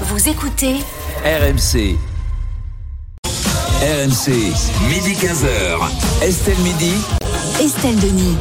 Vous 0.00 0.28
écoutez 0.28 0.74
RMC. 1.24 1.96
RMC, 3.80 4.28
midi 4.88 5.12
15h. 5.14 5.78
Estelle 6.20 6.58
Midi. 6.58 6.94
Estelle 7.60 8.00
Denis. 8.00 8.36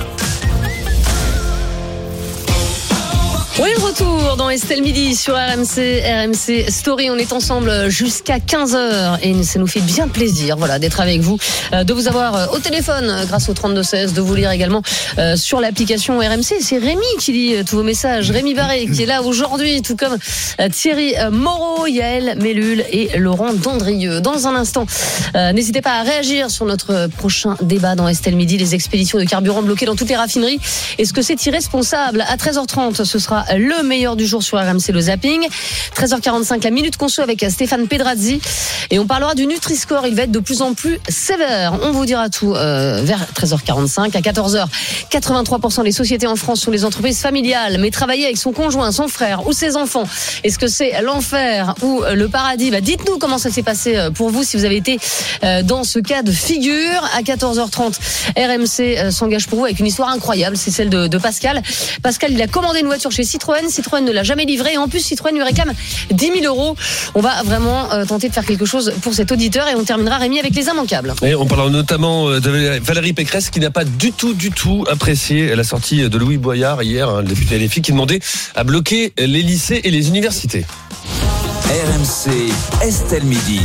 Oui, 3.60 3.70
retour 3.76 4.36
dans 4.36 4.50
Estelle 4.50 4.82
Midi 4.82 5.16
sur 5.16 5.36
RMC, 5.36 6.02
RMC 6.02 6.72
Story. 6.72 7.12
On 7.12 7.18
est 7.18 7.34
ensemble 7.34 7.88
jusqu'à 7.88 8.40
15h 8.40 9.20
et 9.22 9.44
ça 9.44 9.60
nous 9.60 9.68
fait 9.68 9.80
bien 9.80 10.08
plaisir 10.08 10.58
voilà, 10.58 10.80
d'être 10.80 11.00
avec 11.00 11.22
vous, 11.22 11.38
euh, 11.72 11.84
de 11.84 11.94
vous 11.94 12.08
avoir 12.08 12.36
euh, 12.36 12.46
au 12.48 12.58
téléphone 12.58 13.12
euh, 13.12 13.26
grâce 13.26 13.50
au 13.50 13.54
3216, 13.54 14.14
de 14.14 14.22
vous 14.22 14.34
lire 14.34 14.50
également 14.50 14.82
sur 15.36 15.62
l'application 15.62 16.18
RMC. 16.18 16.56
C'est 16.62 16.80
Rémi 16.80 17.06
qui 17.20 17.32
lit 17.32 17.64
tous 17.64 17.76
vos 17.76 17.84
messages. 17.84 18.32
Rémi 18.32 18.56
Barré 18.56 18.88
qui 18.88 19.04
est 19.04 19.06
là 19.06 19.22
aujourd'hui, 19.22 19.84
tout 19.84 19.96
comme 19.96 20.18
Thierry 20.72 21.14
Moreau, 21.32 21.86
Yael 21.86 22.38
Mellul 22.42 22.84
et 22.92 23.20
Laurent 23.20 23.54
Dandrieux. 23.54 24.20
Dans 24.20 24.48
un 24.48 24.56
instant, 24.56 24.88
n'hésitez 25.36 25.82
pas 25.82 26.00
à 26.00 26.04
réagir 26.04 26.50
sur 26.50 26.66
notre 26.66 27.08
prochain 27.18 27.56
débat 27.62 27.96
dans 27.96 28.08
Estelle 28.08 28.36
Midi, 28.36 28.58
les 28.58 28.74
expéditions 28.74 29.20
de 29.20 29.26
carburant 29.26 29.62
bloquées 29.62 29.86
dans 29.86 29.96
toutes 29.96 30.10
les 30.10 30.16
raffineries. 30.16 30.60
Est-ce 30.98 31.14
que 31.14 31.22
c'est 31.22 31.46
irresponsable? 31.46 32.26
À 32.28 32.36
13h30, 32.36 33.04
ce 33.04 33.20
sera 33.20 33.43
le 33.56 33.84
meilleur 33.84 34.16
du 34.16 34.26
jour 34.26 34.44
sur 34.44 34.58
RMC 34.58 34.92
le 34.92 35.02
zapping. 35.02 35.48
13h45 35.96 36.64
la 36.64 36.72
minute 36.72 36.98
conso 36.98 37.22
avec 37.22 37.46
Stéphane 37.50 37.88
Pedrazzi 37.88 38.40
et 38.90 39.00
on 39.00 39.06
parlera 39.06 39.36
du 39.36 39.46
Nutri-Score. 39.46 40.08
Il 40.08 40.16
va 40.16 40.24
être 40.24 40.32
de 40.32 40.40
plus 40.40 40.62
en 40.62 40.74
plus 40.74 41.00
sévère. 41.10 41.78
On 41.82 41.92
vous 41.92 42.06
dira 42.06 42.30
tout 42.30 42.54
euh, 42.56 43.02
vers 43.04 43.26
13h45 43.34 44.16
à 44.16 44.22
14h. 44.22 44.66
83% 45.12 45.84
des 45.84 45.92
sociétés 45.92 46.28
en 46.28 46.36
France 46.36 46.62
sont 46.62 46.72
des 46.72 46.86
entreprises 46.86 47.20
familiales, 47.20 47.78
mais 47.80 47.92
travailler 47.92 48.26
avec 48.26 48.38
son 48.38 48.52
conjoint, 48.52 48.92
son 48.92 49.08
frère 49.08 49.48
ou 49.48 49.54
ses 49.54 49.76
enfants, 49.76 50.04
est-ce 50.44 50.60
que 50.60 50.68
c'est 50.68 51.02
l'enfer 51.02 51.76
ou 51.82 52.02
le 52.14 52.28
paradis? 52.28 52.72
Bah, 52.72 52.82
Dites-nous 52.82 53.18
comment 53.18 53.38
ça 53.38 53.50
s'est 53.50 53.64
passé 53.64 53.96
euh, 53.96 54.12
pour 54.12 54.30
vous 54.30 54.44
si 54.44 54.58
vous 54.58 54.66
avez 54.66 54.76
été 54.76 55.00
euh, 55.44 55.64
dans 55.64 55.84
ce 55.84 56.00
cas 56.00 56.22
de 56.22 56.32
figure. 56.32 57.10
À 57.16 57.22
14h30, 57.22 57.94
RMC 58.38 59.12
s'engage 59.12 59.48
pour 59.48 59.60
vous 59.60 59.66
avec 59.66 59.80
une 59.80 59.88
histoire 59.88 60.10
incroyable. 60.10 60.58
C'est 60.58 60.72
celle 60.72 60.90
de, 60.90 61.08
de 61.08 61.18
Pascal. 61.18 61.62
Pascal, 62.02 62.32
il 62.32 62.42
a 62.42 62.48
commandé 62.48 62.80
une 62.80 62.88
voiture 62.88 63.12
chez 63.12 63.24
Citroën. 63.34 63.68
Citroën 63.68 64.02
ne 64.02 64.12
l'a 64.12 64.24
jamais 64.24 64.46
livré. 64.46 64.74
Et 64.74 64.78
en 64.78 64.88
plus, 64.88 65.00
Citroën 65.00 65.34
lui 65.34 65.42
réclame 65.42 65.74
10 66.12 66.32
000 66.42 66.46
euros. 66.46 66.76
On 67.16 67.22
va 67.22 67.42
vraiment 67.44 67.92
euh, 67.92 68.06
tenter 68.06 68.30
de 68.30 68.34
faire 68.34 68.46
quelque 68.46 68.66
chose 68.66 68.94
pour 69.02 69.14
cet 69.14 69.32
auditeur. 69.32 69.68
Et 69.68 69.76
on 69.76 69.84
terminera, 69.84 70.18
Rémi, 70.18 70.40
avec 70.40 70.54
les 70.56 70.68
immanquables. 70.68 71.16
Et 71.24 71.34
on 71.34 71.48
parlera 71.48 71.70
notamment 71.70 72.30
euh, 72.30 72.40
de 72.40 72.80
Valérie 72.80 73.14
Pécresse 73.14 73.50
qui 73.50 73.60
n'a 73.60 73.72
pas 73.72 73.86
du 73.86 74.12
tout, 74.12 74.36
du 74.36 74.52
tout 74.52 74.86
apprécié 74.90 75.56
la 75.56 75.64
sortie 75.64 76.08
de 76.08 76.18
Louis 76.18 76.38
Boyard 76.38 76.84
hier, 76.84 77.10
hein, 77.10 77.22
le 77.22 77.28
député 77.28 77.58
LFI, 77.58 77.82
qui 77.82 77.92
demandait 77.92 78.20
à 78.56 78.64
bloquer 78.64 79.14
les 79.18 79.42
lycées 79.42 79.82
et 79.84 79.90
les 79.90 80.10
universités. 80.10 80.66
RMC, 81.66 82.54
Estelle 82.84 83.24
Midi. 83.24 83.62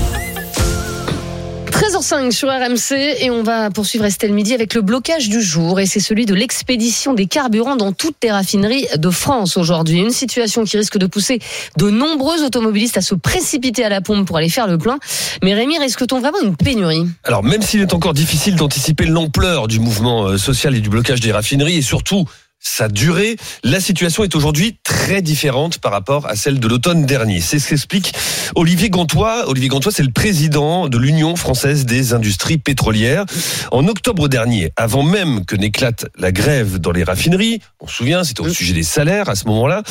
13h05 1.88 2.32
sur 2.32 2.48
RMC 2.48 3.22
et 3.22 3.30
on 3.30 3.42
va 3.42 3.70
poursuivre 3.70 4.04
Estelle 4.04 4.34
Midi 4.34 4.52
avec 4.52 4.74
le 4.74 4.82
blocage 4.82 5.30
du 5.30 5.40
jour 5.40 5.80
et 5.80 5.86
c'est 5.86 6.00
celui 6.00 6.26
de 6.26 6.34
l'expédition 6.34 7.14
des 7.14 7.24
carburants 7.24 7.76
dans 7.76 7.92
toutes 7.92 8.16
les 8.22 8.30
raffineries 8.30 8.86
de 8.96 9.08
France 9.08 9.56
aujourd'hui. 9.56 9.98
Une 9.98 10.10
situation 10.10 10.64
qui 10.64 10.76
risque 10.76 10.98
de 10.98 11.06
pousser 11.06 11.38
de 11.78 11.88
nombreux 11.88 12.44
automobilistes 12.44 12.98
à 12.98 13.00
se 13.00 13.14
précipiter 13.14 13.86
à 13.86 13.88
la 13.88 14.02
pompe 14.02 14.26
pour 14.26 14.36
aller 14.36 14.50
faire 14.50 14.66
le 14.66 14.76
plein. 14.76 14.98
Mais 15.42 15.54
Rémi, 15.54 15.78
risque-t-on 15.78 16.20
vraiment 16.20 16.40
une 16.42 16.56
pénurie? 16.56 17.06
Alors 17.24 17.42
même 17.42 17.62
s'il 17.62 17.80
est 17.80 17.94
encore 17.94 18.12
difficile 18.12 18.56
d'anticiper 18.56 19.06
l'ampleur 19.06 19.66
du 19.66 19.80
mouvement 19.80 20.26
euh, 20.26 20.36
social 20.36 20.76
et 20.76 20.80
du 20.80 20.90
blocage 20.90 21.20
des 21.20 21.32
raffineries 21.32 21.78
et 21.78 21.82
surtout 21.82 22.26
sa 22.60 22.88
durée, 22.88 23.36
la 23.62 23.80
situation 23.80 24.24
est 24.24 24.34
aujourd'hui 24.34 24.78
très 24.82 25.22
différente 25.22 25.78
par 25.78 25.92
rapport 25.92 26.26
à 26.26 26.34
celle 26.34 26.58
de 26.58 26.66
l'automne 26.66 27.06
dernier. 27.06 27.40
C'est 27.40 27.60
ce 27.60 27.68
qu'explique 27.68 28.12
Olivier 28.56 28.90
Gantois. 28.90 29.48
Olivier 29.48 29.68
Gantois, 29.68 29.92
c'est 29.92 30.02
le 30.02 30.10
président 30.10 30.88
de 30.88 30.98
l'Union 30.98 31.36
française 31.36 31.86
des 31.86 32.14
industries 32.14 32.58
pétrolières. 32.58 33.26
En 33.70 33.86
octobre 33.86 34.28
dernier, 34.28 34.72
avant 34.76 35.04
même 35.04 35.44
que 35.44 35.54
n'éclate 35.54 36.06
la 36.18 36.32
grève 36.32 36.78
dans 36.78 36.90
les 36.90 37.04
raffineries, 37.04 37.60
on 37.80 37.86
se 37.86 37.94
souvient, 37.94 38.24
c'était 38.24 38.40
au 38.40 38.48
sujet 38.48 38.74
des 38.74 38.82
salaires 38.82 39.28
à 39.28 39.36
ce 39.36 39.46
moment-là, 39.46 39.82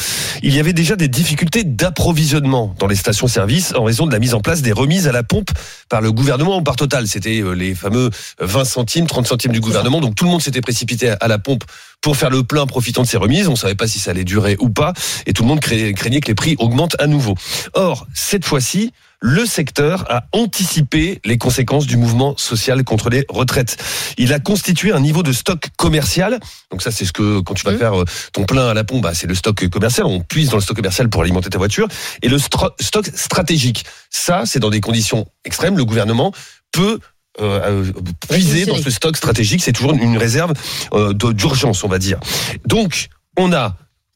il 0.43 0.53
y 0.53 0.59
avait 0.59 0.73
déjà 0.73 0.97
des 0.97 1.07
difficultés 1.07 1.63
d'approvisionnement 1.63 2.75
dans 2.79 2.87
les 2.87 2.95
stations-service 2.95 3.73
en 3.75 3.85
raison 3.85 4.07
de 4.07 4.11
la 4.11 4.19
mise 4.19 4.33
en 4.33 4.41
place 4.41 4.61
des 4.61 4.73
remises 4.73 5.07
à 5.07 5.13
la 5.13 5.23
pompe 5.23 5.51
par 5.87 6.01
le 6.01 6.11
gouvernement 6.11 6.57
ou 6.57 6.63
par 6.63 6.75
Total. 6.75 7.07
C'était 7.07 7.41
euh, 7.41 7.53
les 7.53 7.73
fameux 7.73 8.11
20 8.39 8.65
centimes, 8.65 9.07
30 9.07 9.25
centimes 9.25 9.51
du 9.51 9.61
gouvernement. 9.61 9.99
Donc 9.99 10.15
tout 10.15 10.25
le 10.25 10.29
monde 10.29 10.41
s'était 10.41 10.61
précipité 10.61 11.13
à 11.19 11.27
la 11.27 11.39
pompe 11.39 11.63
pour 12.01 12.15
faire 12.17 12.29
le 12.29 12.43
plein 12.43 12.65
profitant 12.65 13.01
de 13.01 13.07
ces 13.07 13.17
remises. 13.17 13.47
On 13.47 13.51
ne 13.51 13.57
savait 13.57 13.75
pas 13.75 13.87
si 13.87 13.99
ça 13.99 14.11
allait 14.11 14.23
durer 14.23 14.55
ou 14.59 14.69
pas. 14.69 14.93
Et 15.25 15.33
tout 15.33 15.43
le 15.43 15.49
monde 15.49 15.59
craignait 15.59 15.93
que 15.93 16.27
les 16.27 16.35
prix 16.35 16.55
augmentent 16.59 16.95
à 16.99 17.07
nouveau. 17.07 17.35
Or, 17.73 18.07
cette 18.13 18.45
fois-ci, 18.45 18.91
le 19.19 19.45
secteur 19.45 20.05
a 20.09 20.25
anticipé 20.31 21.19
les 21.25 21.37
conséquences 21.37 21.87
du 21.87 21.97
mouvement 21.97 22.37
social 22.37 22.83
contre 22.83 23.09
les 23.09 23.25
retraites. 23.29 23.77
Il 24.17 24.31
a 24.31 24.39
constitué 24.39 24.91
un 24.91 24.99
niveau 24.99 25.23
de 25.23 25.31
stock 25.31 25.69
commercial. 25.75 26.39
Donc 26.69 26.83
ça, 26.83 26.91
c'est 26.91 27.05
ce 27.05 27.13
que 27.13 27.39
quand 27.39 27.55
tu 27.55 27.65
vas 27.65 27.71
mmh. 27.71 27.77
faire 27.77 27.99
euh, 27.99 28.05
ton 28.31 28.45
plein 28.45 28.69
à 28.69 28.73
la 28.75 28.83
pompe, 28.83 29.01
bah, 29.01 29.15
c'est 29.15 29.27
le 29.27 29.33
stock 29.33 29.67
commercial. 29.69 30.05
On 30.05 30.19
puise 30.19 30.49
dans 30.49 30.57
le 30.57 30.61
stock 30.61 30.75
commercial 30.75 31.09
pour 31.09 31.23
alimenter 31.23 31.49
ta 31.49 31.57
voiture. 31.57 31.87
Et 32.21 32.29
le 32.29 32.37
stock 32.37 33.09
stratégique, 33.15 33.85
ça, 34.11 34.43
c'est 34.45 34.59
dans 34.59 34.69
des 34.69 34.81
conditions 34.81 35.25
extrêmes. 35.45 35.77
Le 35.77 35.85
gouvernement 35.85 36.31
peut 36.71 36.99
euh, 37.39 37.83
euh, 37.83 37.91
puiser 38.29 38.65
dans 38.65 38.77
ce 38.77 38.89
stock 38.89 39.15
stratégique. 39.15 39.61
C'est 39.63 39.71
toujours 39.71 39.93
une 39.93 40.17
réserve 40.17 40.53
euh, 40.93 41.13
d'urgence, 41.13 41.83
on 41.83 41.87
va 41.87 41.99
dire. 41.99 42.19
Donc, 42.65 43.09
on 43.37 43.53
a 43.53 43.75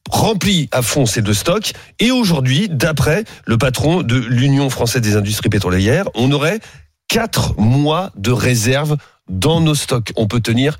rempli 0.09 0.67
à 0.71 0.81
fond 0.81 1.05
ces 1.05 1.21
deux 1.21 1.33
stocks. 1.33 1.73
Et 1.99 2.11
aujourd'hui, 2.11 2.67
d'après 2.69 3.23
le 3.45 3.57
patron 3.57 4.01
de 4.01 4.15
l'Union 4.15 4.69
française 4.69 5.01
des 5.01 5.15
industries 5.15 5.49
pétrolières, 5.49 6.05
on 6.15 6.31
aurait 6.31 6.59
quatre 7.07 7.59
mois 7.59 8.11
de 8.15 8.31
réserve 8.31 8.97
dans 9.29 9.61
nos 9.61 9.75
stocks. 9.75 10.11
On 10.15 10.27
peut 10.27 10.41
tenir 10.41 10.77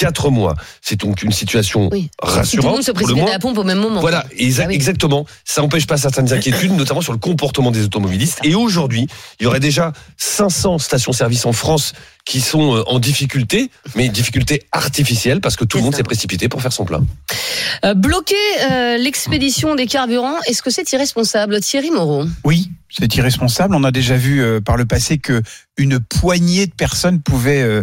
quatre 0.00 0.30
mois. 0.30 0.54
C'est 0.80 0.98
donc 0.98 1.22
une 1.22 1.30
situation 1.30 1.90
rassurante. 2.22 2.50
Tout 2.50 2.68
le 2.68 2.72
monde 2.72 2.82
se 2.82 2.90
précipite 2.92 3.28
à 3.28 3.32
la 3.32 3.38
pompe 3.38 3.58
au 3.58 3.64
même 3.64 3.78
moment. 3.78 4.00
Voilà, 4.00 4.24
ah 4.26 4.72
exactement. 4.72 5.26
Ça 5.44 5.60
n'empêche 5.60 5.86
pas 5.86 5.98
certaines 5.98 6.32
inquiétudes, 6.32 6.72
notamment 6.72 7.02
sur 7.02 7.12
le 7.12 7.18
comportement 7.18 7.70
des 7.70 7.84
automobilistes. 7.84 8.38
Et 8.42 8.54
aujourd'hui, 8.54 9.08
il 9.38 9.44
y 9.44 9.46
aurait 9.46 9.60
déjà 9.60 9.92
500 10.16 10.78
stations-service 10.78 11.44
en 11.44 11.52
France 11.52 11.92
qui 12.30 12.40
sont 12.40 12.76
euh, 12.76 12.84
en 12.86 13.00
difficulté, 13.00 13.72
mais 13.96 14.08
difficulté 14.08 14.62
artificielle 14.70 15.40
parce 15.40 15.56
que 15.56 15.64
tout 15.64 15.78
le 15.78 15.82
monde 15.82 15.96
s'est 15.96 16.04
précipité 16.04 16.48
pour 16.48 16.62
faire 16.62 16.72
son 16.72 16.84
plein. 16.84 17.04
Euh, 17.84 17.94
bloquer 17.94 18.36
euh, 18.70 18.98
l'expédition 18.98 19.74
des 19.74 19.86
carburants, 19.86 20.38
est-ce 20.46 20.62
que 20.62 20.70
c'est 20.70 20.92
irresponsable, 20.92 21.58
Thierry 21.60 21.90
Moreau? 21.90 22.26
Oui, 22.44 22.70
c'est 22.88 23.12
irresponsable. 23.16 23.74
On 23.74 23.82
a 23.82 23.90
déjà 23.90 24.16
vu 24.16 24.44
par 24.62 24.76
le 24.76 24.84
passé 24.86 25.18
que 25.18 25.42
une 25.76 25.98
poignée 25.98 26.66
de 26.66 26.72
personnes 26.72 27.20
pouvaient 27.20 27.82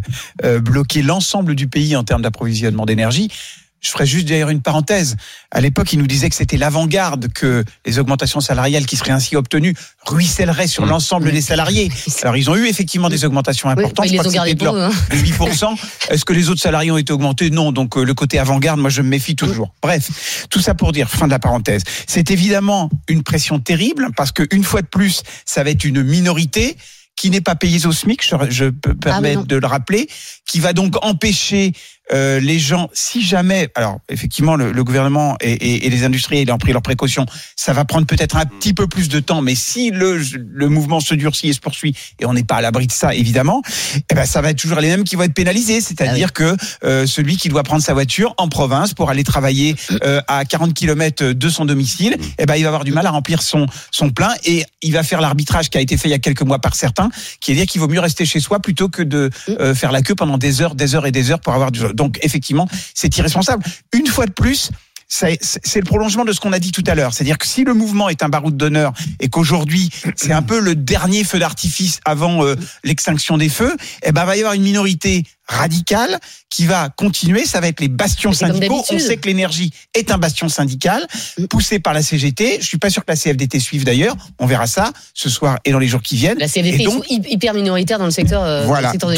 bloquer 0.62 1.02
l'ensemble 1.02 1.56
du 1.56 1.68
pays 1.68 1.96
en 1.96 2.04
termes 2.04 2.22
d'approvisionnement 2.22 2.86
d'énergie. 2.86 3.30
Je 3.80 3.90
ferai 3.90 4.06
juste 4.06 4.28
d'ailleurs 4.28 4.50
une 4.50 4.62
parenthèse. 4.62 5.18
À 5.52 5.62
l'époque, 5.62 5.94
ils 5.94 6.00
nous 6.00 6.08
disaient 6.08 6.30
que 6.30 6.36
c'était 6.36 6.58
l'avant-garde, 6.58 7.32
que 7.32 7.64
les 7.86 8.00
augmentations 8.00 8.40
salariales 8.40 8.86
qui 8.86 8.98
seraient 8.98 9.12
ainsi 9.12 9.36
obtenues 9.36 9.76
ruisselleraient 10.06 10.68
sur 10.68 10.86
mmh. 10.86 10.90
l'ensemble 10.90 11.32
des 11.32 11.42
salariés. 11.42 11.92
Alors, 12.24 12.38
ils 12.38 12.50
ont 12.50 12.56
eu 12.56 12.66
effectivement 12.66 13.10
des 13.10 13.24
augmentations 13.24 13.70
importantes. 13.70 14.06
Oui, 14.06 14.12
ils 14.14 14.28
ont 14.28 14.32
gardé 14.32 14.56
pour 14.56 14.76
hein. 14.76 14.92
8%. 15.12 15.78
Est-ce 16.10 16.26
que 16.26 16.34
les 16.34 16.50
autres 16.50 16.62
salariés 16.62 16.92
ont 16.92 16.98
été 16.98 17.14
augmentés? 17.14 17.50
Non. 17.50 17.72
Donc, 17.72 17.98
euh, 17.98 18.04
le 18.04 18.14
côté 18.14 18.40
avant-garde, 18.40 18.80
moi, 18.80 18.90
je 18.90 19.02
me 19.02 19.10
méfie 19.10 19.36
toujours. 19.36 19.74
Bref, 19.82 20.48
tout 20.50 20.60
ça 20.60 20.74
pour 20.74 20.92
dire, 20.92 21.10
fin 21.10 21.28
de 21.28 21.32
la 21.32 21.40
parenthèse. 21.40 21.84
C'est 22.08 22.32
évidemment 22.32 22.90
une 23.08 23.24
pression 23.24 23.60
terrible 23.60 24.10
parce 24.16 24.32
qu'une 24.32 24.64
fois 24.64 24.82
de 24.82 24.88
plus, 24.88 25.24
ça 25.46 25.64
va 25.64 25.70
être 25.70 25.86
une 25.86 26.04
minorité 26.04 26.78
qui 27.18 27.32
n'est 27.32 27.42
pas 27.42 27.56
payée 27.56 27.86
au 27.86 27.92
SMIC, 27.92 28.22
je, 28.50 28.66
peux 28.66 28.92
ah, 28.92 29.02
permettre 29.02 29.46
de 29.46 29.56
le 29.58 29.68
rappeler, 29.68 30.08
qui 30.46 30.60
va 30.60 30.72
donc 30.72 31.04
empêcher 31.04 31.74
euh, 32.14 32.40
les 32.40 32.60
gens, 32.60 32.90
si 32.94 33.22
jamais, 33.22 33.70
alors 33.76 34.00
effectivement, 34.10 34.56
le, 34.56 34.72
le 34.72 34.84
gouvernement 34.84 35.36
et, 35.42 35.86
et, 35.86 35.90
les 35.90 36.04
industriels 36.04 36.52
ont 36.52 36.58
pris 36.58 36.72
leurs 36.72 36.82
précautions, 36.82 37.26
ça 37.56 37.74
va 37.74 37.86
prendre 37.86 38.08
peut-être 38.08 38.38
un 38.38 38.46
petit 38.46 38.74
peu 38.74 38.88
plus 38.88 39.10
de 39.10 39.20
temps, 39.20 39.42
mais 39.42 39.56
si 39.56 39.92
le, 39.92 40.22
le 40.36 40.70
mouvement 40.70 41.00
se 41.00 41.14
durcit 41.16 41.50
et 41.50 41.54
se 41.54 41.60
poursuit, 41.60 41.96
et 42.20 42.26
on 42.26 42.34
n'est 42.34 42.44
pas 42.44 42.56
à 42.56 42.62
l'abri 42.62 42.88
de 42.88 42.92
ça, 42.92 43.14
évidemment, 43.14 43.62
eh 44.10 44.14
ben 44.16 44.26
ça 44.26 44.42
va 44.42 44.52
être 44.52 44.58
toujours 44.58 44.80
les 44.80 44.88
mêmes 44.88 45.04
qui 45.04 45.16
vont 45.16 45.24
être 45.24 45.34
pénalisés, 45.34 45.82
c'est-à-dire 45.82 46.30
ah 46.30 46.34
que 46.34 46.58
euh, 46.84 47.06
celui 47.06 47.38
qui 47.38 47.50
doit 47.50 47.64
prendre 47.64 47.82
sa 47.82 47.94
voiture 47.94 48.34
en 48.38 48.48
province 48.48 48.94
pour 48.94 49.10
aller 49.10 49.24
travailler 49.24 49.76
euh, 50.04 50.22
à 50.28 50.46
40 50.46 50.74
km 50.74 51.32
de 51.32 51.50
son 51.50 51.66
domicile, 51.66 52.18
eh 52.38 52.46
ben 52.46 52.56
il 52.56 52.64
va 52.64 52.70
avoir 52.70 52.84
du 52.84 52.92
mal 52.92 53.06
à 53.06 53.12
remplir 53.12 53.42
son 53.42 53.66
son 53.92 54.10
plein 54.10 54.34
et 54.46 54.64
il 54.82 54.94
va 54.94 55.04
faire 55.04 55.22
l'arbitrage 55.22 55.70
qui 55.70 55.78
a 55.78 55.82
été 55.82 55.98
fait 55.98 56.08
il 56.08 56.12
y 56.12 56.16
a 56.16 56.20
quelques 56.20 56.42
mois 56.42 56.60
par 56.60 56.76
certains, 56.76 57.10
qui 57.42 57.52
est 57.52 57.56
dire 57.56 57.66
qu'il 57.66 57.82
vaut 57.82 57.88
mieux 57.88 58.00
rester 58.00 58.26
chez 58.26 58.40
soi 58.40 58.60
plutôt 58.60 58.90
que 58.90 59.02
de 59.02 59.30
euh, 59.50 59.76
faire 59.76 59.92
la 59.92 60.02
queue 60.02 60.16
pendant 60.16 60.38
des 60.38 60.62
heures, 60.62 60.76
des 60.76 60.96
heures 60.96 61.06
et 61.06 61.12
des 61.12 61.32
heures 61.32 61.40
pour 61.40 61.54
avoir 61.54 61.72
du 61.72 61.82
donc 61.98 62.18
effectivement, 62.22 62.68
c'est 62.94 63.18
irresponsable. 63.18 63.64
Une 63.94 64.08
fois 64.08 64.26
de 64.26 64.32
plus, 64.32 64.70
c'est 65.10 65.40
le 65.76 65.84
prolongement 65.86 66.26
de 66.26 66.34
ce 66.34 66.40
qu'on 66.42 66.52
a 66.52 66.60
dit 66.60 66.74
tout 66.74 66.84
à 66.86 66.94
l'heure. 66.94 67.14
C'est-à-dire 67.14 67.38
que 67.38 67.48
si 67.48 67.64
le 67.64 67.74
mouvement 67.74 68.10
est 68.10 68.24
un 68.24 68.30
baroud 68.30 68.58
d'honneur 68.58 68.92
et 69.22 69.30
qu'aujourd'hui 69.30 69.90
c'est 70.18 70.34
un 70.34 70.42
peu 70.42 70.60
le 70.60 70.76
dernier 70.76 71.24
feu 71.24 71.40
d'artifice 71.40 72.02
avant 72.04 72.44
euh, 72.46 72.56
l'extinction 72.84 73.38
des 73.38 73.48
feux, 73.48 73.76
eh 74.04 74.12
ben 74.12 74.26
va 74.26 74.36
y 74.36 74.40
avoir 74.40 74.54
une 74.54 74.64
minorité 74.64 75.24
radicale 75.48 76.20
qui 76.50 76.66
va 76.66 76.90
continuer. 76.90 77.46
Ça 77.46 77.62
va 77.62 77.70
être 77.70 77.80
les 77.80 77.88
bastions 77.88 78.34
syndicaux. 78.34 78.84
On 78.92 79.00
sait 79.00 79.16
que 79.16 79.28
l'énergie 79.28 79.72
est 79.94 80.12
un 80.12 80.18
bastion 80.18 80.50
syndical 80.50 81.08
poussé 81.50 81.80
par 81.80 81.94
la 81.94 82.02
CGT. 82.02 82.58
Je 82.60 82.66
suis 82.66 82.78
pas 82.78 82.90
sûr 82.90 83.06
que 83.06 83.12
la 83.12 83.16
CFDT 83.16 83.62
suive 83.62 83.86
d'ailleurs. 83.86 84.18
On 84.40 84.46
verra 84.46 84.68
ça 84.68 84.92
ce 85.14 85.30
soir 85.30 85.58
et 85.64 85.72
dans 85.72 85.80
les 85.80 85.88
jours 85.88 86.02
qui 86.02 86.18
viennent. 86.18 86.38
La 86.38 86.48
Et 86.48 86.52
ils 86.56 86.84
donc- 86.84 87.06
hy- 87.10 87.22
hyper 87.30 87.54
minoritaires 87.54 87.98
dans 88.00 88.06
le 88.06 88.12
secteur, 88.12 88.44
euh, 88.44 88.66
voilà. 88.66 88.90
le 88.90 88.92
secteur 88.92 89.10
de 89.12 89.16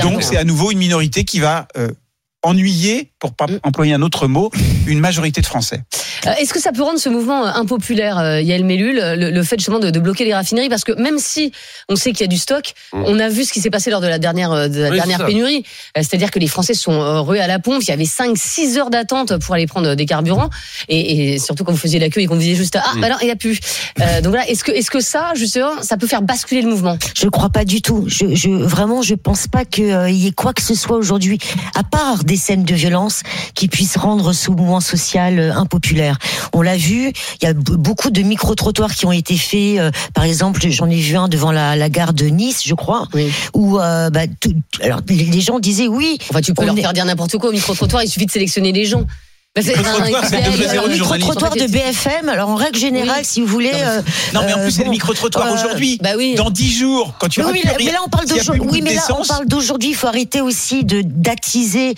Donc, 0.00 0.22
c'est 0.22 0.38
à 0.38 0.44
nouveau 0.44 0.70
une 0.70 0.78
minorité 0.78 1.24
qui 1.24 1.40
va 1.40 1.68
euh, 1.76 1.90
ennuyer, 2.46 3.10
pour 3.18 3.34
pas 3.34 3.46
Mm. 3.46 3.60
employer 3.64 3.92
un 3.94 4.02
autre 4.02 4.26
mot, 4.28 4.50
une 4.86 5.00
majorité 5.00 5.40
de 5.40 5.46
Français. 5.46 5.80
Euh, 6.26 6.32
Est-ce 6.40 6.52
que 6.54 6.60
ça 6.60 6.72
peut 6.72 6.82
rendre 6.82 6.98
ce 6.98 7.08
mouvement 7.08 7.46
euh, 7.46 7.50
impopulaire, 7.54 8.18
euh, 8.18 8.40
Yael 8.40 8.64
Mellul, 8.64 8.96
le, 8.96 9.30
le 9.30 9.42
fait 9.42 9.56
justement 9.58 9.78
de, 9.78 9.90
de 9.90 10.00
bloquer 10.00 10.24
les 10.24 10.34
raffineries? 10.34 10.68
Parce 10.68 10.84
que 10.84 10.92
même 10.92 11.18
si 11.18 11.52
on 11.88 11.96
sait 11.96 12.10
qu'il 12.12 12.22
y 12.22 12.24
a 12.24 12.28
du 12.28 12.38
stock, 12.38 12.72
Mm. 12.92 13.02
on 13.06 13.18
a 13.20 13.28
vu 13.28 13.44
ce 13.44 13.52
qui 13.52 13.60
s'est 13.60 13.70
passé 13.70 13.90
lors 13.90 14.00
de 14.00 14.06
la 14.08 14.18
dernière, 14.18 14.68
de 14.70 14.80
la 14.80 14.90
Oui, 14.90 14.96
dernière 14.96 15.24
pénurie. 15.26 15.64
C'est-à-dire 15.96 16.30
que 16.30 16.38
les 16.38 16.46
Français 16.48 16.74
sont 16.74 17.22
rués 17.24 17.40
à 17.40 17.46
la 17.46 17.58
pompe. 17.58 17.82
Il 17.82 17.88
y 17.88 17.92
avait 17.92 18.04
5-6 18.04 18.78
heures 18.78 18.90
d'attente 18.90 19.36
pour 19.38 19.54
aller 19.54 19.66
prendre 19.66 19.94
des 19.94 20.06
carburants. 20.06 20.50
Et, 20.88 21.34
et 21.34 21.38
surtout 21.38 21.64
quand 21.64 21.72
vous 21.72 21.78
faisiez 21.78 21.98
la 21.98 22.08
queue 22.08 22.20
et 22.20 22.26
qu'on 22.26 22.34
vous 22.34 22.40
disait 22.40 22.54
juste 22.54 22.76
Ah, 22.76 22.92
Mm. 22.96 23.00
bah 23.00 23.08
non, 23.10 23.16
il 23.22 23.26
n'y 23.26 23.30
a 23.32 23.36
plus. 23.36 23.58
Euh, 24.00 24.20
donc 24.20 24.30
voilà, 24.32 24.48
est-ce 24.48 24.62
que, 24.64 24.70
est-ce 24.72 24.90
que 24.90 25.00
ça, 25.00 25.32
justement, 25.34 25.82
ça 25.82 25.96
peut 25.96 26.06
faire 26.06 26.22
basculer 26.22 26.62
le 26.62 26.68
mouvement? 26.70 26.96
Je 27.14 27.28
crois 27.28 27.50
pas 27.50 27.64
du 27.64 27.82
tout. 27.82 28.04
Je, 28.06 28.34
je 28.34 28.48
vraiment, 28.50 29.02
je 29.02 29.14
pense 29.14 29.46
pas 29.48 29.64
qu'il 29.64 29.86
y 30.10 30.26
ait 30.28 30.32
quoi 30.32 30.52
que 30.52 30.62
ce 30.62 30.74
soit 30.74 30.96
aujourd'hui, 30.96 31.38
à 31.74 31.82
part 31.82 32.24
des 32.24 32.35
scènes 32.36 32.64
de 32.64 32.74
violence, 32.74 33.22
qui 33.54 33.68
puissent 33.68 33.96
rendre 33.96 34.32
ce 34.32 34.50
mouvement 34.50 34.80
social 34.80 35.38
euh, 35.38 35.52
impopulaire. 35.54 36.18
On 36.52 36.62
l'a 36.62 36.76
vu. 36.76 37.12
Il 37.40 37.44
y 37.44 37.46
a 37.46 37.54
beaucoup 37.54 38.10
de 38.10 38.22
micro 38.22 38.54
trottoirs 38.54 38.94
qui 38.94 39.06
ont 39.06 39.12
été 39.12 39.36
faits. 39.36 39.78
euh, 39.78 39.90
par 40.14 40.24
exemple, 40.24 40.60
j'en 40.70 40.88
ai 40.90 40.96
vu 41.00 41.16
un 41.16 41.28
devant 41.28 41.52
la, 41.52 41.76
la 41.76 41.88
gare 41.88 42.12
de 42.12 42.26
Nice, 42.26 42.62
je 42.64 42.74
crois, 42.74 43.06
Oui. 43.14 43.30
où 43.54 43.78
euh, 43.78 44.10
bah, 44.10 44.26
tout- 44.40 44.54
alors 44.82 45.00
les 45.08 45.40
gens 45.40 45.58
disaient 45.58 45.88
oui. 45.88 46.18
Enfin, 46.30 46.40
tu 46.40 46.54
peux 46.54 46.64
leur 46.64 46.76
est- 46.76 46.80
faire 46.82 46.92
dire 46.92 47.04
n'importe 47.04 47.36
quoi 47.38 47.50
au 47.50 47.52
micro-trottoir, 47.52 48.02
il 48.02 48.08
suffit 48.08 48.26
de 48.26 48.30
sélectionner 48.30 48.72
les 48.72 48.84
gens. 48.84 49.04
Bah, 49.56 49.62
c'est- 49.62 49.74
le 49.74 50.88
micro-trottoir 50.92 51.54
de 51.56 51.66
BFM, 51.66 52.28
alors 52.28 52.50
en 52.50 52.56
règle 52.56 52.78
générale, 52.78 53.20
Oui. 53.20 53.24
si 53.24 53.40
vous 53.40 53.46
voulez. 53.46 53.72
euh, 53.74 54.02
Non, 54.34 54.42
mais 54.44 54.52
en 54.52 54.58
euh, 54.58 54.62
plus, 54.64 54.70
c'est 54.70 54.78
le 54.80 54.84
bon, 54.86 54.90
micro-trottoir 54.90 55.46
euh, 55.46 55.54
aujourd'hui. 55.54 55.98
Bah 56.02 56.10
oui. 56.16 56.34
Dans 56.34 56.50
10 56.50 56.72
jours, 56.76 57.14
quand 57.18 57.28
tu 57.28 57.42
Oui, 57.42 57.62
mais 57.78 57.90
là 57.90 58.00
on 58.04 58.08
parle 58.10 58.26
d'aujourd'hui. 58.26 58.62
Oui, 58.70 58.82
mais 58.82 58.94
là 58.94 59.02
on 59.18 59.24
parle 59.24 59.46
d'aujourd'hui. 59.46 59.88
Il 59.90 59.94
faut 59.94 60.08
arrêter 60.08 60.42
aussi 60.42 60.84
de 60.84 61.00
d'attiser, 61.02 61.94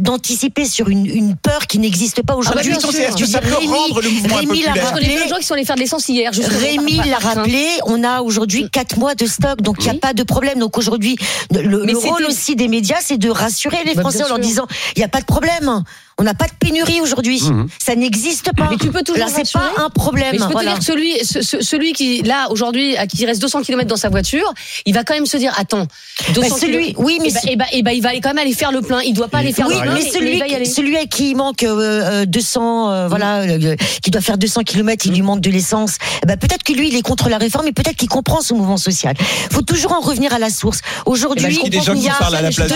d'anticiper 0.00 0.64
sur 0.64 0.88
une, 0.88 1.36
peur 1.36 1.66
qui 1.66 1.78
n'existe 1.78 2.22
pas 2.22 2.32
Ah 2.38 2.52
bah, 2.54 2.60
aujourd'hui. 2.60 2.72
ça 3.26 3.40
peut 3.40 3.48
Rémi- 3.48 3.66
rendre 3.68 4.00
le 4.00 4.08
mouvement 4.08 4.36
plein 4.36 5.24
de 5.24 5.28
gens 5.28 5.36
qui 5.38 5.44
sont 5.44 5.54
allés 5.54 5.64
faire 5.64 5.76
de 5.76 5.80
l'essence 5.80 6.08
hier. 6.08 6.30
Rémi 6.32 7.00
l'a 7.08 7.18
rappelé, 7.18 7.66
on 7.84 8.02
a 8.02 8.22
aujourd'hui 8.22 8.70
quatre 8.70 8.96
mois 8.98 9.14
de 9.14 9.26
stock, 9.26 9.60
donc 9.60 9.76
il 9.80 9.84
n'y 9.90 9.96
a 9.96 10.00
pas 10.00 10.14
de 10.14 10.22
problème. 10.22 10.58
Donc 10.58 10.78
aujourd'hui, 10.78 11.16
le, 11.52 11.84
le 11.84 11.96
rôle 11.98 12.24
aussi 12.24 12.56
des 12.56 12.68
médias, 12.68 12.96
c'est 13.02 13.18
de 13.18 13.28
rassurer 13.30 13.78
les 13.84 13.94
Bah, 13.94 14.00
Français 14.02 14.24
en 14.24 14.28
leur 14.28 14.38
disant 14.38 14.66
il 14.94 15.00
n'y 15.00 15.04
a 15.04 15.08
pas 15.08 15.20
de 15.20 15.26
problème. 15.26 15.82
On 16.18 16.22
n'a 16.24 16.32
pas 16.32 16.46
de 16.46 16.52
pénurie 16.58 17.00
aujourd'hui. 17.02 17.42
Mhm. 17.42 17.68
Ça 17.84 17.94
n'existe 17.94 18.50
pas. 18.56 18.68
Mais 18.70 18.78
tu 18.78 18.90
peux 18.90 19.02
toujours 19.02 19.26
Là, 19.26 19.30
c'est 19.34 19.52
pas 19.52 19.70
un 19.76 19.90
problème. 19.90 20.30
Mais 20.32 20.38
je 20.38 20.44
peux 20.44 20.52
voilà. 20.52 20.72
te 20.72 20.76
dire 20.76 20.78
que 20.78 20.84
celui, 20.84 21.24
ce- 21.24 21.42
ce- 21.42 21.60
celui 21.62 21.92
qui, 21.92 22.22
là, 22.22 22.46
aujourd'hui, 22.50 22.96
à 22.96 23.06
qui 23.06 23.18
il 23.18 23.26
reste 23.26 23.40
200 23.42 23.60
km 23.62 23.86
dans 23.86 23.96
sa 23.98 24.08
voiture, 24.08 24.50
il 24.86 24.94
va 24.94 25.04
quand 25.04 25.12
même 25.12 25.26
se 25.26 25.36
dire, 25.36 25.52
attends, 25.58 25.86
200 26.34 26.48
Bah, 26.48 26.56
celui, 26.58 26.94
oui, 26.96 27.18
mais 27.20 27.28
eh 27.48 27.56
ben, 27.56 27.66
eh 27.70 27.82
ben, 27.82 27.90
il 27.92 28.02
va 28.02 28.12
quand 28.14 28.30
même 28.30 28.38
aller 28.38 28.54
faire 28.54 28.72
le 28.72 28.80
plein. 28.80 29.02
Il 29.02 29.12
doit 29.12 29.28
pas 29.28 29.38
aller 29.38 29.52
faire 29.52 29.66
Oui, 29.68 29.74
le 29.74 29.80
plein. 29.82 29.92
mais 29.94 30.08
celui, 30.10 30.36
il 30.38 30.42
aller. 30.54 30.64
celui 30.64 30.96
à 30.96 31.04
qui 31.04 31.30
il 31.32 31.36
manque 31.36 31.62
euh, 31.64 32.22
euh, 32.22 32.24
200, 32.24 32.90
euh, 32.90 33.08
voilà, 33.08 33.40
euh, 33.40 33.76
qui 34.02 34.10
doit 34.10 34.22
faire 34.22 34.38
200 34.38 34.62
km, 34.62 35.04
il 35.06 35.12
lui 35.12 35.22
manque 35.22 35.40
de 35.42 35.50
l'essence. 35.50 35.96
Eh 36.22 36.26
ben, 36.26 36.38
peut-être 36.38 36.62
que 36.62 36.72
lui, 36.72 36.88
il 36.88 36.96
est 36.96 37.02
contre 37.02 37.28
la 37.28 37.36
réforme, 37.36 37.66
mais 37.66 37.72
peut-être 37.72 37.96
qu'il 37.96 38.08
comprend 38.08 38.40
ce 38.40 38.54
mouvement 38.54 38.78
social. 38.78 39.14
Faut 39.52 39.60
toujours 39.62 39.92
en 39.92 40.00
revenir 40.00 40.32
à 40.32 40.38
la 40.38 40.48
source. 40.48 40.80
Aujourd'hui, 41.04 41.44
Eh 41.46 41.48
ben, 41.48 41.60
Il 41.66 41.74
y 41.74 41.76
a 41.76 41.80
des 41.80 41.84
gens 41.84 41.94
qui 41.94 42.08
parlent 42.18 42.34
à 42.36 42.40
la 42.42 42.50
place 42.50 42.72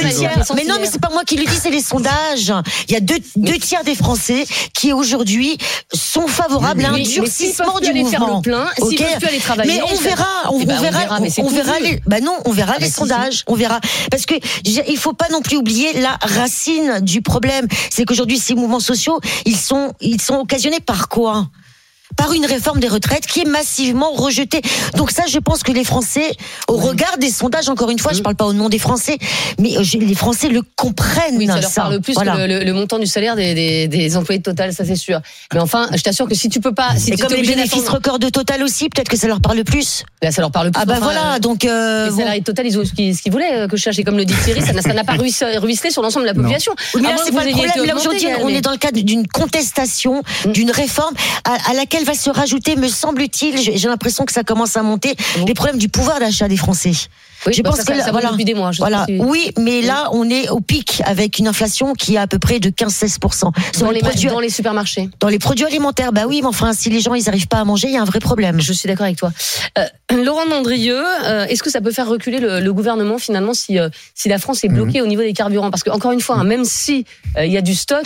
mais 0.54 0.64
non, 0.64 0.74
mais 0.78 0.88
c'est 0.92 1.00
pas 1.00 1.08
moi 1.10 1.24
qui 1.24 1.36
le 1.36 1.44
dis, 1.46 1.56
c'est 1.56 1.70
les 1.70 1.80
sondages. 1.82 2.52
Il 2.88 2.92
y 2.92 2.96
a 2.96 3.00
deux, 3.00 3.16
deux 3.36 3.58
tiers 3.58 3.84
des 3.84 3.94
Français 3.94 4.44
qui 4.74 4.92
aujourd'hui 4.92 5.58
sont 5.92 6.26
favorables 6.26 6.84
à 6.84 6.90
un 6.90 6.98
durcissement 6.98 7.80
du 7.80 7.92
mouvement. 7.92 8.36
le 8.36 8.42
plein, 8.42 8.66
s'ils 8.76 8.84
Ok 8.84 8.96
peuvent 8.98 9.18
plus 9.18 9.28
aller 9.28 9.38
travailler, 9.38 9.72
Mais 9.74 9.92
on 9.92 9.96
verra, 10.00 10.26
on, 10.52 10.60
Eh 10.60 10.64
ben, 10.66 10.74
on 10.74 10.78
on 10.78 10.82
verra, 10.82 10.98
verra, 11.00 11.20
mais 11.20 11.30
c'est 11.30 11.42
on 11.42 11.48
verra 11.48 11.78
les, 11.80 12.00
bah 12.06 12.20
non, 12.20 12.36
on 12.44 12.52
verra 12.52 12.74
Ah, 12.76 12.78
les 12.78 12.86
bah, 12.86 12.90
si, 12.90 12.98
sondages, 12.98 13.44
on 13.46 13.54
verra. 13.54 13.80
Parce 14.10 14.26
que 14.26 14.34
il 14.64 14.96
faut 14.96 15.12
pas 15.12 15.28
non 15.30 15.42
plus 15.42 15.56
oublier 15.56 16.00
la 16.00 16.18
racine 16.22 17.00
du 17.00 17.22
problème. 17.22 17.66
C'est 17.90 18.04
qu'aujourd'hui, 18.04 18.38
ces 18.38 18.54
mouvements 18.54 18.80
sociaux, 18.80 19.20
ils 19.44 19.56
sont, 19.56 19.92
ils 20.00 20.20
sont 20.20 20.36
occasionnés 20.36 20.80
par 20.80 21.08
quoi? 21.08 21.46
Par 22.16 22.32
une 22.32 22.46
réforme 22.46 22.80
des 22.80 22.88
retraites 22.88 23.26
qui 23.26 23.40
est 23.40 23.44
massivement 23.48 24.12
rejetée. 24.12 24.60
Donc 24.96 25.10
ça, 25.10 25.22
je 25.28 25.38
pense 25.38 25.62
que 25.62 25.72
les 25.72 25.84
Français, 25.84 26.30
au 26.68 26.76
regard 26.76 27.18
des 27.18 27.30
sondages, 27.30 27.68
encore 27.68 27.90
une 27.90 27.98
fois, 27.98 28.12
je 28.12 28.20
parle 28.22 28.36
pas 28.36 28.46
au 28.46 28.52
nom 28.52 28.68
des 28.68 28.78
Français, 28.78 29.16
mais 29.58 29.76
euh, 29.76 29.82
les 29.94 30.14
Français 30.14 30.48
le 30.48 30.62
comprennent. 30.76 31.36
Oui, 31.36 31.46
ça 31.46 31.60
leur 31.60 31.72
parle 31.72 32.00
plus 32.00 32.14
Voilà. 32.14 32.36
que 32.36 32.64
le, 32.64 32.72
montant 32.72 32.98
du 32.98 33.06
salaire 33.06 33.36
des, 33.36 33.54
des, 33.54 33.88
des 33.88 34.16
employés 34.16 34.38
de 34.38 34.44
Total, 34.44 34.72
ça 34.72 34.84
c'est 34.84 34.96
sûr. 34.96 35.20
Mais 35.54 35.60
enfin, 35.60 35.88
je 35.94 36.02
t'assure 36.02 36.28
que 36.28 36.34
si 36.34 36.48
tu 36.48 36.60
peux 36.60 36.74
pas, 36.74 36.96
si 36.96 37.12
Et 37.12 37.16
tu 37.16 37.22
comme 37.22 37.32
es 37.34 37.40
les 37.42 37.46
bénéfices 37.48 37.88
records 37.88 38.18
de 38.18 38.28
Total 38.28 38.62
aussi, 38.62 38.88
peut-être 38.88 39.08
que 39.08 39.16
ça 39.16 39.26
leur 39.28 39.40
parle 39.40 39.62
plus. 39.64 40.04
Là, 40.22 40.30
ça 40.30 40.40
leur 40.42 40.50
parle 40.50 40.70
plus. 40.70 40.80
Ah 40.80 40.84
bah 40.86 40.94
Enfin, 40.96 41.04
voilà, 41.04 41.34
euh, 41.34 41.38
donc 41.38 41.64
euh, 41.64 42.06
Les 42.10 42.16
salariés 42.16 42.40
de 42.40 42.44
Total, 42.44 42.66
ils 42.66 42.78
ont 42.78 42.84
ce 42.84 42.92
qu'ils 42.92 43.32
voulaient 43.32 43.66
que 43.68 43.76
je 43.76 43.82
cherche. 43.82 43.98
Et 43.98 44.04
comme 44.04 44.16
le 44.16 44.24
dit 44.24 44.34
Thierry, 44.44 44.60
ça 44.62 44.72
n'a 44.72 44.82
ça 44.82 44.92
pas 45.04 45.12
ruisse- 45.14 45.44
ruisselé 45.58 45.90
sur 45.90 46.02
l'ensemble 46.02 46.24
de 46.26 46.30
la 46.30 46.34
population. 46.34 46.72
Oui, 46.94 47.00
mais 47.02 47.08
là, 47.08 47.16
c'est 47.24 47.32
pas 47.32 47.44
le 47.44 47.50
problème. 47.52 47.86
Là, 47.86 47.96
aujourd'hui, 47.96 48.26
on 48.42 48.48
est 48.48 48.60
dans 48.60 48.72
le 48.72 48.76
cadre 48.78 49.00
d'une 49.00 49.26
contestation, 49.26 50.22
Mm. 50.46 50.52
d'une 50.52 50.70
réforme 50.70 51.14
à, 51.44 51.70
à 51.70 51.74
laquelle 51.74 51.99
va 52.04 52.14
se 52.14 52.30
rajouter, 52.30 52.76
me 52.76 52.88
semble-t-il, 52.88 53.58
j'ai 53.58 53.88
l'impression 53.88 54.24
que 54.24 54.32
ça 54.32 54.42
commence 54.44 54.76
à 54.76 54.82
monter, 54.82 55.14
bon 55.38 55.44
les 55.46 55.54
problèmes 55.54 55.78
du 55.78 55.88
pouvoir 55.88 56.20
d'achat 56.20 56.48
des 56.48 56.56
Français. 56.56 56.92
Oui, 57.46 57.54
je 57.54 57.62
bah, 57.62 57.70
pense 57.70 57.78
ça, 57.78 57.84
que 57.84 57.96
là, 57.96 58.04
ça 58.04 58.12
voilà. 58.12 58.32
depuis 58.32 58.44
des 58.44 58.52
mois. 58.52 58.70
je 58.70 58.76
sais 58.76 58.82
Voilà. 58.82 58.98
pas 58.98 59.06
si- 59.06 59.16
Oui, 59.18 59.50
mais 59.58 59.80
là, 59.80 60.10
on 60.12 60.28
est 60.28 60.50
au 60.50 60.60
pic 60.60 61.00
avec 61.06 61.38
une 61.38 61.48
inflation 61.48 61.94
qui 61.94 62.16
est 62.16 62.18
à 62.18 62.26
peu 62.26 62.38
près 62.38 62.60
de 62.60 62.68
15-16%. 62.68 63.50
Sur 63.74 63.86
Dans 63.86 63.90
les 63.92 64.00
produits, 64.00 64.28
dans 64.28 64.40
les 64.40 64.50
supermarchés. 64.50 65.08
dans 65.20 65.28
les 65.28 65.38
produits 65.38 65.64
alimentaires, 65.64 66.12
bah 66.12 66.24
oui, 66.28 66.40
mais 66.42 66.48
enfin, 66.48 66.74
si 66.74 66.90
les 66.90 67.00
gens 67.00 67.14
ils 67.14 67.28
arrivent 67.30 67.48
pas 67.48 67.60
à 67.60 67.64
manger, 67.64 67.88
il 67.88 67.94
y 67.94 67.96
a 67.96 68.02
un 68.02 68.04
vrai 68.04 68.18
problème. 68.20 68.60
Je 68.60 68.74
suis 68.74 68.86
d'accord 68.88 69.06
avec 69.06 69.16
toi. 69.16 69.32
Euh, 69.78 69.86
Laurent 70.22 70.46
Mandrieux, 70.48 71.02
euh, 71.24 71.46
est-ce 71.46 71.62
que 71.62 71.70
ça 71.70 71.80
peut 71.80 71.92
faire 71.92 72.08
reculer 72.08 72.40
le, 72.40 72.60
le 72.60 72.72
gouvernement 72.74 73.16
finalement 73.18 73.54
si, 73.54 73.78
euh, 73.78 73.88
si 74.14 74.28
la 74.28 74.38
France 74.38 74.62
est 74.64 74.68
Mhm. 74.68 74.74
bloquée 74.74 75.00
au 75.00 75.06
niveau 75.06 75.22
des 75.22 75.32
carburants? 75.32 75.70
Parce 75.70 75.82
que 75.82 75.88
encore 75.90 76.12
une 76.12 76.20
fois, 76.20 76.36
hein, 76.36 76.44
même 76.44 76.66
si 76.66 77.06
euh, 77.38 77.46
il 77.46 77.52
y 77.52 77.56
a 77.56 77.62
du 77.62 77.74
stock, 77.74 78.04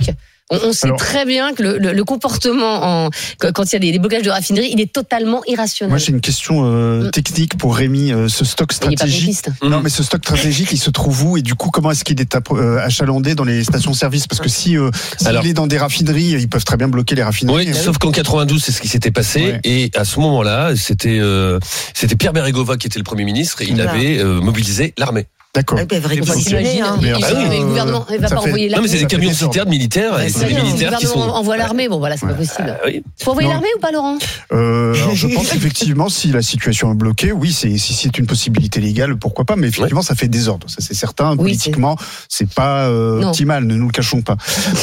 on, 0.62 0.68
on 0.68 0.72
sait 0.72 0.86
Alors- 0.86 0.98
très 0.98 1.24
bien 1.24 1.52
que 1.54 1.62
le, 1.62 1.78
le- 1.78 1.92
le 1.92 2.04
comportement 2.04 3.04
en, 3.06 3.10
quand 3.54 3.64
il 3.64 3.72
y 3.72 3.76
a 3.76 3.78
des, 3.78 3.92
des 3.92 3.98
blocages 3.98 4.22
de 4.22 4.30
raffinerie, 4.30 4.70
il 4.72 4.80
est 4.80 4.92
totalement 4.92 5.42
irrationnel. 5.46 5.90
Moi, 5.90 5.98
j'ai 5.98 6.12
une 6.12 6.20
question 6.20 6.62
euh, 6.64 7.04
Mm. 7.06 7.10
technique 7.10 7.56
pour 7.58 7.76
Rémi. 7.76 8.12
Euh, 8.12 8.28
ce 8.28 8.44
stock 8.44 8.70
il 8.72 8.88
n'est 8.88 8.94
pas 8.96 8.96
stratégique. 9.06 9.20
péquiste. 9.44 9.50
Non, 9.62 9.80
mais 9.82 9.88
ce 9.90 10.02
stock 10.02 10.22
stratégique, 10.24 10.68
il 10.72 10.78
se 10.78 10.90
trouve 10.90 11.24
où 11.24 11.36
et 11.36 11.42
du 11.42 11.54
coup, 11.54 11.70
comment 11.70 11.90
est-ce 11.90 12.04
qu'il 12.04 12.20
est 12.20 12.36
euh, 12.52 12.78
achalandé 12.78 13.34
dans 13.34 13.44
les 13.44 13.64
stations-service? 13.64 14.26
Parce 14.26 14.40
que 14.40 14.48
si 14.48 14.76
euh, 14.76 14.90
s'il 15.18 15.28
Alors- 15.28 15.44
est 15.46 15.52
dans 15.54 15.66
des 15.66 15.78
raffineries, 15.78 16.32
ils 16.40 16.48
peuvent 16.48 16.64
très 16.64 16.76
bien 16.76 16.88
bloquer 16.88 17.14
les 17.14 17.22
raffineries. 17.22 17.68
Oui, 17.68 17.74
sauf 17.74 17.98
qu'en 17.98 18.10
92, 18.12 18.62
c'est 18.62 18.72
ce 18.72 18.80
qui 18.80 18.88
s'était 18.88 19.10
passé. 19.10 19.40
Ouais. 19.42 19.60
Et 19.64 19.90
à 19.96 20.04
ce 20.04 20.18
moment-là, 20.20 20.72
c'était 20.76 21.18
euh, 21.20 21.58
c'était 21.94 22.16
Pierre 22.16 22.32
Bérégovoy 22.32 22.76
qui 22.78 22.86
était 22.86 22.98
le 22.98 23.04
Premier 23.04 23.24
ministre 23.24 23.62
et 23.62 23.66
il 23.66 23.74
Voilà. 23.74 23.90
avait 23.92 24.18
euh, 24.18 24.40
mobilisé 24.40 24.94
l'armée. 24.98 25.26
D'accord. 25.54 25.78
Enfin, 25.80 26.08
réquisitionner, 26.08 26.62
t'imagines, 26.64 26.82
hein. 26.82 26.96
il- 27.00 27.02
Mais 27.02 27.08
il- 27.10 27.14
enfin, 27.24 27.30
le 27.48 27.54
euh, 27.54 27.64
gouvernement 27.68 28.06
ne 28.10 28.16
va 28.18 28.28
ça 28.28 28.34
pas 28.34 28.40
fait- 28.42 28.48
envoyer 28.48 28.66
Non, 28.66 28.72
l'armée. 28.72 28.86
mais 28.88 28.92
c'est 28.92 29.00
des 29.00 29.06
camions 29.06 29.32
citernes 29.32 29.68
militaires 29.68 30.18
et 30.20 30.24
Ouais, 30.24 30.28
c'est 30.28 30.38
c'est 30.40 30.46
des 30.46 30.54
militaires 30.62 30.96
qui 30.98 31.06
gouvernement 31.06 31.32
sont. 31.32 31.38
envoie 31.38 31.56
l'armée, 31.56 31.88
bon 31.88 31.98
voilà, 31.98 32.16
c'est 32.16 32.26
pas 32.26 32.32
Ouais. 32.32 32.38
possible. 32.38 32.76
Ah 32.76 32.82
oui. 32.86 33.02
Faut 33.22 33.30
envoyer 33.30 33.48
Non. 33.48 33.54
l'armée 33.54 33.68
ou 33.76 33.80
pas, 33.80 33.92
Laurent 33.92 34.18
Euh, 34.52 34.94
alors, 34.94 35.14
je 35.14 35.26
pense 35.28 35.48
qu'effectivement, 35.50 36.08
si 36.08 36.28
la 36.32 36.42
situation 36.42 36.90
est 36.92 36.96
bloquée, 36.96 37.30
oui, 37.32 37.52
c'est 37.52 37.78
si 37.78 37.94
c'est 37.94 38.18
une 38.18 38.26
possibilité 38.26 38.80
légale, 38.80 39.16
pourquoi 39.16 39.44
pas. 39.44 39.54
Mais 39.56 39.68
effectivement, 39.68 40.02
ça 40.02 40.14
fait 40.16 40.26
désordre. 40.28 40.68
Ça, 40.68 40.76
c'est 40.80 40.94
certain. 40.94 41.30
Oui, 41.32 41.36
Politiquement, 41.36 41.96
c'est 42.28 42.48
pas 42.52 42.86
euh, 42.88 43.20
Non. 43.20 43.28
optimal. 43.28 43.64
Ne 43.64 43.76
nous 43.76 43.86
le 43.86 43.92
cachons 43.92 44.22
pas. 44.22 44.36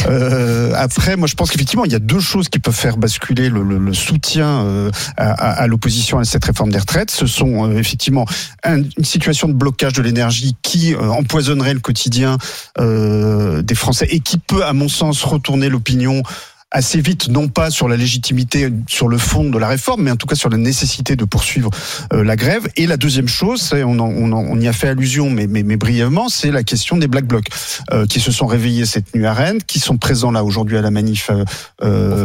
Euh, 0.08 0.74
après, 0.76 1.16
moi, 1.18 1.28
je 1.28 1.36
pense 1.36 1.52
qu'effectivement, 1.52 1.86
il 1.86 1.92
y 1.92 1.96
a 1.96 2.00
deux 2.00 2.20
choses 2.20 2.50
qui 2.50 2.60
peuvent 2.60 2.74
faire 2.74 2.98
basculer 2.98 3.50
le, 3.50 3.64
le- 3.64 3.78
le 3.78 3.94
soutien 3.94 4.48
euh, 4.66 4.92
à, 5.18 5.68
l'opposition 5.68 6.18
à 6.20 6.24
cette 6.24 6.46
réforme 6.46 6.72
des 6.72 6.80
retraites. 6.80 7.12
Ce 7.12 7.26
sont 7.28 7.70
euh, 7.70 7.78
effectivement 7.78 8.26
un- 8.64 8.84
une 8.98 9.04
situation 9.04 9.48
de 9.48 9.54
blocage 9.54 9.94
de 9.94 10.02
l'énergie 10.02 10.56
qui 10.62 10.94
euh, 10.94 11.10
empoisonnerait 11.10 11.74
le 11.74 11.80
quotidien 11.80 12.38
euh, 12.80 13.62
des 13.62 13.76
Français 13.76 14.08
et 14.10 14.20
qui 14.20 14.38
peut, 14.38 14.64
à 14.64 14.74
mon 14.74 14.88
sens, 14.88 15.24
retourner 15.24 15.70
l'opinion 15.70 16.24
assez 16.72 17.02
vite, 17.02 17.28
non 17.28 17.50
pas 17.50 17.70
sur 17.70 17.88
la 17.90 17.98
légitimité, 17.98 18.70
sur 18.88 19.08
le 19.10 19.18
fond 19.18 19.44
de 19.50 19.58
la 19.58 19.68
réforme, 19.68 20.04
mais 20.04 20.12
en 20.12 20.16
tout 20.16 20.26
cas 20.28 20.36
sur 20.36 20.50
la 20.50 20.58
nécessité 20.58 21.16
de 21.18 21.26
poursuivre 21.26 21.70
euh, 22.14 22.24
la 22.24 22.36
grève. 22.38 22.68
Et 22.78 22.88
la 22.88 22.96
deuxième 22.98 23.28
chose, 23.28 23.62
c'est, 23.62 23.84
on, 23.84 23.92
en- 24.00 24.10
on, 24.10 24.32
en- 24.32 24.46
on 24.50 24.60
y 24.60 24.68
a 24.68 24.74
fait 24.74 24.88
allusion, 24.88 25.30
mais, 25.30 25.48
mais, 25.48 25.64
mais 25.64 25.76
brièvement, 25.76 26.30
c'est 26.30 26.50
la 26.52 26.64
question 26.64 26.98
des 26.98 27.08
Black 27.08 27.26
Blocs 27.26 27.48
euh, 27.92 28.06
qui 28.06 28.20
se 28.22 28.32
sont 28.32 28.46
réveillés 28.48 28.86
cette 28.86 29.14
nuit 29.16 29.26
à 29.26 29.34
Rennes, 29.34 29.60
qui 29.68 29.80
sont 29.80 29.98
présents 29.98 30.32
là 30.32 30.44
aujourd'hui 30.44 30.78
à 30.78 30.82
la 30.82 30.92
manif. 30.92 31.30
euh, 31.30 31.44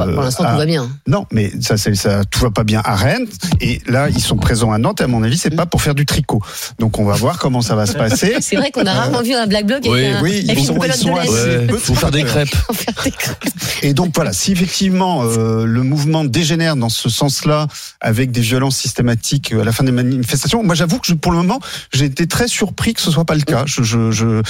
Enfin, 0.01 0.13
Pour 0.13 0.23
l'instant, 0.23 0.45
à- 0.45 0.53
tout 0.53 0.59
va 0.59 0.67
bien. 0.67 0.89
non, 1.09 1.27
mais 1.33 1.51
ça, 1.61 1.77
ça, 1.77 2.25
tout 2.25 2.41
va 2.41 2.51
pas 2.51 2.65
bien 2.65 2.83
à 2.85 2.95
Rennes. 2.95 3.27
Et 3.61 3.81
là, 3.89 4.09
ils 4.11 4.21
sont 4.23 4.37
présents 4.37 4.71
à 4.73 4.79
Nantes. 4.79 5.01
Et 5.01 5.05
à 5.05 5.09
mon 5.09 5.23
avis, 5.25 5.37
c'est 5.39 5.51
pas 5.51 5.67
pour 5.67 5.83
faire 5.83 5.95
du 5.95 6.07
tricot. 6.07 6.41
Donc, 6.79 6.99
on 6.99 7.05
va 7.05 7.15
voir 7.15 7.39
comment 7.39 7.63
ça 7.63 7.75
va 7.75 7.87
se 7.87 7.95
passer. 7.95 8.37
C'est 8.41 8.57
vrai 8.57 8.71
qu'on 8.71 8.87
a 8.87 8.93
rarement 8.93 9.23
vu 9.23 9.35
un 9.35 9.47
Black 9.49 9.67
Bloc 9.67 9.79
avec 9.87 9.91
Oui, 9.91 10.07
un- 10.07 10.23
oui, 10.23 10.31
avec 10.31 10.45
ils 10.45 10.59
une 10.59 10.65
sont- 10.65 10.79
ils 10.85 10.93
sont 10.93 11.17
assez- 11.17 11.31
Ouais, 11.31 11.67
peu 11.67 11.79
faut 11.79 11.95
faire 11.95 12.11
des 12.13 12.23
crêpes. 12.23 12.49
Pour 12.67 12.77
faire 12.77 12.95
des 13.05 13.11
crêpes. 13.11 13.45
Et 13.83 13.93
donc 13.93 14.13
voilà, 14.15 14.33
si 14.37 14.53
effectivement 14.53 15.25
euh, 15.25 15.65
le 15.65 15.83
mouvement 15.83 16.25
dégénère 16.25 16.77
dans 16.77 16.89
ce 16.89 17.09
sens-là, 17.09 17.67
avec 18.01 18.31
des 18.31 18.41
violences 18.43 18.77
systématiques 18.77 19.53
euh, 19.53 19.63
à 19.63 19.65
la 19.65 19.73
fin 19.73 19.83
des 19.83 19.93
manifestations, 19.93 20.63
moi 20.63 20.75
j'avoue 20.75 20.99
que 20.99 21.07
je, 21.09 21.15
pour 21.15 21.33
le 21.33 21.39
moment, 21.39 21.59
j'ai 21.93 22.05
été 22.05 22.27
très 22.29 22.47
surpris 22.47 22.95
que 22.95 23.01
ce 23.01 23.11
soit 23.11 23.25
pas 23.25 23.35
le 23.35 23.41
cas. 23.43 23.65
Je, 23.67 23.83
je, 23.83 24.11
je 24.13 24.27
euh, 24.27 24.43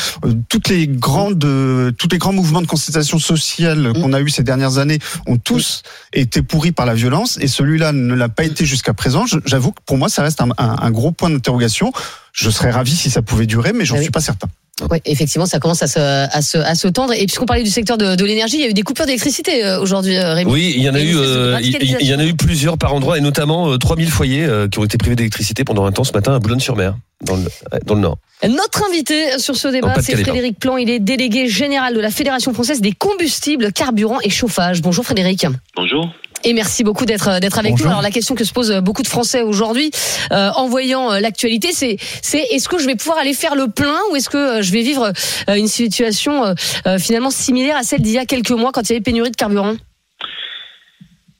toutes 0.49 0.69
les 0.69 0.87
grandes, 0.89 1.45
euh, 1.45 1.91
tous 1.93 2.09
les 2.11 2.19
grands 2.19 2.33
mouvements 2.33 2.61
de 2.63 2.67
contestation 2.67 3.19
sociale 3.19 3.93
qu'on 3.95 4.13
a 4.13 4.21
eu 4.21 4.29
ces 4.29 4.43
dernières 4.43 4.79
années 4.79 4.99
ont 5.27 5.39
tous 5.39 5.83
été 6.13 6.43
pourris 6.43 6.73
par 6.73 6.85
la 6.87 6.95
violence, 6.95 7.39
et 7.41 7.49
celui-là 7.49 7.93
ne 7.93 8.15
l'a 8.15 8.29
pas 8.29 8.45
été 8.45 8.67
jusqu'à 8.67 8.93
présent. 8.95 9.25
J'avoue 9.47 9.73
que 9.73 9.81
pour 9.87 9.97
moi, 9.99 10.09
ça 10.09 10.23
reste 10.23 10.41
un, 10.43 10.49
un- 10.59 10.77
un 10.83 10.91
gros 10.91 11.13
point 11.13 11.31
d'interrogation. 11.31 11.93
Je 12.33 12.51
serais 12.51 12.71
ravi 12.71 12.95
si 12.95 13.09
ça 13.11 13.23
pouvait 13.23 13.47
durer, 13.47 13.73
mais 13.73 13.85
j'en 13.85 13.95
Ah 13.95 13.99
oui. 13.99 14.05
suis 14.05 14.11
pas 14.13 14.21
certain. 14.21 14.49
Oui, 14.91 14.99
effectivement, 15.07 15.47
ça 15.47 15.59
commence 15.59 15.83
à 15.83 15.87
se, 15.87 15.99
à 15.99 16.43
se, 16.43 16.59
à 16.59 16.75
se 16.75 16.87
tendre. 16.89 17.15
Et 17.15 17.25
puisqu'on 17.25 17.47
parlait 17.47 17.63
du 17.63 17.71
secteur 17.71 17.97
de, 17.97 18.15
de 18.15 18.25
l'énergie, 18.27 18.57
il 18.57 18.61
y 18.61 18.65
a 18.65 18.69
eu 18.69 18.75
des 18.75 18.83
coupures 18.83 19.07
d'électricité 19.07 19.65
euh, 19.65 19.81
aujourd'hui, 19.81 20.19
euh, 20.19 20.35
Rémi. 20.35 20.53
Oui, 20.53 20.75
il 20.77 20.83
y 20.83 20.91
en 20.91 20.95
a 20.95 21.01
Et 21.01 21.05
eu, 21.05 21.17
euh, 21.17 21.59
il 21.63 22.07
y 22.07 22.15
en 22.15 22.19
a 22.19 22.25
eu 22.27 22.35
plusieurs 22.35 22.77
par 22.77 22.93
endroit, 22.93 23.17
et 23.17 23.23
notamment 23.23 23.71
euh, 23.73 23.79
3000 23.79 24.11
foyers 24.11 24.45
euh, 24.45 24.69
qui 24.69 24.79
ont 24.79 24.85
été 24.85 24.99
privés 24.99 25.17
d'électricité 25.17 25.65
pendant 25.65 25.87
un 25.87 25.93
temps 25.93 26.05
ce 26.05 26.13
matin 26.13 26.35
à 26.35 26.41
Boulogne-sur-Mer, 26.41 26.95
dans 27.23 27.37
le, 27.37 27.45
dans 27.87 27.95
le 27.95 28.01
Nord. 28.03 28.19
Notre 28.47 28.85
invité 28.87 29.39
sur 29.39 29.57
ce 29.57 29.69
débat, 29.69 29.95
c'est 30.03 30.15
Frédéric 30.15 30.59
Plan. 30.59 30.77
Il 30.77 30.91
est 30.91 31.01
délégué 31.01 31.49
général 31.49 31.95
de 31.95 32.01
la 32.01 32.11
Fédération 32.11 32.53
française 32.53 32.83
des 32.83 32.93
combustibles, 32.93 33.73
carburants 33.73 34.21
et 34.23 34.31
chauffage. 34.31 34.83
Bonjour 34.83 35.07
Frédéric. 35.07 35.47
Bonjour. 35.75 36.13
Et 36.49 36.53
merci 36.53 36.85
beaucoup 36.85 37.07
d'être 37.07 37.41
d'être 37.41 37.59
avec 37.59 37.73
Bonjour. 37.73 37.87
nous. 37.87 37.91
Alors 37.91 38.03
la 38.03 38.13
question 38.13 38.37
que 38.37 38.45
se 38.45 38.53
posent 38.53 38.73
beaucoup 38.81 39.03
de 39.03 39.09
Français 39.09 39.43
aujourd'hui, 39.43 39.91
euh, 40.31 40.51
en 40.55 40.69
voyant 40.69 41.11
euh, 41.11 41.19
l'actualité, 41.19 41.73
c'est 41.73 41.97
c'est 42.01 42.39
est-ce 42.53 42.69
que 42.69 42.79
je 42.79 42.87
vais 42.87 42.95
pouvoir 42.95 43.19
aller 43.19 43.35
faire 43.35 43.57
le 43.57 43.67
plein 43.67 43.99
ou 44.13 44.17
est-ce 44.17 44.31
que 44.31 44.37
euh, 44.37 44.63
je 44.63 44.71
vais 44.71 44.83
vivre 44.83 45.13
euh, 45.51 45.55
une 45.57 45.67
situation 45.67 46.45
euh, 46.45 46.55
euh, 46.87 46.99
finalement 46.99 47.31
similaire 47.31 47.77
à 47.77 47.83
celle 47.83 48.01
d'il 48.01 48.13
y 48.13 48.19
a 48.19 48.27
quelques 48.27 48.53
mois 48.53 48.71
quand 48.71 48.83
il 48.83 48.93
y 48.93 48.95
avait 48.95 49.03
pénurie 49.03 49.33
de 49.33 49.37
carburant? 49.37 49.75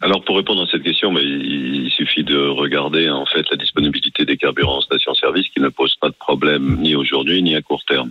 Alors 0.01 0.25
pour 0.25 0.37
répondre 0.39 0.63
à 0.63 0.67
cette 0.67 0.83
question, 0.83 1.13
mais 1.13 1.23
il 1.23 1.87
il 1.87 1.93
suffit 1.93 2.25
de 2.25 2.49
regarder 2.49 3.09
en 3.09 3.27
fait 3.27 3.49
la 3.49 3.57
disponibilité 3.57 4.25
des 4.25 4.37
carburants 4.37 4.79
en 4.79 4.81
station-service 4.81 5.47
qui 5.55 5.61
ne 5.61 5.69
pose 5.69 5.95
pas 6.01 6.09
de 6.09 6.15
problème 6.15 6.79
ni 6.81 6.97
aujourd'hui 6.97 7.45
ni 7.45 7.55
à 7.55 7.63
court 7.63 7.85
terme. 7.85 8.11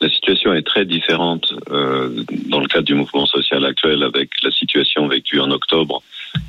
La 0.00 0.10
situation 0.10 0.52
est 0.52 0.66
très 0.66 0.84
différente 0.84 1.54
euh, 1.70 2.10
dans 2.48 2.60
le 2.60 2.66
cadre 2.66 2.84
du 2.84 2.94
mouvement 2.94 3.24
social 3.24 3.64
actuel 3.64 4.02
avec 4.02 4.28
la 4.42 4.50
situation 4.50 5.08
vécue 5.08 5.40
en 5.40 5.50
octobre 5.50 6.02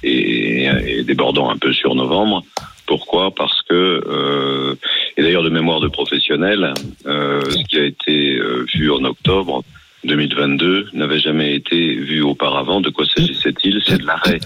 et, 0.04 1.04
débordant 1.04 1.50
un 1.50 1.58
peu 1.58 1.74
sur 1.74 1.96
novembre. 1.96 2.44
Pourquoi? 2.88 3.32
Parce 3.34 3.62
que, 3.63 3.74
euh, 4.08 4.75
et 5.18 5.24
d'ailleurs 5.24 5.44
de 5.44 5.50
mémoire 5.50 5.80
de 5.80 5.88
professionnels, 5.88 6.74
euh, 7.08 7.42
ce 7.50 7.63
qui 7.65 7.77
a 7.77 7.84
été 7.84 8.36
euh, 8.36 8.65
vu 8.74 8.92
en 8.92 9.04
octobre 9.04 9.63
2022 10.04 10.89
n'avait 10.94 11.20
jamais 11.20 11.56
été 11.56 11.96
vu 11.96 12.22
auparavant. 12.22 12.82
De 12.82 12.89
quoi 12.92 13.06
s'agissait-il? 13.06 13.82
C'est 13.86 13.98
de 14.00 14.06
l'arrêt 14.06 14.39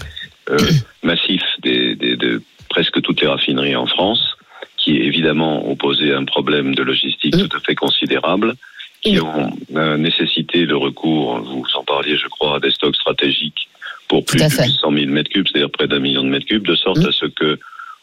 euh, 0.48 0.56
massif 1.02 1.42
des, 1.62 1.94
des- 1.96 2.16
de 2.16 2.42
presque 2.70 3.02
toutes 3.02 3.20
les 3.20 3.26
raffineries 3.26 3.76
en 3.76 3.86
France, 3.86 4.36
qui 4.78 4.96
évidemment 4.96 5.68
ont 5.68 5.76
posé 5.76 6.14
un 6.14 6.24
problème 6.24 6.74
de 6.74 6.82
logistique 6.82 7.36
tout 7.36 7.56
à 7.56 7.60
fait 7.60 7.74
considérable, 7.74 8.54
qui 9.02 9.20
ont 9.20 9.50
euh, 9.76 9.96
nécessité 9.98 10.64
le 10.64 10.76
recours, 10.76 11.40
vous 11.40 11.64
en 11.74 11.84
parliez 11.84 12.16
je 12.16 12.28
crois, 12.28 12.56
à 12.56 12.60
des 12.60 12.70
stocks 12.70 12.96
stratégiques 12.96 13.68
pour 14.10 14.24
plus 14.24 14.42
de 14.42 14.48
fait. 14.48 14.64
800 14.66 14.92
000 14.92 15.06
mètres 15.06 15.30
cubes, 15.30 15.46
c'est-à-dire 15.50 15.70
près 15.70 15.86
d'un 15.86 16.00
million 16.00 16.22
de 16.24 16.28
mètres 16.28 16.46
cubes, 16.46 16.66
de 16.66 16.74
sorte 16.74 16.98
Mm. 16.98 17.06
à 17.06 17.12
ce 17.12 17.26
que 17.26 17.58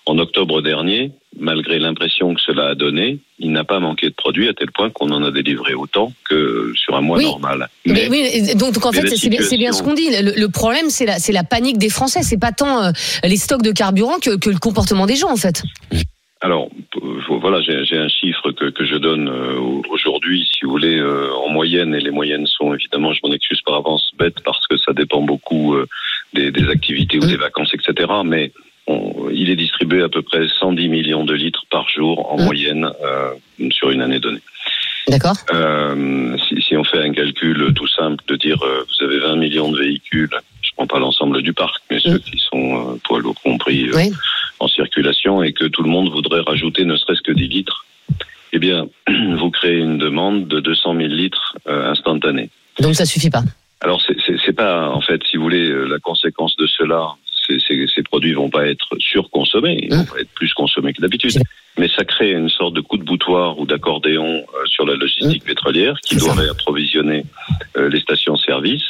en 0.06 0.18
octobre 0.20 0.62
dernier, 0.62 1.12
malgré 1.38 1.80
l'impression 1.80 2.34
que 2.34 2.40
cela 2.40 2.70
a 2.70 2.76
donné, 2.76 3.20
il 3.40 3.52
n'a 3.52 3.66
pas 3.66 3.82
manqué 3.82 4.08
de 4.08 4.14
produits 4.16 4.48
à 4.48 4.54
tel 4.54 4.72
point 4.72 4.90
qu'on 4.90 5.12
en 5.12 5.22
a 5.22 5.32
délivré 5.32 5.74
autant 5.74 6.14
que 6.30 6.72
sur 6.76 6.96
un 6.96 7.02
mois 7.02 7.18
Oui. 7.18 7.26
normal. 7.26 7.68
Mais, 7.86 8.08
oui, 8.10 8.26
et 8.32 8.56
donc, 8.56 8.74
donc 8.74 8.86
en 8.86 8.92
mais 8.92 9.02
fait, 9.02 9.18
c'est 9.18 9.58
bien, 9.58 9.74
ce 9.74 9.84
qu'on 9.84 9.94
dit. 9.94 10.10
Le, 10.10 10.32
le 10.40 10.50
problème, 10.50 10.90
c'est 10.90 11.06
la, 11.06 11.44
panique 11.44 11.78
des 11.78 11.90
Français. 11.90 12.22
C'est 12.24 12.40
pas 12.40 12.54
tant 12.54 12.86
euh, 12.86 12.92
les 13.26 13.36
stocks 13.36 13.62
de 13.64 13.74
carburant 13.74 14.18
que, 14.20 14.38
que 14.38 14.50
le 14.50 14.60
comportement 14.60 15.06
des 15.08 15.18
gens, 15.18 15.30
en 15.30 15.36
fait. 15.36 15.62
Alors, 16.42 16.70
voilà, 17.30 17.62
j'ai 17.62 17.84
j'ai 17.86 17.98
un 17.98 18.08
chiffre 18.08 18.52
que, 18.52 18.66
que 18.70 18.86
je 18.86 18.96
donne 18.96 19.28
euh, 19.28 19.60
aujourd'hui, 19.90 20.48
si 20.52 20.66
vous 20.66 20.72
voulez, 20.72 20.98
euh, 21.00 21.32
en 21.34 21.50
moyenne, 21.50 21.96
et 21.96 22.00
les 22.00 22.12
moyennes 22.12 22.46
sont 22.46 22.74
évidemment, 22.76 23.12
je 23.14 23.20
m'en 23.24 23.34
excuse 23.34 23.62
par 23.62 23.76
avance, 23.76 24.12
bêtes, 24.20 24.42
parce 24.46 24.66
que 24.68 24.78
ça 24.78 24.94
dépend 24.94 25.22
beaucoup 25.22 25.74
euh, 25.76 25.88
des, 26.34 26.52
des 26.52 26.70
activités 26.70 27.18
ou 27.18 27.26
des 27.26 27.38
vacances, 27.38 27.74
etc. 27.74 28.08
Mais 28.24 28.52
on- 28.86 29.30
il 29.32 29.50
est 29.50 29.56
distribué 29.56 30.04
à 30.04 30.10
peu 30.10 30.22
près 30.22 30.48
110 30.48 30.88
millions 30.90 31.26
de 31.26 31.34
litres 31.34 31.66
par 31.72 31.90
jour 31.90 32.32
en 32.32 32.38
Mm. 32.38 32.44
moyenne 32.46 32.90
euh, 33.04 33.32
sur 33.72 33.90
une 33.90 34.02
année 34.02 34.20
donnée. 34.20 34.42
D'accord 35.08 35.38
Euh, 35.54 36.38
si, 36.48 36.62
si 36.62 36.76
on 36.78 36.84
fait 36.84 37.00
un 37.02 37.14
calcul 37.14 37.74
tout 37.74 37.88
simple 37.88 38.24
de 38.28 38.36
dire 38.36 38.62
euh, 38.62 38.84
vous 38.88 39.06
avez 39.06 39.20
20 39.20 39.38
millions 39.38 39.72
de 39.72 39.78
véhicules, 39.80 40.30
je 40.62 40.70
prends 40.76 40.86
pas 40.88 41.00
l'ensemble 41.00 41.42
du 41.42 41.54
parc, 41.54 41.82
mais 41.90 42.00
ceux 42.00 42.20
qui 42.20 42.38
sont 42.38 42.94
euh, 42.94 43.00
poids 43.04 43.20
lourds 43.20 43.42
compris 43.42 43.90
Oui. 43.94 44.12
Et 45.44 45.54
que 45.54 45.66
tout 45.66 45.84
le 45.84 45.90
monde 45.90 46.10
voudrait 46.10 46.42
rajouter 46.42 46.86
ne 46.86 46.96
serait-ce 46.96 47.22
que 47.22 47.32
10 47.32 47.48
litres, 47.48 47.86
eh 48.54 48.60
bien, 48.60 48.88
vous 49.38 49.52
créez 49.52 49.78
une 49.80 49.98
demande 49.98 50.48
de 50.48 50.60
200 50.60 50.96
000 50.96 51.08
litres 51.10 51.58
euh, 51.68 51.92
instantanée. 51.92 52.50
Donc 52.80 52.96
ça 52.96 53.06
suffit 53.06 53.30
pas. 53.30 53.44
Alors, 53.82 54.02
c'est- 54.02 54.54
pas, 54.54 54.90
en 54.90 55.02
fait, 55.02 55.22
si 55.30 55.38
vous 55.38 55.44
voulez, 55.44 55.68
euh, 55.70 55.86
la 55.86 56.00
conséquence 56.00 56.56
de 56.58 56.66
cela, 56.66 57.10
c'est- 57.46 57.60
c'est- 57.66 57.86
ces 57.94 58.02
produits 58.04 58.34
vont 58.34 58.50
pas 58.50 58.66
être 58.68 58.88
surconsommés, 58.98 59.78
ils 59.84 59.94
vont 59.94 60.04
pas 60.06 60.20
être 60.20 60.32
plus 60.34 60.52
consommés 60.54 60.94
que 60.94 61.02
d'habitude. 61.02 61.34
Mais 61.78 61.88
ça 61.90 62.04
crée 62.04 62.32
une 62.32 62.50
sorte 62.50 62.74
de 62.74 62.82
coup 62.82 62.98
de 62.98 63.04
boutoir 63.04 63.60
ou 63.60 63.66
d'accordéon 63.68 64.38
euh, 64.56 64.66
sur 64.66 64.86
la 64.86 64.96
logistique 64.96 65.44
pétrolière 65.44 66.00
qui 66.04 66.20
ça. 66.20 66.34
doit 66.34 66.50
approvisionner 66.50 67.24
euh, 67.78 67.90
les 67.90 68.00
stations-service. 68.00 68.84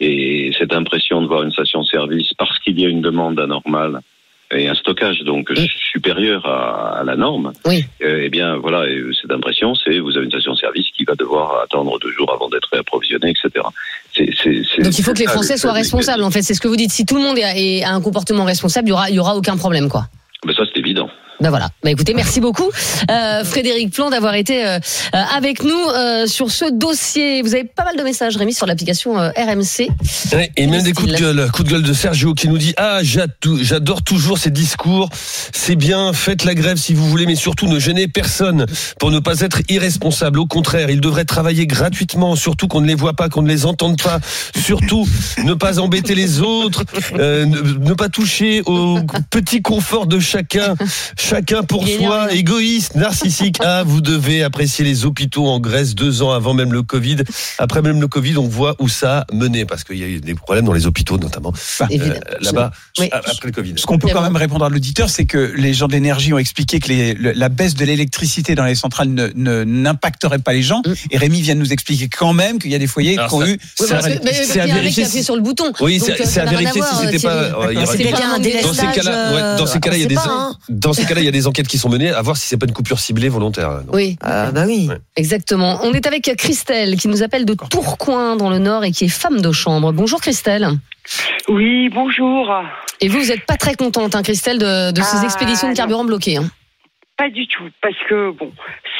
Et 0.00 0.52
cette 0.56 0.72
impression 0.72 1.20
de 1.20 1.26
voir 1.26 1.42
une 1.42 1.50
station-service, 1.50 2.32
parce 2.38 2.56
qu'il 2.60 2.78
y 2.78 2.86
a 2.86 2.88
une 2.88 3.00
demande 3.02 3.40
anormale 3.40 3.98
et 4.50 4.66
un 4.68 4.74
stockage 4.74 5.20
donc 5.20 5.50
supérieur 5.92 6.46
à, 6.46 7.00
à 7.00 7.04
la 7.04 7.16
norme, 7.16 7.52
Oui. 7.66 7.84
euh, 8.02 8.22
eh 8.24 8.28
bien 8.30 8.56
voilà, 8.56 8.86
et 8.88 9.00
cette 9.20 9.30
impression, 9.30 9.74
c'est 9.74 9.98
vous 9.98 10.16
avez 10.16 10.24
une 10.24 10.30
station-service 10.30 10.86
qui 10.96 11.04
va 11.04 11.14
devoir 11.14 11.60
attendre 11.62 11.98
deux 11.98 12.10
jours 12.12 12.32
avant 12.32 12.48
d'être 12.48 12.68
réapprovisionnée, 12.72 13.30
etc. 13.30 13.64
C'est- 14.14 14.82
Donc 14.82 14.98
il 14.98 15.04
faut 15.04 15.12
que 15.12 15.18
les 15.18 15.26
ça, 15.26 15.32
Français 15.32 15.56
soient 15.56 15.70
le 15.72 15.76
responsables, 15.78 16.22
en 16.24 16.30
fait. 16.30 16.42
C'est 16.42 16.54
ce 16.54 16.60
que 16.60 16.68
vous 16.68 16.76
dites. 16.76 16.90
Si 16.92 17.04
tout 17.06 17.16
le 17.16 17.22
monde 17.22 17.38
a 17.38 17.90
un 17.92 18.00
comportement 18.00 18.44
responsable, 18.44 18.88
il 18.88 18.90
y 18.90 18.92
aura, 18.92 19.10
il 19.10 19.16
y 19.16 19.18
aura 19.20 19.36
aucun 19.36 19.56
problème, 19.56 19.88
quoi. 19.88 20.04
Mais 20.46 20.54
ça, 20.54 20.62
c'est 20.72 20.78
évident. 20.80 21.10
Ben 21.40 21.50
voilà. 21.50 21.68
Ben 21.84 21.90
écoutez, 21.90 22.14
merci 22.14 22.40
beaucoup, 22.40 22.68
euh, 23.10 23.44
Frédéric 23.44 23.92
Plon, 23.92 24.10
d'avoir 24.10 24.34
été 24.34 24.66
euh, 24.66 24.80
euh, 25.14 25.18
avec 25.36 25.62
nous 25.62 25.70
euh, 25.70 26.26
sur 26.26 26.50
ce 26.50 26.64
dossier. 26.68 27.42
Vous 27.42 27.54
avez 27.54 27.62
pas 27.62 27.84
mal 27.84 27.96
de 27.96 28.02
messages, 28.02 28.36
Rémi, 28.36 28.52
sur 28.52 28.66
l'application 28.66 29.14
RMC. 29.14 29.88
Ouais, 30.32 30.50
Et 30.56 30.66
même 30.66 30.82
des 30.82 30.92
coups 30.92 31.12
de 31.12 31.16
gueule, 31.16 31.48
coup 31.52 31.62
de 31.62 31.70
gueule 31.70 31.84
de 31.84 31.92
Sergio 31.92 32.34
qui 32.34 32.48
nous 32.48 32.58
dit 32.58 32.74
ah 32.76 33.00
j'adore 33.02 34.02
toujours 34.02 34.38
ces 34.38 34.50
discours, 34.50 35.10
c'est 35.52 35.76
bien, 35.76 36.12
faites 36.12 36.44
la 36.44 36.54
grève 36.54 36.76
si 36.76 36.92
vous 36.92 37.08
voulez, 37.08 37.26
mais 37.26 37.36
surtout 37.36 37.68
ne 37.68 37.78
gênez 37.78 38.08
personne 38.08 38.66
pour 38.98 39.12
ne 39.12 39.20
pas 39.20 39.40
être 39.40 39.60
irresponsable. 39.68 40.40
Au 40.40 40.46
contraire, 40.46 40.90
ils 40.90 41.00
devraient 41.00 41.24
travailler 41.24 41.68
gratuitement, 41.68 42.34
surtout 42.34 42.66
qu'on 42.66 42.80
ne 42.80 42.86
les 42.88 42.96
voit 42.96 43.14
pas, 43.14 43.28
qu'on 43.28 43.42
ne 43.42 43.48
les 43.48 43.64
entende 43.64 44.02
pas, 44.02 44.18
surtout 44.56 45.06
ne 45.44 45.54
pas 45.54 45.78
embêter 45.78 46.16
les 46.16 46.40
autres, 46.40 46.84
ne, 47.12 47.44
ne 47.44 47.94
pas 47.94 48.08
toucher 48.08 48.62
au 48.66 48.98
petit 49.30 49.62
confort 49.62 50.08
de 50.08 50.18
chacun, 50.18 50.74
chacun 51.28 51.62
pour 51.62 51.86
soi, 51.86 52.32
égoïste, 52.32 52.94
narcissique. 52.94 53.56
Ah, 53.60 53.82
vous 53.84 54.00
devez 54.00 54.42
apprécier 54.42 54.84
les 54.84 55.04
hôpitaux 55.04 55.46
en 55.46 55.60
Grèce 55.60 55.94
deux 55.94 56.22
ans 56.22 56.32
avant 56.32 56.54
même 56.54 56.72
le 56.72 56.82
Covid. 56.82 57.16
Après 57.58 57.82
même 57.82 58.00
le 58.00 58.08
Covid, 58.08 58.36
on 58.38 58.48
voit 58.48 58.76
où 58.78 58.88
ça 58.88 59.20
a 59.20 59.26
mené, 59.34 59.64
parce 59.64 59.84
qu'il 59.84 59.98
y 59.98 60.04
a 60.04 60.06
eu 60.06 60.20
des 60.20 60.34
problèmes 60.34 60.64
dans 60.64 60.72
les 60.72 60.86
hôpitaux 60.86 61.18
notamment, 61.18 61.52
Évidemment. 61.90 62.14
euh, 62.14 62.34
là-bas, 62.40 62.70
Oui. 62.98 63.08
après 63.12 63.32
le 63.44 63.52
Covid. 63.52 63.74
Ce 63.76 63.86
qu'on 63.86 63.98
peut 63.98 64.08
quand 64.12 64.22
même 64.22 64.36
répondre 64.36 64.64
à 64.64 64.68
l'auditeur, 64.68 65.10
c'est 65.10 65.26
que 65.26 65.52
les 65.56 65.74
gens 65.74 65.88
d'énergie 65.88 66.32
ont 66.32 66.38
expliqué 66.38 66.80
que 66.80 66.88
les- 66.88 67.14
le- 67.14 67.32
la 67.32 67.48
baisse 67.48 67.74
de 67.74 67.84
l'électricité 67.84 68.54
dans 68.54 68.64
les 68.64 68.74
centrales 68.74 69.08
ne- 69.08 69.64
n'impacterait 69.64 70.38
pas 70.38 70.52
les 70.52 70.62
gens. 70.62 70.82
Mm. 70.86 70.92
Et 71.10 71.18
Rémi 71.18 71.40
vient 71.42 71.54
de 71.54 71.60
nous 71.60 71.72
expliquer 71.72 72.08
quand 72.08 72.32
même 72.32 72.58
qu'il 72.58 72.70
y 72.70 72.74
a 72.74 72.78
des 72.78 72.86
foyers 72.86 73.16
qui 73.16 73.34
ont 73.34 73.44
eu. 73.46 73.58
C'est 73.74 73.92
à- 74.60 74.66
vérifier 74.66 75.22
sur 75.22 75.36
le 75.36 75.42
bouton. 75.42 75.72
Oui, 75.80 76.00
c'est 76.04 76.12
euh, 76.20 76.24
c'est 76.24 76.40
à 76.40 76.44
vérifier 76.46 76.82
si 76.82 76.96
c'était 77.04 77.18
Thierry. 77.18 77.50
pas. 77.50 77.72
Dans 77.74 77.86
ces 77.86 77.98
cas-là, 77.98 79.32
ouais, 79.34 79.58
dans 79.58 79.66
ces 79.66 79.80
cas-là, 79.80 79.96
il 79.96 80.02
y 80.02 80.04
a 80.04 80.08
des 80.08 80.16
dans 80.68 80.92
ces 80.92 81.04
il 81.20 81.24
y 81.24 81.28
a 81.28 81.32
des 81.32 81.46
enquêtes 81.46 81.68
qui 81.68 81.78
sont 81.78 81.88
menées 81.88 82.10
à 82.10 82.22
voir 82.22 82.36
si 82.36 82.46
c'est 82.46 82.56
pas 82.58 82.66
une 82.66 82.72
coupure 82.72 82.98
ciblée 82.98 83.28
volontaire. 83.28 83.82
Donc, 83.84 83.94
Oui, 83.94 84.16
Ah, 84.22 84.50
bah 84.52 84.64
oui. 84.66 84.86
Ouais. 84.88 84.96
exactement. 85.16 85.78
On 85.82 85.92
est 85.92 86.06
avec 86.06 86.30
Christelle 86.36 86.96
qui 86.96 87.08
nous 87.08 87.22
appelle 87.22 87.44
de 87.44 87.54
Tourcoing 87.54 88.36
dans 88.36 88.50
le 88.50 88.58
Nord 88.58 88.84
et 88.84 88.90
qui 88.90 89.04
est 89.04 89.08
femme 89.08 89.40
de 89.40 89.52
chambre. 89.52 89.92
Bonjour 89.92 90.20
Christelle. 90.20 90.68
Oui, 91.48 91.88
bonjour. 91.88 92.52
Et 93.00 93.08
vous, 93.08 93.18
vous 93.20 93.28
n'êtes 93.28 93.46
pas 93.46 93.56
très 93.56 93.74
contente, 93.74 94.14
hein, 94.14 94.22
Christelle, 94.22 94.58
de, 94.58 94.92
de 94.92 95.00
ces 95.00 95.18
Ah, 95.20 95.24
expéditions 95.24 95.68
de 95.68 95.72
non. 95.72 95.76
carburant 95.76 96.04
bloquées. 96.04 96.36
hein. 96.36 96.48
Pas 97.16 97.30
du 97.30 97.48
tout, 97.48 97.64
parce 97.82 97.96
que 98.08 98.30
bon, 98.30 98.52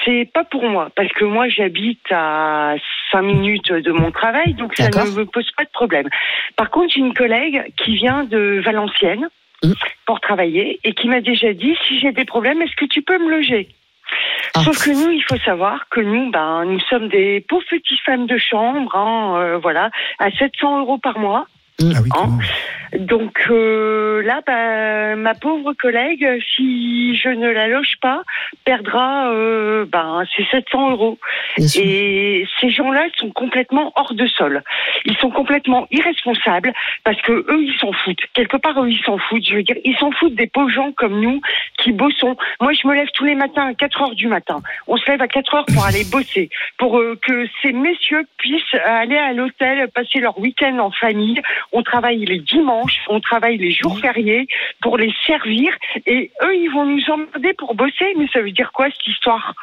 c'est 0.05 0.29
pas 0.35 0.43
pour 0.43 0.65
moi, 0.69 0.91
parce 0.97 1.13
que 1.13 1.25
moi 1.25 1.49
j'habite 1.49 2.01
à 2.11 2.75
5 3.13 3.23
minutes 3.23 3.71
de 3.73 3.93
mon 3.93 4.11
travail, 4.11 4.55
donc 4.55 4.75
ça 4.77 4.89
ne 4.89 5.11
me 5.13 5.25
pose 5.25 5.49
pas 5.57 5.63
de 5.65 5.71
problème. 5.73 6.09
Par 6.57 6.71
contre, 6.71 6.93
j'ai 6.93 6.99
une 7.01 7.15
collègue 7.15 7.63
qui 7.77 7.95
vient 7.95 8.25
de 8.25 8.61
Valenciennes 8.65 9.29
Mhm. 9.65 9.75
pour 10.07 10.21
travailler 10.21 10.79
et 10.85 10.93
qui 10.93 11.09
m'a 11.09 11.21
déjà 11.21 11.53
dit 11.53 11.77
si 11.87 11.99
j'ai 11.99 12.12
des 12.12 12.25
problèmes, 12.25 12.62
est-ce 12.62 12.77
que 12.77 12.85
tu 12.85 13.03
peux 13.03 13.19
me 13.19 13.31
loger? 13.31 13.69
Ah. 14.55 14.61
Sauf 14.61 14.85
que 14.85 14.91
nous, 14.91 15.11
il 15.11 15.23
faut 15.23 15.38
savoir 15.38 15.88
que 15.91 16.00
nous, 16.00 16.31
ben, 16.31 16.65
nous 16.65 16.81
sommes 16.81 17.09
des 17.09 17.41
pauvres 17.41 17.65
petites 17.69 18.00
femmes 18.00 18.27
de 18.27 18.38
chambre, 18.38 18.95
hein, 18.95 19.37
euh, 19.37 19.59
voilà, 19.59 19.91
à 20.19 20.31
700 20.31 20.81
euros 20.81 20.99
par 20.99 21.19
mois. 21.19 21.47
Ah 21.81 22.01
oui, 22.03 22.11
Hein 22.13 22.25
comment 22.25 22.39
Donc 23.07 23.39
euh, 23.51 24.23
là, 24.23 24.41
bah, 24.47 25.15
ma 25.15 25.35
pauvre 25.35 25.75
collègue, 25.75 26.27
si 26.57 27.17
je 27.17 27.29
ne 27.29 27.49
la 27.49 27.69
loge 27.69 27.97
pas, 28.01 28.23
perdra 28.65 29.31
euh, 29.31 29.85
ben, 29.87 30.25
ses 30.37 30.45
700 30.51 30.91
euros. 30.93 31.19
Et 31.77 32.47
ces 32.61 32.71
gens-là 32.71 33.07
sont 33.19 33.31
complètement 33.31 33.93
hors 33.95 34.15
de 34.15 34.27
sol. 34.27 34.63
Ils 35.05 35.17
sont 35.19 35.31
complètement 35.31 35.87
irresponsables 35.91 36.73
parce 37.05 37.21
que 37.23 37.33
eux, 37.33 37.63
ils 37.63 37.77
s'en 37.79 37.93
foutent. 37.93 38.27
Quelque 38.35 38.57
part, 38.57 38.83
eux, 38.83 38.91
ils 38.91 39.03
s'en 39.05 39.19
foutent. 39.19 39.47
Je 39.47 39.57
veux 39.57 39.63
dire, 39.63 39.77
ils 39.85 39.97
s'en 39.97 40.11
foutent 40.11 40.35
des 40.35 40.47
pauvres 40.47 40.71
gens 40.71 40.93
comme 40.93 41.21
nous 41.21 41.41
qui 41.79 41.93
bossons. 41.93 42.37
Moi, 42.61 42.73
je 42.73 42.87
me 42.89 42.95
lève 42.95 43.09
tous 43.15 43.25
les 43.25 43.35
matins 43.35 43.69
à 43.69 43.75
4 43.75 44.03
heures 44.03 44.15
du 44.15 44.27
matin. 44.27 44.61
On 44.87 44.97
se 44.97 45.09
lève 45.11 45.23
à 45.23 45.29
4 45.29 45.55
heures 45.55 45.67
pour 45.67 45.85
aller 45.85 46.05
bosser, 46.11 46.49
pour 46.79 46.99
euh, 46.99 47.19
que 47.23 47.47
ces 47.63 47.73
messieurs 47.73 48.25
puissent 48.39 48.75
aller 48.85 49.17
à 49.17 49.33
l'hôtel, 49.33 49.89
passer 49.95 50.21
leur 50.21 50.39
week-end 50.39 50.79
en 50.79 50.91
famille. 50.91 51.41
On 51.73 51.83
travaille 51.83 52.25
les 52.25 52.41
dimanches, 52.41 52.99
on 53.09 53.21
travaille 53.21 53.59
les 53.59 53.73
jours 53.73 53.99
fériés 54.01 54.47
pour 54.81 54.97
les 54.97 55.13
servir 55.27 55.73
et 56.07 56.31
eux, 56.43 56.55
ils 56.57 56.71
vont 56.73 56.87
nous 56.87 57.03
emmerder 57.11 57.53
pour 57.59 57.75
bosser. 57.75 58.07
Mais 58.17 58.27
ça 58.33 58.41
veut 58.41 58.53
dire 58.53 58.71
quoi 58.73 58.87
cette 58.87 59.07
histoire? 59.07 59.55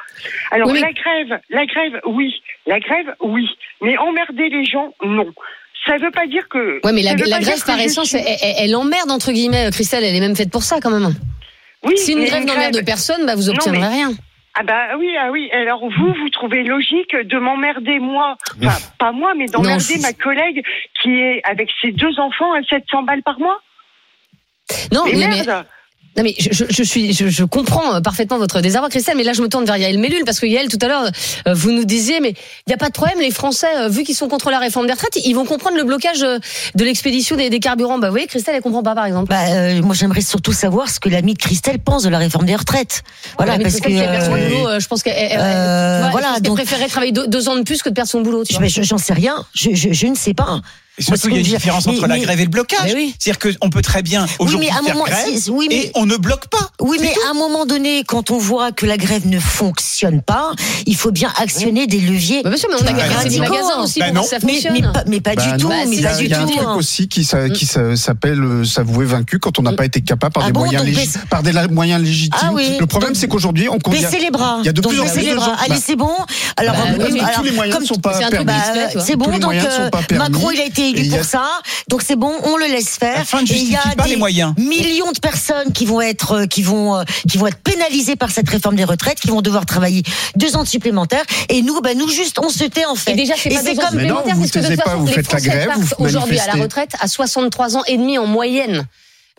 Alors 0.51 0.69
Oui, 0.69 0.79
la 0.81 0.91
grève, 0.93 1.39
la 1.49 1.65
grève, 1.65 1.99
oui. 2.05 2.41
La 2.67 2.79
grève, 2.79 3.13
oui. 3.21 3.47
Mais 3.81 3.97
emmerder 3.97 4.49
les 4.49 4.65
gens, 4.65 4.93
non. 5.03 5.27
Ça 5.87 5.97
veut 5.97 6.11
pas 6.11 6.25
dire 6.27 6.47
que. 6.49 6.79
Ouais, 6.83 6.93
mais 6.93 7.03
la, 7.03 7.13
grève 7.15 7.63
par 7.65 7.79
essence, 7.79 8.09
suis- 8.09 8.17
elle, 8.17 8.37
elle- 8.41 8.55
elle 8.59 8.75
emmerde 8.75 9.11
entre 9.11 9.31
guillemets, 9.31 9.69
Christelle. 9.71 10.03
Elle 10.03 10.15
est 10.15 10.19
même 10.19 10.35
faite 10.35 10.51
pour 10.51 10.63
ça 10.63 10.79
quand 10.81 10.89
même. 10.89 11.13
Oui, 11.83 11.95
Si 11.97 12.13
une 12.13 12.25
grève 12.25 12.43
n'emmerde 12.45 12.83
personne, 12.85 13.25
bah 13.27 13.35
vous 13.35 13.43
Non, 13.47 13.53
obtiendrez 13.53 13.81
mais- 13.81 13.87
rien. 13.87 14.11
Ah 14.57 14.63
bah 14.63 14.97
oui, 14.97 15.13
ah 15.19 15.31
oui. 15.31 15.49
Alors 15.51 15.81
vous, 15.81 16.13
vous 16.13 16.29
trouvez 16.29 16.63
logique 16.63 17.13
de 17.15 17.37
m'emmerder 17.37 17.99
moi, 17.99 18.37
enfin 18.63 18.77
pas 18.97 19.11
moi, 19.11 19.33
mais 19.35 19.47
d'emmerder 19.47 19.97
ma 20.01 20.13
collègue 20.13 20.63
qui 21.01 21.19
est 21.19 21.41
avec 21.43 21.69
ses 21.81 21.91
deux 21.91 22.19
enfants 22.19 22.53
à 22.53 22.63
700 22.63 23.03
balles 23.03 23.23
par 23.23 23.37
mois. 23.39 23.59
Non, 24.93 25.03
Mais 25.05 25.27
mais, 25.27 25.43
non, 26.17 26.23
mais 26.23 26.33
je, 26.39 26.49
je, 26.51 26.63
je 26.69 26.83
suis, 26.83 27.13
je, 27.13 27.27
je 27.27 27.43
comprends 27.43 27.95
euh, 27.95 27.99
parfaitement 28.01 28.37
votre 28.37 28.61
désarroi, 28.61 28.89
Christelle. 28.89 29.17
Mais 29.17 29.23
là, 29.23 29.33
je 29.33 29.41
me 29.41 29.49
tourne 29.49 29.65
vers 29.65 29.77
Yael 29.77 29.97
Mellul 29.99 30.23
parce 30.25 30.39
que 30.39 30.45
Yael, 30.45 30.67
tout 30.69 30.77
à 30.81 30.87
l'heure, 30.87 31.09
euh, 31.47 31.53
vous 31.53 31.71
nous 31.71 31.83
disiez, 31.85 32.19
mais 32.21 32.29
il 32.29 32.69
n'y 32.69 32.73
a 32.73 32.77
pas 32.77 32.87
de 32.87 32.93
problème. 32.93 33.19
Les 33.19 33.31
Français, 33.31 33.67
euh, 33.77 33.87
vu 33.89 34.03
qu'ils 34.03 34.15
sont 34.15 34.27
contre 34.27 34.49
la 34.49 34.59
réforme 34.59 34.87
des 34.87 34.93
retraites, 34.93 35.17
ils 35.25 35.33
vont 35.33 35.45
comprendre 35.45 35.77
le 35.77 35.83
blocage 35.83 36.21
de 36.21 36.83
l'expédition 36.85 37.35
des, 37.35 37.49
des 37.49 37.59
carburants. 37.59 37.97
Bah, 37.99 38.07
vous 38.07 38.13
voyez, 38.13 38.27
Christelle, 38.27 38.55
elle 38.55 38.61
comprend 38.61 38.83
pas, 38.83 38.95
par 38.95 39.05
exemple. 39.05 39.29
Bah, 39.29 39.45
euh, 39.49 39.81
moi, 39.81 39.93
j'aimerais 39.93 40.21
surtout 40.21 40.53
savoir 40.53 40.89
ce 40.89 40.99
que 40.99 41.09
l'ami 41.09 41.33
de 41.33 41.39
Christelle 41.39 41.79
pense 41.79 42.03
de 42.03 42.09
la 42.09 42.17
réforme 42.17 42.45
des 42.45 42.55
retraites. 42.55 43.03
Voilà, 43.37 43.57
parce 43.59 43.79
que. 43.79 43.89
Euh, 43.89 44.79
je 44.79 44.87
pense 44.87 45.03
qu'elle, 45.03 45.15
elle- 45.17 45.31
elle- 45.33 45.39
euh, 45.41 46.07
voilà, 46.11 46.35
préférait 46.53 46.87
travailler 46.87 47.11
deux, 47.11 47.27
deux 47.27 47.49
ans 47.49 47.55
de 47.55 47.63
plus 47.63 47.81
que 47.81 47.89
de 47.89 47.93
perdre 47.93 48.09
son 48.09 48.21
boulot. 48.21 48.43
tu 48.43 48.53
je- 48.53 48.59
vois. 48.59 48.67
je- 48.67 48.81
J'en 48.81 48.97
sais 48.97 49.13
rien. 49.13 49.45
Je, 49.53 49.71
je, 49.73 49.91
je 49.91 50.07
ne 50.07 50.15
sais 50.15 50.33
pas. 50.33 50.61
Et 50.97 51.01
surtout, 51.03 51.27
il 51.27 51.33
y 51.33 51.37
a 51.37 51.39
une 51.39 51.45
différence 51.45 51.87
entre 51.87 52.07
la 52.07 52.17
grève 52.19 52.39
et 52.39 52.43
le 52.45 52.49
blocage. 52.49 52.79
Mais 52.85 52.93
oui. 52.95 53.15
C'est-dire 53.19 53.39
qu'on 53.39 53.69
peut 53.69 53.81
très 53.81 54.01
bien 54.01 54.25
aujourd'hui 54.39 54.67
mais 54.69 54.73
à 54.75 54.79
un 54.79 54.83
faire 54.83 54.93
moment- 54.95 55.05
grève 55.05 55.27
oui, 55.49 55.67
mais- 55.69 55.75
et 55.75 55.91
on 55.95 56.05
ne 56.05 56.15
bloque 56.15 56.47
pas. 56.47 56.69
Oui, 56.79 56.97
mais 57.01 57.13
à 57.27 57.31
un 57.31 57.33
moment 57.33 57.65
donné, 57.65 58.03
quand 58.05 58.31
on 58.31 58.37
voit 58.37 58.71
que 58.71 58.85
la 58.85 58.97
grève 58.97 59.27
ne 59.27 59.39
fonctionne 59.39 60.21
pas, 60.21 60.51
il 60.85 60.95
faut 60.95 61.11
bien 61.11 61.31
actionner 61.37 61.87
des 61.87 61.99
leviers. 61.99 62.41
Bah, 62.43 62.49
bien 62.49 62.57
sûr, 62.57 62.69
mais 62.69 62.75
on 62.75 62.79
a 62.79 62.83
Bah, 62.83 63.23
des 63.27 63.39
magasins 63.39 63.81
aussi 63.81 63.99
Bah, 63.99 64.05
pour 64.13 64.23
que 64.23 64.29
ça 64.29 64.37
mais, 64.43 64.53
fonctionne. 64.53 64.73
mais 64.73 64.81
pas, 64.81 65.03
mais 65.07 65.21
pas 65.21 65.35
Bah 65.35 65.51
du 65.51 65.57
tout. 65.61 65.67
Bah, 65.69 65.75
mais 65.87 66.01
pas 66.01 66.15
du 66.15 66.25
Il 66.25 66.29
y 66.29 66.33
a 66.33 66.41
un 66.41 66.45
tout. 66.45 66.51
truc 66.53 66.65
hein. 66.67 66.75
aussi 66.77 67.07
qui, 67.07 67.23
s'a- 67.23 67.49
qui 67.49 67.65
s'a- 67.65 67.95
s'appelle 67.95 68.41
euh, 68.41 68.63
s'avouer 68.63 69.05
vaincu 69.05 69.39
quand 69.39 69.59
on 69.59 69.63
n'a 69.63 69.73
pas 69.73 69.85
été 69.85 70.01
capable 70.01 70.33
par 70.33 70.43
Ah 70.43 70.47
des 70.47 70.53
bon, 70.53 70.61
moyens 70.61 71.17
Par 71.29 71.43
des 71.43 71.51
moyens 71.71 72.01
légitimes. 72.01 72.39
Ah 72.41 72.51
oui. 72.53 72.77
Le 72.79 72.85
problème, 72.85 73.15
c'est 73.15 73.27
qu'aujourd'hui, 73.27 73.67
on. 73.69 73.77
Baissez 73.89 74.19
les 74.19 74.31
bras. 74.31 74.57
Il 74.61 74.65
y 74.65 74.69
a 74.69 74.73
de 74.73 74.81
plus 74.81 74.99
en 74.99 75.05
plus 75.07 75.21
de 75.25 75.35
gens. 75.35 75.55
Allez, 75.65 75.79
c'est 75.83 75.95
bon. 75.95 76.11
Alors, 76.57 76.73
Bah, 76.75 76.81
euh, 76.89 77.05
oui, 77.05 77.11
mais 77.13 77.33
tous 77.35 77.43
les 77.43 77.51
moyens 77.51 77.79
ne 77.81 77.85
sont 77.85 77.95
pas 77.95 78.17
permis. 78.29 78.45
Bah, 78.45 78.53
c'est 79.05 79.15
bon, 79.15 79.37
donc 79.37 79.53
euh. 79.53 79.89
Macron 80.17 80.51
il 80.51 80.61
a 80.61 80.65
été 80.65 80.84
Et 80.89 80.99
élu 81.01 81.13
a- 81.13 81.17
pour 81.17 81.25
ça, 81.25 81.45
donc 81.89 82.01
c'est 82.01 82.15
bon, 82.15 82.33
on 82.43 82.57
le 82.57 82.65
laisse 82.67 82.97
faire. 82.97 83.23
Il 83.41 83.71
y 83.71 83.75
a 83.75 83.95
des 84.03 84.09
les 84.09 84.15
moyens. 84.17 84.53
millions 84.57 85.11
de 85.11 85.19
personnes 85.19 85.71
qui 85.73 85.85
vont 85.85 86.01
être, 86.01 86.31
euh, 86.33 86.45
qui 86.47 86.61
vont, 86.63 86.95
euh, 86.97 87.03
qui 87.29 87.37
vont 87.37 87.47
être 87.47 87.57
pénalisées 87.57 88.15
par 88.15 88.31
cette 88.31 88.49
réforme 88.49 88.75
des 88.75 88.83
retraites, 88.83 89.19
qui 89.19 89.27
vont 89.29 89.41
devoir 89.41 89.65
travailler 89.65 90.03
deux 90.35 90.55
ans 90.55 90.65
supplémentaires. 90.65 91.23
Et 91.49 91.61
nous, 91.61 91.79
bah 91.81 91.93
nous 91.95 92.09
juste, 92.09 92.39
on 92.39 92.49
se 92.49 92.63
tait 92.63 92.85
en 92.85 92.95
fait. 92.95 93.11
Et 93.11 93.15
déjà, 93.15 93.33
c'est 93.37 93.49
pas 93.49 93.61
deux 93.63 93.71
ans 93.79 93.83
comme- 93.89 93.95
Mais 93.97 94.07
non, 94.07 94.17
supplémentaires, 94.17 94.35
vous 94.35 94.39
parce 94.41 94.51
que 94.51 94.59
de 94.59 94.67
toute 94.67 94.75
pas, 94.77 94.83
façon, 94.91 94.99
vous 94.99 95.07
les 95.07 95.13
faites 95.13 95.25
la 95.25 95.29
Français 95.39 95.49
grève, 95.49 95.69
vous 95.75 95.87
partent 95.87 96.01
aujourd'hui 96.01 96.39
à 96.39 96.47
la 96.47 96.63
retraite 96.63 96.91
à 96.99 97.07
63 97.07 97.77
ans 97.77 97.83
et 97.87 97.97
demi 97.97 98.17
en 98.17 98.25
moyenne. 98.27 98.85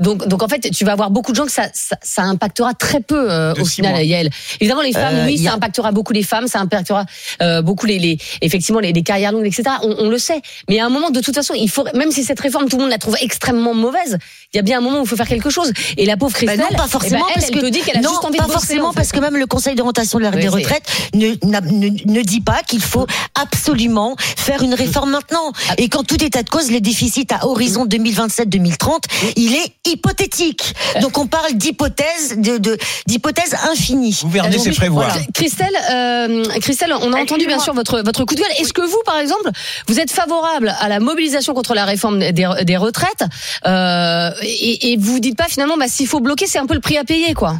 Donc, 0.00 0.26
donc 0.28 0.42
en 0.42 0.48
fait, 0.48 0.70
tu 0.70 0.84
vas 0.84 0.92
avoir 0.92 1.10
beaucoup 1.10 1.32
de 1.32 1.36
gens 1.36 1.46
que 1.46 1.52
ça, 1.52 1.68
ça, 1.72 1.96
ça 2.02 2.22
impactera 2.22 2.74
très 2.74 3.00
peu 3.00 3.30
euh, 3.32 3.54
au 3.58 3.64
final. 3.64 4.04
Yael. 4.04 4.30
Évidemment, 4.60 4.82
les 4.82 4.92
femmes, 4.92 5.14
Euh, 5.16 5.26
oui, 5.26 5.40
a- 5.46 5.50
ça 5.50 5.54
impactera 5.56 5.90
beaucoup 5.92 6.12
les 6.12 6.22
femmes, 6.22 6.48
ça 6.48 6.60
impactera 6.60 7.06
euh, 7.42 7.62
beaucoup 7.62 7.86
les, 7.86 7.98
les 7.98 8.18
effectivement 8.42 8.80
les, 8.80 8.92
les 8.92 9.02
carrières 9.02 9.32
longues, 9.32 9.46
etc. 9.46 9.62
On, 9.82 9.94
on 10.00 10.08
le 10.10 10.18
sait. 10.18 10.42
Mais 10.68 10.80
à 10.80 10.86
un 10.86 10.90
moment, 10.90 11.08
de 11.10 11.20
toute 11.20 11.34
façon, 11.34 11.54
il 11.54 11.70
faut 11.70 11.84
même 11.94 12.10
si 12.10 12.24
cette 12.24 12.40
réforme, 12.40 12.68
tout 12.68 12.76
le 12.76 12.82
monde 12.82 12.90
la 12.90 12.98
trouve 12.98 13.16
extrêmement 13.20 13.72
mauvaise, 13.72 14.18
il 14.52 14.56
y 14.56 14.60
a 14.60 14.62
bien 14.62 14.78
un 14.78 14.80
moment 14.82 15.00
où 15.00 15.04
il 15.04 15.08
faut 15.08 15.16
faire 15.16 15.28
quelque 15.28 15.48
chose. 15.50 15.72
Et 15.96 16.04
la 16.04 16.16
pauvre 16.18 16.32
Bah 16.32 16.38
Christelle, 16.40 16.60
non, 16.72 16.76
pas 16.76 16.84
eh 16.86 16.90
forcément, 16.90 17.20
ben, 17.20 17.24
elle, 17.28 17.34
parce 17.40 17.46
elle 17.52 17.54
que 17.60 17.60
te 17.66 17.70
dit 17.70 17.80
qu'elle 17.80 17.96
a 17.96 18.00
non, 18.02 18.10
juste 18.10 18.24
envie 18.24 18.36
pas 18.36 18.44
de 18.44 18.48
bosser, 18.48 18.58
forcément, 18.60 18.88
en 18.88 18.92
fait. 18.92 18.96
parce 18.96 19.12
que 19.12 19.20
même 19.20 19.36
le 19.38 19.46
Conseil 19.46 19.74
d'orientation 19.76 20.18
de 20.18 20.24
la- 20.24 20.30
Oui, 20.30 20.42
des 20.42 20.48
retraites 20.48 20.86
ne, 21.14 21.28
ne, 21.44 21.88
ne 22.12 22.22
dit 22.22 22.42
pas 22.42 22.60
qu'il 22.66 22.82
faut 22.82 23.06
absolument 23.34 24.14
faire 24.18 24.62
une 24.62 24.74
réforme 24.74 25.10
maintenant. 25.10 25.52
Ah. 25.70 25.74
Et 25.78 25.88
quand 25.88 26.02
tout 26.06 26.22
est 26.22 26.36
à 26.36 26.42
de 26.42 26.50
cause, 26.50 26.70
les 26.70 26.80
déficits 26.82 27.26
à 27.30 27.46
horizon 27.46 27.86
2027-2030, 27.86 28.98
il 29.36 29.54
est 29.54 29.72
hypothétique. 29.86 30.74
Donc 31.00 31.18
on 31.18 31.26
parle 31.26 31.52
d'hypothèse, 31.54 32.38
de, 32.38 32.58
de 32.58 32.76
d'hypothèse 33.06 33.54
infinie. 33.70 34.18
Gouverner, 34.22 34.58
c'est 34.58 34.76
prévoir. 34.76 35.08
voilà. 35.08 35.24
Christelle, 35.34 35.76
euh, 35.90 36.44
Christelle, 36.60 36.92
on 37.00 37.12
a 37.12 37.20
entendu 37.20 37.46
bien 37.46 37.58
sûr 37.58 37.74
votre 37.74 38.02
votre 38.02 38.24
coup 38.24 38.34
de 38.34 38.40
gueule. 38.40 38.50
Est-ce 38.60 38.72
que 38.72 38.82
vous, 38.82 39.02
par 39.04 39.18
exemple, 39.18 39.50
vous 39.88 40.00
êtes 40.00 40.10
favorable 40.10 40.74
à 40.80 40.88
la 40.88 41.00
mobilisation 41.00 41.54
contre 41.54 41.74
la 41.74 41.84
réforme 41.84 42.18
des, 42.18 42.48
des 42.64 42.76
retraites 42.76 43.24
euh, 43.66 44.30
et, 44.42 44.92
et 44.92 44.96
vous 44.96 45.20
dites 45.20 45.36
pas 45.36 45.48
finalement, 45.48 45.76
bah, 45.76 45.88
s'il 45.88 46.06
faut 46.06 46.20
bloquer, 46.20 46.46
c'est 46.46 46.58
un 46.58 46.66
peu 46.66 46.74
le 46.74 46.80
prix 46.80 46.96
à 46.98 47.04
payer, 47.04 47.34
quoi? 47.34 47.54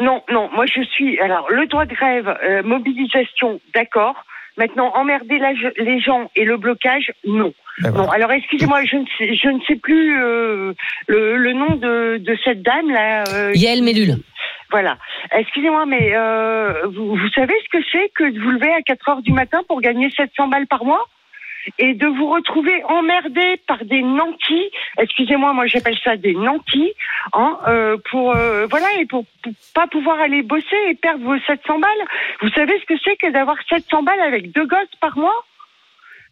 Non, 0.00 0.22
non, 0.30 0.48
moi 0.54 0.64
je 0.66 0.82
suis. 0.84 1.20
Alors, 1.20 1.50
le 1.50 1.66
droit 1.66 1.84
de 1.84 1.94
grève, 1.94 2.28
euh, 2.28 2.62
mobilisation, 2.62 3.60
d'accord. 3.74 4.14
Maintenant, 4.58 4.92
emmerder 4.94 5.38
la- 5.38 5.52
les 5.78 6.00
gens 6.00 6.30
et 6.36 6.44
le 6.44 6.56
blocage, 6.56 7.12
non. 7.24 7.52
Non, 7.82 8.10
alors 8.10 8.30
excusez-moi, 8.32 8.84
je 8.84 8.96
ne 8.96 9.04
sais, 9.18 9.34
je 9.34 9.48
ne 9.48 9.60
sais 9.66 9.76
plus 9.76 10.20
euh, 10.22 10.74
le, 11.06 11.36
le 11.38 11.52
nom 11.54 11.76
de, 11.76 12.18
de 12.18 12.36
cette 12.44 12.60
dame 12.62 12.90
là. 12.90 13.24
euh, 13.32 13.52
Yael 13.54 13.82
Mellul. 13.82 14.16
Voilà. 14.70 14.98
Excusez-moi, 15.32 15.86
mais 15.86 16.12
euh, 16.14 16.86
vous, 16.86 17.14
vous 17.16 17.28
savez 17.34 17.54
ce 17.64 17.78
que 17.78 17.84
c'est 17.90 18.10
que 18.14 18.24
de 18.30 18.38
vous 18.40 18.50
lever 18.50 18.72
à 18.72 18.82
4 18.82 19.08
heures 19.08 19.22
du 19.22 19.32
matin 19.32 19.62
pour 19.68 19.80
gagner 19.80 20.10
700 20.10 20.48
balles 20.48 20.66
par 20.66 20.84
mois? 20.84 21.06
Et 21.78 21.94
de 21.94 22.06
vous 22.06 22.28
retrouver 22.30 22.82
emmerdé 22.84 23.60
par 23.66 23.84
des 23.84 24.02
nantis. 24.02 24.70
Excusez-moi, 24.98 25.52
moi 25.52 25.66
j'appelle 25.66 25.98
ça 26.02 26.16
des 26.16 26.34
nantis, 26.34 26.92
hein, 27.32 27.58
euh, 27.66 27.96
pour 28.10 28.34
euh, 28.34 28.66
voilà 28.66 28.86
et 28.98 29.06
pour, 29.06 29.24
pas 29.74 29.86
pouvoir 29.86 30.20
aller 30.20 30.42
bosser 30.42 30.76
et 30.88 30.94
perdre 30.94 31.24
vos 31.24 31.38
700 31.38 31.78
balles. 31.78 31.90
Vous 32.40 32.50
savez 32.50 32.78
ce 32.80 32.86
que 32.86 33.00
c'est 33.04 33.16
que 33.16 33.30
d'avoir 33.30 33.56
700 33.68 34.02
balles 34.02 34.20
avec 34.20 34.52
deux 34.52 34.66
gosses 34.66 34.96
par 35.00 35.16
mois? 35.16 35.44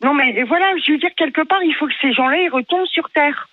Non, 0.03 0.15
mais 0.15 0.43
voilà, 0.45 0.67
je 0.85 0.93
veux 0.93 0.99
dire 0.99 1.15
quelque 1.15 1.43
part, 1.43 1.63
il 1.63 1.75
faut 1.75 1.87
que 1.87 1.93
ces 2.01 2.13
gens-là 2.13 2.39
ils 2.39 2.49
retombent 2.49 2.87
sur 2.87 3.11
terre. 3.11 3.50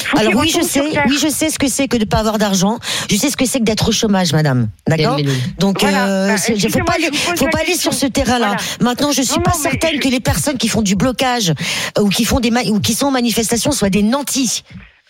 Il 0.00 0.06
faut 0.06 0.18
Alors 0.18 0.34
oui, 0.36 0.48
je 0.48 0.60
sais, 0.62 0.80
oui, 0.80 1.18
je 1.20 1.28
sais 1.28 1.50
ce 1.50 1.58
que 1.58 1.68
c'est 1.68 1.88
que 1.88 1.96
de 1.96 2.04
pas 2.04 2.18
avoir 2.18 2.38
d'argent. 2.38 2.78
Je 3.10 3.16
sais 3.16 3.30
ce 3.30 3.36
que 3.36 3.44
c'est 3.46 3.58
que 3.58 3.64
d'être 3.64 3.88
au 3.88 3.92
chômage, 3.92 4.32
madame. 4.32 4.68
D'accord. 4.86 5.18
Donc, 5.58 5.80
Voilà. 5.80 6.06
euh, 6.08 6.28
Bah, 6.28 6.36
faut 6.70 6.84
pas 6.84 6.94
aller, 6.94 7.10
faut 7.12 7.48
pas 7.48 7.58
aller 7.60 7.74
sur 7.76 7.92
ce 7.92 8.06
terrain-là. 8.06 8.56
Voilà. 8.56 8.62
Maintenant, 8.80 9.10
je 9.12 9.22
suis 9.22 9.36
Non, 9.36 9.42
pas 9.42 9.52
non, 9.52 9.58
certaine 9.62 9.96
je- 9.96 10.00
que 10.00 10.08
les 10.08 10.20
personnes 10.20 10.56
qui 10.56 10.68
font 10.68 10.82
du 10.82 10.94
blocage 10.94 11.52
euh, 11.98 12.02
ou 12.02 12.08
qui 12.08 12.24
font 12.24 12.40
des 12.40 12.50
ma- 12.50 12.62
ou 12.64 12.80
qui 12.80 12.94
sont 12.94 13.06
en 13.06 13.10
manifestation 13.10 13.72
soient 13.72 13.90
des 13.90 14.02
nantis. 14.02 14.62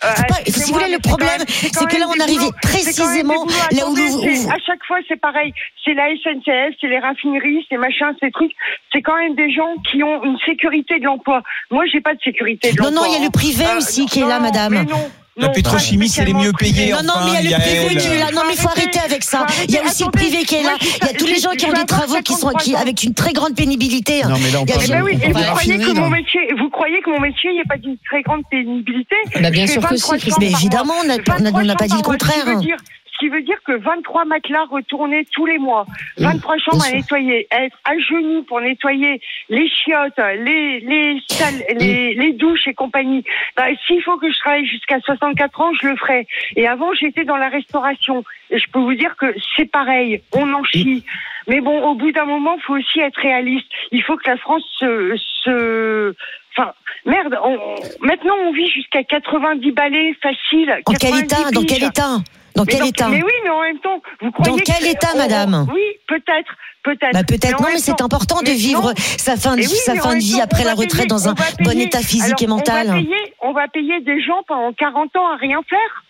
Euh, 0.04 0.08
pas- 0.28 0.34
si 0.46 0.60
vous 0.60 0.74
voulez, 0.74 0.84
mais 0.86 0.92
le 0.92 0.98
problème, 1.00 1.42
c'est 1.48 1.70
que 1.86 1.96
là, 1.98 2.06
on 2.08 2.14
des 2.26 2.38
précisément 2.62 3.44
là 3.72 3.86
où, 3.88 3.92
où- 3.94 4.50
à 4.50 4.58
chaque 4.64 4.84
fois, 4.86 4.98
c'est 5.08 5.20
pareil. 5.20 5.52
C'est 5.84 5.94
la 5.94 6.08
SNCF, 6.10 6.74
c'est 6.80 6.86
les 6.86 6.98
raffineries, 6.98 7.66
c'est 7.68 7.78
machin, 7.78 8.12
ces 8.20 8.30
trucs. 8.30 8.52
C'est 8.92 9.02
quand 9.02 9.16
même 9.16 9.34
des 9.34 9.50
gens 9.52 9.74
qui 9.90 10.02
ont 10.04 10.22
une 10.24 10.38
sécurité 10.46 10.98
de 11.00 11.04
l'emploi. 11.04 11.42
Moi, 11.70 11.84
j'ai 11.92 12.00
pas 12.00 12.14
de 12.14 12.20
sécurité 12.22 12.72
de 12.72 12.76
Non, 12.80 12.90
l'emploi. 12.90 13.06
non, 13.08 13.12
il 13.12 13.18
y 13.18 13.22
a 13.22 13.24
le 13.26 13.30
privé 13.30 13.64
Euh, 13.66 13.78
aussi 13.78 14.00
non, 14.02 14.06
qui 14.06 14.20
est 14.20 14.26
là, 14.26 14.36
non, 14.38 14.44
madame. 14.44 14.72
mais 14.74 14.84
non, 14.84 15.10
La 15.36 15.46
non, 15.48 15.52
pétrochimie, 15.52 16.08
c'est 16.08 16.24
les 16.24 16.34
mieux 16.34 16.52
payés. 16.52 16.90
Non, 16.92 16.98
non, 17.04 17.14
mais 17.24 17.44
il 17.44 17.50
y 17.50 17.54
a 17.54 17.58
le 17.58 17.62
privé 17.64 17.96
qui 17.96 18.08
est 18.08 18.18
là. 18.18 18.30
Non, 18.34 18.42
mais 18.46 18.54
il 18.54 18.58
faut 18.60 18.68
arrêter 18.68 18.98
avec 18.98 19.22
ça. 19.22 19.46
Il 19.68 19.74
y 19.74 19.78
a 19.78 19.84
aussi 19.84 20.04
le 20.04 20.10
privé 20.10 20.38
qui 20.44 20.56
est 20.56 20.62
là. 20.64 20.74
Il 20.80 21.06
y 21.06 21.10
a 21.10 21.12
tous 21.14 21.26
les 21.26 21.38
gens 21.38 21.50
qui 21.52 21.64
ont 21.66 21.72
des 21.72 21.84
travaux 21.86 22.20
qui 22.24 22.32
sont 22.34 22.48
qui, 22.58 22.70
53 22.72 22.74
ans. 22.76 22.82
avec 22.82 23.02
une 23.04 23.14
très 23.14 23.32
grande 23.32 23.54
pénibilité. 23.54 24.22
Non, 24.24 24.36
mais 24.42 24.50
là, 24.50 24.58
on 24.60 24.64
Il 24.64 24.70
y 24.70 24.72
a 24.72 24.74
parle 24.74 24.86
des- 24.86 24.92
Eh 24.92 24.96
ben 24.96 25.02
oui, 25.04 25.18
et 25.22 25.32
vous 25.32 25.42
croyez 25.42 25.78
que 25.78 25.92
mon 25.92 26.10
métier, 26.10 26.40
vous 26.58 26.67
croyez 26.78 27.00
que 27.02 27.10
mon 27.10 27.20
métier, 27.20 27.50
il 27.50 27.54
n'y 27.54 27.60
a 27.60 27.64
pas 27.68 27.76
d'une 27.76 27.98
très 27.98 28.22
grande 28.22 28.42
pénibilité 28.50 29.16
Bah, 29.42 29.50
bien 29.50 29.66
sûr 29.66 29.82
que 29.82 29.96
si, 29.96 30.02
23 30.08 30.18
Christine. 30.18 30.30
chambres 30.32 30.40
Mais 30.40 30.52
évidemment, 30.52 30.94
on 31.02 31.06
n'a- 31.08 31.18
pas 31.18 31.38
dit 31.38 31.44
le 31.44 31.50
23 31.50 31.66
chambres 31.66 31.76
par 31.78 31.88
mois, 31.88 32.02
contraire. 32.02 32.78
Ce 33.12 33.18
qui 33.24 33.28
veut 33.30 33.42
dire, 33.42 33.56
que 33.66 33.72
23 33.72 34.24
matelas 34.26 34.64
retournés 34.70 35.24
tous 35.32 35.44
les 35.44 35.58
mois, 35.58 35.86
23 36.18 36.56
chambres 36.58 36.84
à 36.86 36.92
nettoyer, 36.92 37.48
être 37.50 37.76
à 37.84 37.98
genoux 37.98 38.44
pour 38.44 38.60
nettoyer 38.60 39.20
les 39.48 39.68
chiottes, 39.68 40.20
les, 40.46 40.78
les 40.78 41.20
salles, 41.28 41.64
les, 41.80 42.14
les 42.14 42.32
douches 42.34 42.68
et 42.68 42.74
compagnie. 42.74 43.24
Bah, 43.56 43.64
s'il 43.86 44.00
faut 44.04 44.16
que 44.18 44.30
je 44.30 44.38
travaille 44.38 44.66
jusqu'à 44.66 45.00
64 45.00 45.60
ans, 45.60 45.72
je 45.82 45.88
le 45.88 45.96
ferai. 45.96 46.28
Et 46.54 46.68
avant, 46.68 46.94
j'étais 46.94 47.24
dans 47.24 47.36
la 47.36 47.48
restauration. 47.48 48.22
Et 48.50 48.58
je 48.60 48.66
peux 48.72 48.78
vous 48.78 48.94
dire 48.94 49.16
que 49.16 49.34
c'est 49.56 49.68
pareil, 49.68 50.22
on 50.32 50.52
en 50.54 50.62
chie. 50.62 51.02
Mais 51.48 51.60
bon, 51.60 51.82
au 51.90 51.94
bout 51.96 52.12
d'un 52.12 52.24
moment, 52.26 52.54
il 52.56 52.62
faut 52.62 52.76
aussi 52.76 53.00
être 53.00 53.20
réaliste. 53.20 53.66
Il 53.90 54.02
faut 54.04 54.16
que 54.16 54.30
la 54.30 54.36
France 54.36 54.62
se, 54.78 55.16
se 55.42 56.14
Enfin, 56.58 56.72
merde, 57.06 57.38
on- 57.44 57.76
maintenant 58.04 58.34
on 58.46 58.52
vit 58.52 58.68
jusqu'à 58.70 59.04
90 59.04 59.70
balais 59.72 60.12
facile. 60.22 60.72
En 60.86 60.92
quel 60.92 61.10
90 61.12 61.22
état? 61.24 61.50
Dans 61.52 61.62
quel 61.62 61.84
état? 61.84 62.16
Dans 62.56 62.64
Mais 62.64 62.72
quel 62.72 62.86
état? 62.88 63.08
Mais 63.08 63.22
oui, 63.22 63.32
mais 63.44 63.50
en 63.50 63.60
même 63.62 63.78
temps, 63.78 64.02
vous 64.20 64.32
croyez 64.32 64.50
Dans 64.50 64.56
quel 64.64 64.84
que- 64.84 64.90
état, 64.90 65.14
madame? 65.16 65.66
Oui, 65.72 65.80
peut-être, 66.08 66.52
peut-être. 66.82 67.12
Bah 67.12 67.22
peut-être 67.22 67.60
non, 67.62 67.68
mais 67.72 67.78
c'est 67.78 68.00
important 68.00 68.40
de 68.42 68.50
vivre 68.50 68.88
non. 68.88 68.94
sa 68.96 69.36
fin 69.36 69.54
de, 69.54 69.60
oui, 69.60 69.66
sa 69.68 69.94
fin 69.94 70.14
de 70.16 70.20
vie 70.20 70.40
après 70.40 70.64
la 70.64 70.72
retraite 70.74 71.02
payer- 71.02 71.06
dans 71.06 71.28
un 71.28 71.34
bon 71.34 71.70
payer- 71.70 71.84
état 71.84 72.00
physique 72.00 72.42
alors, 72.42 72.42
et 72.42 72.46
mental. 72.48 72.86
On 72.88 72.92
va, 72.94 72.98
payer, 73.00 73.34
on 73.42 73.52
va 73.52 73.68
payer 73.68 74.00
des 74.00 74.20
gens 74.20 74.42
pendant 74.48 74.72
40 74.72 75.14
ans 75.16 75.28
à 75.28 75.36
rien 75.36 75.60
faire. 75.68 76.02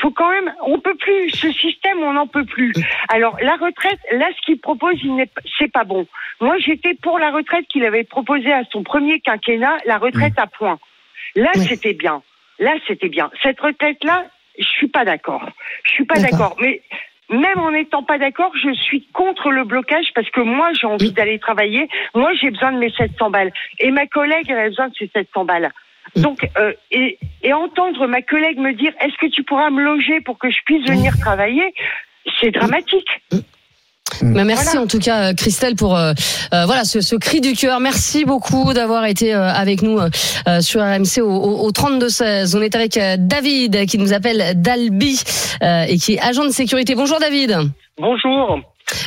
Faut 0.00 0.10
quand 0.10 0.30
même, 0.30 0.52
on 0.66 0.78
peut 0.80 0.94
plus. 0.94 1.30
Ce 1.30 1.52
système, 1.52 1.98
on 2.02 2.12
n'en 2.14 2.26
peut 2.26 2.44
plus. 2.44 2.72
Alors 3.08 3.36
la 3.42 3.56
retraite, 3.56 3.98
là, 4.12 4.26
ce 4.36 4.40
qu'il 4.46 4.58
propose, 4.60 4.94
il 5.04 5.26
c'est 5.58 5.70
pas 5.70 5.84
bon. 5.84 6.06
Moi, 6.40 6.56
j'étais 6.58 6.94
pour 6.94 7.18
la 7.18 7.30
retraite 7.30 7.66
qu'il 7.68 7.84
avait 7.84 8.04
proposée 8.04 8.52
à 8.52 8.64
son 8.72 8.82
premier 8.82 9.20
quinquennat, 9.20 9.76
la 9.86 9.98
retraite 9.98 10.34
à 10.38 10.46
points. 10.46 10.78
Là, 11.36 11.50
Oui. 11.56 11.66
c'était 11.68 11.92
bien. 11.94 12.22
Là, 12.58 12.72
c'était 12.86 13.08
bien. 13.08 13.30
Cette 13.42 13.60
retraite-là, 13.60 14.26
je 14.58 14.64
suis 14.64 14.88
pas 14.88 15.04
d'accord. 15.04 15.48
Je 15.84 15.90
suis 15.92 16.04
pas 16.04 16.18
D'accord. 16.18 16.38
d'accord. 16.50 16.56
Mais 16.60 16.82
même 17.30 17.58
en 17.58 17.70
n'étant 17.70 18.02
pas 18.02 18.18
d'accord, 18.18 18.52
je 18.62 18.72
suis 18.74 19.06
contre 19.12 19.50
le 19.50 19.64
blocage 19.64 20.06
parce 20.14 20.28
que 20.30 20.40
moi, 20.40 20.70
j'ai 20.78 20.86
envie 20.86 21.10
Mm. 21.10 21.14
d'aller 21.14 21.38
travailler. 21.38 21.88
Moi, 22.14 22.32
j'ai 22.34 22.50
besoin 22.50 22.72
de 22.72 22.78
mes 22.78 22.90
700 22.90 23.30
balles. 23.30 23.52
Et 23.78 23.90
ma 23.90 24.06
collègue, 24.06 24.46
elle 24.48 24.58
a 24.58 24.68
besoin 24.68 24.88
de 24.88 24.94
ses 24.94 25.08
700 25.14 25.44
balles. 25.44 25.70
Donc, 26.16 26.46
euh, 26.58 26.72
et, 26.90 27.18
et 27.42 27.52
entendre 27.52 28.06
ma 28.06 28.20
collègue 28.22 28.58
me 28.58 28.74
dire, 28.74 28.92
est-ce 29.00 29.16
que 29.20 29.30
tu 29.32 29.42
pourras 29.44 29.70
me 29.70 29.82
loger 29.82 30.20
pour 30.20 30.38
que 30.38 30.50
je 30.50 30.56
puisse 30.66 30.86
venir 30.88 31.16
travailler, 31.18 31.72
c'est 32.40 32.50
dramatique. 32.50 33.08
Mais 34.20 34.44
merci 34.44 34.64
Voilà. 34.66 34.82
en 34.82 34.86
tout 34.86 34.98
cas 34.98 35.30
euh, 35.30 35.34
Christelle 35.34 35.74
pour 35.74 35.96
euh, 35.96 36.12
euh, 36.52 36.66
voilà 36.66 36.84
ce, 36.84 37.00
ce 37.00 37.16
cri 37.16 37.40
du 37.40 37.54
cœur. 37.54 37.80
Merci 37.80 38.26
beaucoup 38.26 38.74
d'avoir 38.74 39.06
été 39.06 39.32
euh, 39.34 39.48
avec 39.48 39.80
nous 39.80 39.98
sur 40.60 40.82
RMC 40.82 41.22
au, 41.22 41.30
au, 41.30 41.66
au 41.66 41.70
32 41.72 42.08
16. 42.10 42.54
On 42.56 42.60
est 42.60 42.74
avec 42.76 42.98
David 43.20 43.86
qui 43.86 43.96
nous 43.96 44.12
appelle 44.12 44.60
Dalby 44.60 45.18
euh, 45.62 45.84
et 45.88 45.96
qui 45.96 46.14
est 46.14 46.20
agent 46.20 46.44
de 46.44 46.50
sécurité. 46.50 46.94
Bonjour 46.94 47.18
David. 47.20 47.56
Bonjour. 47.96 48.60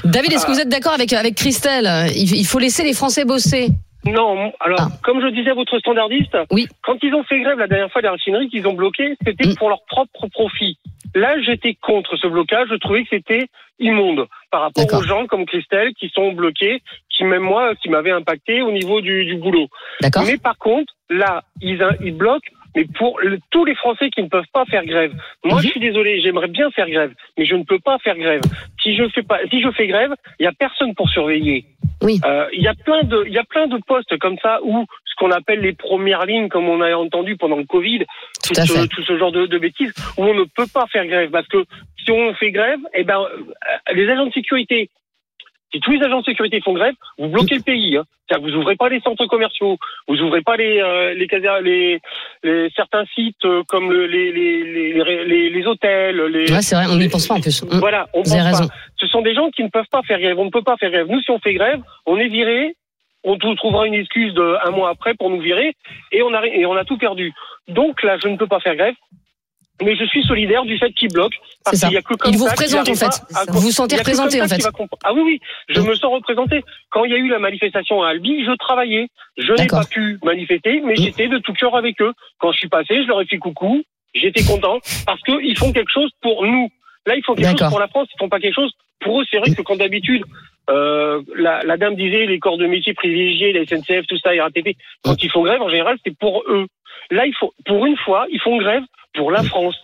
David, 0.05 0.33
est-ce 0.33 0.45
que 0.47 0.51
vous 0.51 0.59
êtes 0.59 0.69
d'accord 0.69 0.93
avec 0.93 1.13
avec 1.13 1.35
Christelle? 1.35 1.87
Il, 2.15 2.35
il 2.35 2.45
faut 2.45 2.59
laisser 2.59 2.83
les 2.83 2.93
Français 2.93 3.25
bosser. 3.25 3.69
Non, 4.07 4.51
alors, 4.59 4.79
Ah. 4.81 4.87
comme 5.03 5.21
je 5.21 5.27
disais 5.27 5.49
à 5.51 5.53
votre 5.55 5.79
standardiste, 5.79 6.37
Oui. 6.51 6.67
quand 6.83 6.97
ils 7.01 7.13
ont 7.13 7.23
fait 7.23 7.39
grève 7.41 7.57
la 7.57 7.67
dernière 7.67 7.91
fois 7.91 8.01
des 8.01 8.07
raffineries 8.07 8.49
qu'ils 8.49 8.67
ont 8.67 8.73
bloqué, 8.73 9.15
c'était 9.25 9.47
Mm. 9.47 9.55
pour 9.55 9.69
leur 9.69 9.83
propre 9.85 10.27
profit. 10.31 10.77
Là, 11.15 11.39
j'étais 11.41 11.73
contre 11.75 12.15
ce 12.17 12.27
blocage. 12.27 12.67
Je 12.69 12.75
trouvais 12.75 13.03
que 13.03 13.09
c'était 13.11 13.47
immonde 13.79 14.27
par 14.51 14.61
rapport 14.61 14.85
aux 14.93 15.01
gens 15.03 15.25
comme 15.27 15.45
Christelle 15.45 15.93
qui 15.95 16.09
sont 16.09 16.31
bloqués, 16.33 16.81
qui 17.09 17.23
même 17.23 17.43
moi, 17.43 17.73
qui 17.75 17.89
m'avaient 17.89 18.11
impacté 18.11 18.61
au 18.61 18.71
niveau 18.71 19.01
du, 19.01 19.25
du 19.25 19.35
boulot. 19.35 19.67
D'accord. 20.01 20.23
Mais 20.25 20.37
par 20.37 20.57
contre, 20.57 20.93
là, 21.09 21.43
ils, 21.61 21.81
ils 22.03 22.15
bloquent, 22.15 22.49
mais 22.75 22.85
pour 22.97 23.19
le- 23.21 23.39
tous 23.51 23.65
les 23.65 23.75
Français 23.75 24.09
qui 24.09 24.21
ne 24.21 24.27
peuvent 24.27 24.51
pas 24.53 24.65
faire 24.65 24.85
grève. 24.85 25.13
Moi, 25.43 25.55
Mhm. 25.57 25.61
je 25.63 25.67
suis 25.69 25.79
désolé, 25.79 26.19
j'aimerais 26.21 26.47
bien 26.47 26.69
faire 26.71 26.89
grève, 26.89 27.13
mais 27.37 27.45
je 27.45 27.55
ne 27.55 27.63
peux 27.63 27.79
pas 27.79 27.97
faire 27.99 28.17
grève. 28.17 28.41
Si 28.81 28.95
je 28.95 29.07
fais 29.09 29.23
pas, 29.23 29.39
si 29.49 29.61
je 29.61 29.71
fais 29.71 29.87
grève, 29.87 30.13
il 30.39 30.43
y 30.43 30.47
a 30.47 30.51
personne 30.51 30.93
pour 30.93 31.09
surveiller. 31.09 31.65
Oui. 32.01 32.19
Euh, 32.25 32.47
Il 32.53 32.61
y 32.61 32.67
a 32.67 32.73
plein 32.73 33.03
de, 33.03 33.23
il 33.27 33.33
y 33.33 33.37
a 33.37 33.43
plein 33.45 33.67
de 33.67 33.77
postes 33.87 34.17
comme 34.19 34.37
ça 34.39 34.59
où 34.63 34.85
ce 35.05 35.15
qu'on 35.17 35.31
appelle 35.31 35.61
les 35.61 35.73
premières 35.73 36.25
lignes, 36.25 36.49
comme 36.49 36.67
on 36.67 36.81
a 36.81 36.93
entendu 36.95 37.37
pendant 37.37 37.55
le 37.55 37.63
Covid, 37.63 37.99
Tout 38.43 38.53
tout, 38.53 38.65
ce, 38.65 38.87
tout 38.87 39.03
ce 39.03 39.17
genre 39.17 39.31
de, 39.31 39.45
de 39.47 39.57
bêtises, 39.57 39.93
où 40.17 40.23
on 40.25 40.33
ne 40.33 40.43
peut 40.43 40.67
pas 40.73 40.85
faire 40.87 41.05
grève 41.07 41.29
parce 41.31 41.47
que 41.47 41.63
si 42.03 42.11
on 42.11 42.33
fait 42.35 42.51
grève, 42.51 42.79
eh 42.93 43.03
ben, 43.03 43.19
euh, 43.21 43.93
les 43.93 44.07
agents 44.09 44.25
de 44.27 44.33
sécurité, 44.33 44.89
si 45.75 45.79
tous 45.81 45.91
les 45.91 46.01
agents 46.03 46.19
de 46.21 46.25
sécurité 46.25 46.61
font 46.61 46.73
grève, 46.73 46.93
vous 47.17 47.27
bloquez 47.27 47.55
le 47.55 47.61
pays. 47.61 47.97
Hein. 47.97 48.03
Vous 48.41 48.53
ouvrez 48.55 48.75
pas 48.75 48.89
les 48.89 48.99
centres 49.01 49.25
commerciaux, 49.27 49.77
vous 50.07 50.19
ouvrez 50.21 50.41
pas 50.41 50.55
les 50.57 50.79
euh, 50.79 51.13
les, 51.13 51.27
caser- 51.27 51.61
les, 51.61 51.99
les 52.43 52.69
certains 52.75 53.03
sites 53.13 53.43
euh, 53.45 53.61
comme 53.67 53.91
le- 53.91 54.07
les, 54.07 54.31
les, 54.31 55.49
les, 55.49 55.67
hôtels, 55.67 56.17
les 56.27 56.51
Ouais, 56.51 56.61
c'est 56.61 56.75
vrai, 56.75 56.85
on 56.89 56.95
n'y 56.97 57.09
pense 57.09 57.27
pas 57.27 57.35
en 57.35 57.41
plus. 57.41 57.61
Mm. 57.63 57.79
voilà, 57.79 58.07
on 58.13 58.23
Vous 58.23 58.33
avez 58.33 58.41
pense 58.49 58.59
raison. 58.59 58.67
pas. 58.69 58.73
Ce 58.97 59.07
sont 59.07 59.21
des 59.21 59.35
gens 59.35 59.49
qui 59.51 59.63
ne 59.63 59.69
peuvent 59.69 59.91
pas 59.91 60.01
faire 60.03 60.19
grève. 60.19 60.39
On 60.39 60.45
ne 60.45 60.49
peut 60.49 60.63
pas 60.63 60.77
faire 60.77 60.91
grève. 60.91 61.07
Nous, 61.09 61.21
si 61.21 61.29
on 61.31 61.39
fait 61.39 61.53
grève, 61.53 61.81
on 62.05 62.17
est 62.17 62.29
viré. 62.29 62.75
On 63.27 63.37
trou- 63.37 63.55
trouvera 63.55 63.87
une 63.87 63.95
excuse 63.95 64.33
de 64.35 64.55
un 64.67 64.69
mois 64.71 64.89
après 64.91 65.13
pour 65.15 65.29
nous 65.31 65.39
virer 65.41 65.73
et 66.11 66.21
on 66.21 66.31
a 66.33 66.45
et 66.45 66.65
on 66.67 66.75
a 66.75 66.85
tout 66.85 66.97
perdu. 66.97 67.33
Donc 67.67 68.03
là, 68.03 68.17
je 68.21 68.27
ne 68.27 68.37
peux 68.37 68.45
pas 68.47 68.59
faire 68.59 68.75
grève. 68.75 68.93
Mais 69.83 69.95
je 69.97 70.05
suis 70.05 70.23
solidaire 70.23 70.63
du 70.63 70.77
fait 70.77 70.91
qu'ils 70.93 71.11
bloquent. 71.11 71.35
Parce 71.65 71.81
qu'il 71.81 71.91
y 71.91 71.97
a 71.97 72.01
que 72.01 72.13
comme 72.13 72.31
Il 72.31 72.37
vous 72.37 72.47
ça 72.47 72.53
qu'il 72.55 72.77
représente 72.77 72.89
en 72.89 72.95
fait. 72.95 73.51
Vous 73.51 73.59
vous 73.59 73.71
sentez 73.71 73.97
représenté 73.97 74.41
en 74.41 74.47
fait. 74.47 74.57
qu'il. 74.57 74.87
Ah 75.03 75.13
oui, 75.13 75.21
oui, 75.25 75.39
je 75.67 75.81
me 75.81 75.93
sens 75.95 76.13
représenté. 76.13 76.63
Quand 76.91 77.03
il 77.03 77.11
y 77.11 77.15
a 77.15 77.17
eu 77.17 77.27
la 77.27 77.39
manifestation 77.39 78.01
à 78.01 78.09
Albi, 78.09 78.45
je 78.45 78.55
travaillais. 78.55 79.07
Je 79.37 79.51
n'ai 79.51 79.67
pas 79.67 79.83
pu 79.83 80.17
manifester, 80.23 80.81
mais 80.85 80.93
Mm. 80.93 80.97
j'étais 81.03 81.27
de 81.27 81.39
tout 81.39 81.51
cœur 81.53 81.75
avec 81.75 82.01
eux. 82.01 82.13
Quand 82.39 82.51
je 82.53 82.57
suis 82.57 82.69
passé, 82.69 83.03
je 83.03 83.07
leur 83.07 83.19
ai 83.21 83.25
fait 83.25 83.37
coucou. 83.37 83.83
J'étais 84.13 84.43
content 84.43 84.79
parce 85.05 85.21
qu'ils 85.23 85.57
font 85.57 85.73
quelque 85.73 85.91
chose 85.91 86.09
pour 86.21 86.45
nous. 86.45 86.69
Là, 87.05 87.15
ils 87.17 87.23
font 87.25 87.35
quelque 87.35 87.59
chose 87.59 87.69
pour 87.69 87.79
la 87.81 87.89
France. 87.89 88.07
Ils 88.13 88.17
font 88.17 88.29
pas 88.29 88.39
quelque 88.39 88.55
chose 88.55 88.71
pour 89.01 89.19
eux. 89.19 89.25
C'est 89.29 89.39
vrai 89.39 89.53
que 89.53 89.61
quand 89.61 89.75
d'habitude, 89.75 90.23
euh, 90.69 91.21
la, 91.35 91.63
la 91.63 91.75
dame 91.77 91.95
disait 91.95 92.25
les 92.25 92.39
corps 92.39 92.57
de 92.57 92.65
métier 92.65 92.93
privilégiés, 92.93 93.51
la 93.51 93.65
SNCF, 93.65 94.07
tout 94.07 94.17
ça, 94.19 94.29
RATP, 94.31 94.77
quand 95.03 95.21
ils 95.21 95.29
font 95.29 95.43
grève, 95.43 95.61
en 95.61 95.69
général, 95.69 95.97
c'est 96.05 96.17
pour 96.17 96.43
eux. 96.47 96.65
Là, 97.11 97.25
il 97.25 97.33
faut, 97.39 97.53
pour 97.65 97.85
une 97.85 97.97
fois, 97.97 98.25
ils 98.31 98.39
font 98.41 98.57
grève 98.57 98.83
pour 99.13 99.31
la 99.31 99.43
France. 99.43 99.75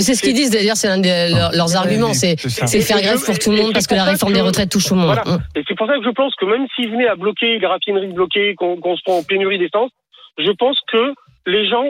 C'est 0.00 0.14
ce 0.14 0.22
qu'ils 0.22 0.34
disent 0.34 0.50
d'ailleurs, 0.50 0.76
c'est 0.76 0.88
l'un 0.88 0.98
de 0.98 1.32
leurs, 1.32 1.52
leurs 1.52 1.76
arguments, 1.76 2.12
c'est 2.14 2.36
faire 2.36 3.00
grève 3.00 3.24
pour 3.24 3.38
tout 3.38 3.50
le 3.50 3.56
monde 3.58 3.72
parce 3.72 3.86
que 3.86 3.94
la 3.94 4.04
réforme 4.04 4.32
que- 4.32 4.38
des 4.38 4.42
retraites 4.42 4.70
touche 4.70 4.86
tout 4.86 4.94
le 4.94 5.00
monde. 5.00 5.14
Voilà. 5.14 5.38
Mm. 5.38 5.42
Et 5.56 5.62
c'est 5.68 5.76
pour 5.76 5.86
ça 5.86 5.96
que 5.96 6.04
je 6.04 6.10
pense 6.10 6.34
que 6.36 6.44
même 6.46 6.66
s'ils 6.74 6.90
venaient 6.90 7.06
à 7.08 7.14
bloquer 7.14 7.58
les 7.58 7.66
raffineries 7.66 8.12
bloquées, 8.12 8.54
qu'on 8.56 8.76
qu'on 8.78 8.96
se 8.96 9.02
prend 9.02 9.18
en 9.18 9.22
pénurie 9.22 9.58
d'essence, 9.58 9.90
je 10.38 10.50
pense 10.52 10.78
que 10.90 11.14
les 11.46 11.68
gens 11.68 11.84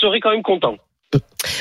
seraient 0.00 0.20
quand 0.20 0.30
même 0.30 0.42
contents. 0.42 0.76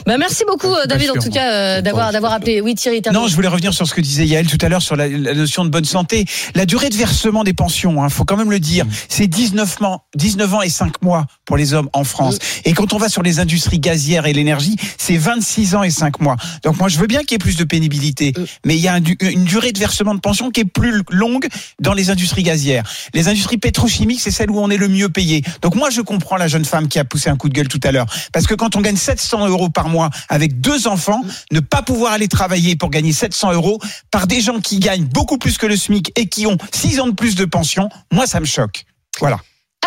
Bah 0.05 0.17
merci 0.17 0.43
beaucoup 0.47 0.71
euh, 0.73 0.81
Pas 0.81 0.87
David 0.87 1.11
en 1.11 1.13
tout 1.15 1.29
cas 1.29 1.51
euh, 1.51 1.81
d'avoir 1.81 2.11
d'avoir 2.11 2.33
appelé. 2.33 2.61
Oui 2.61 2.75
Thierry. 2.75 3.01
Non, 3.11 3.27
je 3.27 3.35
voulais 3.35 3.47
revenir 3.47 3.73
sur 3.73 3.87
ce 3.87 3.93
que 3.93 4.01
disait 4.01 4.25
Yael 4.25 4.47
tout 4.47 4.57
à 4.61 4.69
l'heure 4.69 4.81
sur 4.81 4.95
la, 4.95 5.07
la 5.07 5.33
notion 5.33 5.65
de 5.65 5.69
bonne 5.69 5.85
santé. 5.85 6.25
La 6.53 6.65
durée 6.65 6.89
de 6.89 6.95
versement 6.95 7.43
des 7.43 7.53
pensions, 7.53 8.03
hein, 8.03 8.09
faut 8.09 8.25
quand 8.25 8.37
même 8.37 8.51
le 8.51 8.59
dire, 8.59 8.85
c'est 9.09 9.27
19 9.27 9.81
ans, 9.83 10.03
19 10.15 10.53
ans 10.53 10.61
et 10.61 10.69
5 10.69 11.01
mois 11.01 11.25
pour 11.45 11.57
les 11.57 11.73
hommes 11.73 11.89
en 11.93 12.03
France. 12.03 12.37
Et 12.65 12.73
quand 12.73 12.93
on 12.93 12.97
va 12.97 13.09
sur 13.09 13.23
les 13.23 13.39
industries 13.39 13.79
gazières 13.79 14.25
et 14.25 14.33
l'énergie, 14.33 14.75
c'est 14.97 15.17
26 15.17 15.75
ans 15.75 15.83
et 15.83 15.89
5 15.89 16.19
mois. 16.21 16.35
Donc 16.63 16.77
moi, 16.77 16.87
je 16.87 16.97
veux 16.97 17.07
bien 17.07 17.21
qu'il 17.21 17.31
y 17.31 17.35
ait 17.35 17.37
plus 17.39 17.57
de 17.57 17.63
pénibilité, 17.63 18.33
Mm. 18.35 18.43
mais 18.65 18.75
il 18.75 18.81
y 18.81 18.87
a 18.87 18.93
un 18.93 19.01
une 19.21 19.43
durée 19.43 19.71
de 19.71 19.79
versement 19.79 20.15
de 20.15 20.19
pension 20.19 20.49
qui 20.51 20.61
est 20.61 20.65
plus 20.65 21.03
longue 21.11 21.47
dans 21.79 21.93
les 21.93 22.09
industries 22.09 22.43
gazières. 22.43 22.83
Les 23.13 23.27
industries 23.27 23.57
pétrochimiques, 23.57 24.21
c'est 24.21 24.31
celle 24.31 24.49
où 24.51 24.59
on 24.59 24.69
est 24.69 24.77
le 24.77 24.87
mieux 24.87 25.09
payé. 25.09 25.43
Donc 25.61 25.75
moi, 25.75 25.89
je 25.89 26.01
comprends 26.01 26.37
la 26.37 26.47
jeune 26.47 26.65
femme 26.65 26.87
qui 26.87 26.99
a 26.99 27.05
poussé 27.05 27.29
un 27.29 27.37
coup 27.37 27.49
de 27.49 27.53
gueule 27.53 27.67
tout 27.67 27.79
à 27.83 27.91
l'heure. 27.91 28.05
Parce 28.33 28.47
que 28.47 28.53
quand 28.55 28.75
on 28.75 28.81
gagne 28.81 28.95
700 28.95 29.47
euros 29.47 29.69
par 29.75 29.89
mois 29.89 30.09
avec 30.29 30.59
deux 30.59 30.87
enfants, 30.87 31.21
ne 31.51 31.59
pas 31.59 31.83
pouvoir 31.83 32.13
aller 32.13 32.27
travailler 32.27 32.75
pour 32.75 32.89
gagner 32.89 33.13
700 33.13 33.53
euros 33.53 33.79
par 34.09 34.25
des 34.25 34.41
gens 34.41 34.59
qui 34.59 34.79
gagnent 34.79 35.05
beaucoup 35.05 35.37
plus 35.37 35.59
que 35.59 35.67
le 35.67 35.77
SMIC 35.77 36.11
et 36.15 36.27
qui 36.27 36.47
ont 36.47 36.57
6 36.73 36.99
ans 37.01 37.07
de 37.07 37.11
plus 37.11 37.35
de 37.35 37.45
pension, 37.45 37.89
moi, 38.11 38.25
ça 38.25 38.39
me 38.39 38.45
choque. 38.45 38.85
Voilà. 39.19 39.37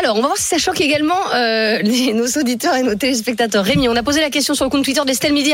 Alors, 0.01 0.17
on 0.17 0.21
va 0.21 0.29
voir 0.29 0.37
si 0.39 0.45
ça 0.45 0.59
choque 0.59 0.81
également 0.81 1.17
euh, 1.35 1.79
les- 1.83 2.13
nos 2.13 2.27
auditeurs 2.41 2.77
et 2.77 2.85
nos 2.85 2.95
téléspectateurs. 2.95 3.65
Rémi, 3.65 3.89
on 3.89 3.97
a 3.97 4.03
posé 4.05 4.21
la 4.21 4.31
question 4.31 4.55
sur 4.55 4.65
le 4.65 4.71
compte 4.71 4.85
Twitter 4.85 5.01
d'Estelle 5.05 5.33
Midi, 5.33 5.53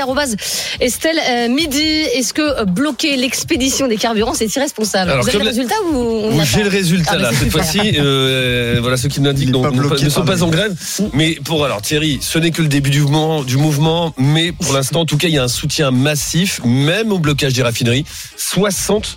Estelle 0.80 1.18
euh, 1.30 1.48
Midi. 1.48 1.80
Est-ce 1.80 2.34
que 2.34 2.42
euh, 2.42 2.64
bloquer 2.66 3.16
l'expédition 3.16 3.88
des 3.88 3.96
carburants, 3.96 4.34
c'est 4.34 4.54
irresponsable 4.54 5.10
Alors, 5.12 5.22
Vous 5.24 5.30
avez 5.30 5.38
le 5.38 5.44
résultat 5.44 5.74
ou 5.90 5.96
on 5.96 6.44
j'ai 6.44 6.62
le 6.62 6.68
résultat 6.68 7.12
Ah, 7.14 7.16
là. 7.16 7.30
Cette 7.32 7.50
fois-ci, 7.50 7.94
euh, 7.98 8.80
voilà 8.82 8.98
ceux 8.98 9.08
qui 9.08 9.20
nous 9.22 9.30
indiquent 9.30 9.44
Il 9.48 9.50
est 9.50 9.52
donc, 9.52 9.64
pas 9.88 9.96
ne, 10.04 10.08
sont 10.10 10.24
pas 10.26 10.42
en 10.42 10.48
grève. 10.48 10.76
Mais 11.14 11.36
pour 11.42 11.64
alors 11.64 11.80
Thierry, 11.80 12.18
ce 12.20 12.38
n'est 12.38 12.50
que 12.50 12.60
le 12.60 12.68
début 12.68 12.90
du 12.90 13.00
mouvement, 13.00 13.42
du 13.44 13.56
mouvement. 13.56 14.12
Mais 14.18 14.52
pour 14.52 14.74
l'instant, 14.74 15.00
en 15.00 15.06
tout 15.06 15.16
cas, 15.16 15.28
il 15.28 15.34
y 15.34 15.38
a 15.38 15.44
un 15.44 15.48
soutien 15.48 15.90
massif, 15.90 16.60
même 16.64 17.12
au 17.12 17.18
blocage 17.18 17.54
des 17.54 17.62
raffineries. 17.62 18.04
60 18.36 19.16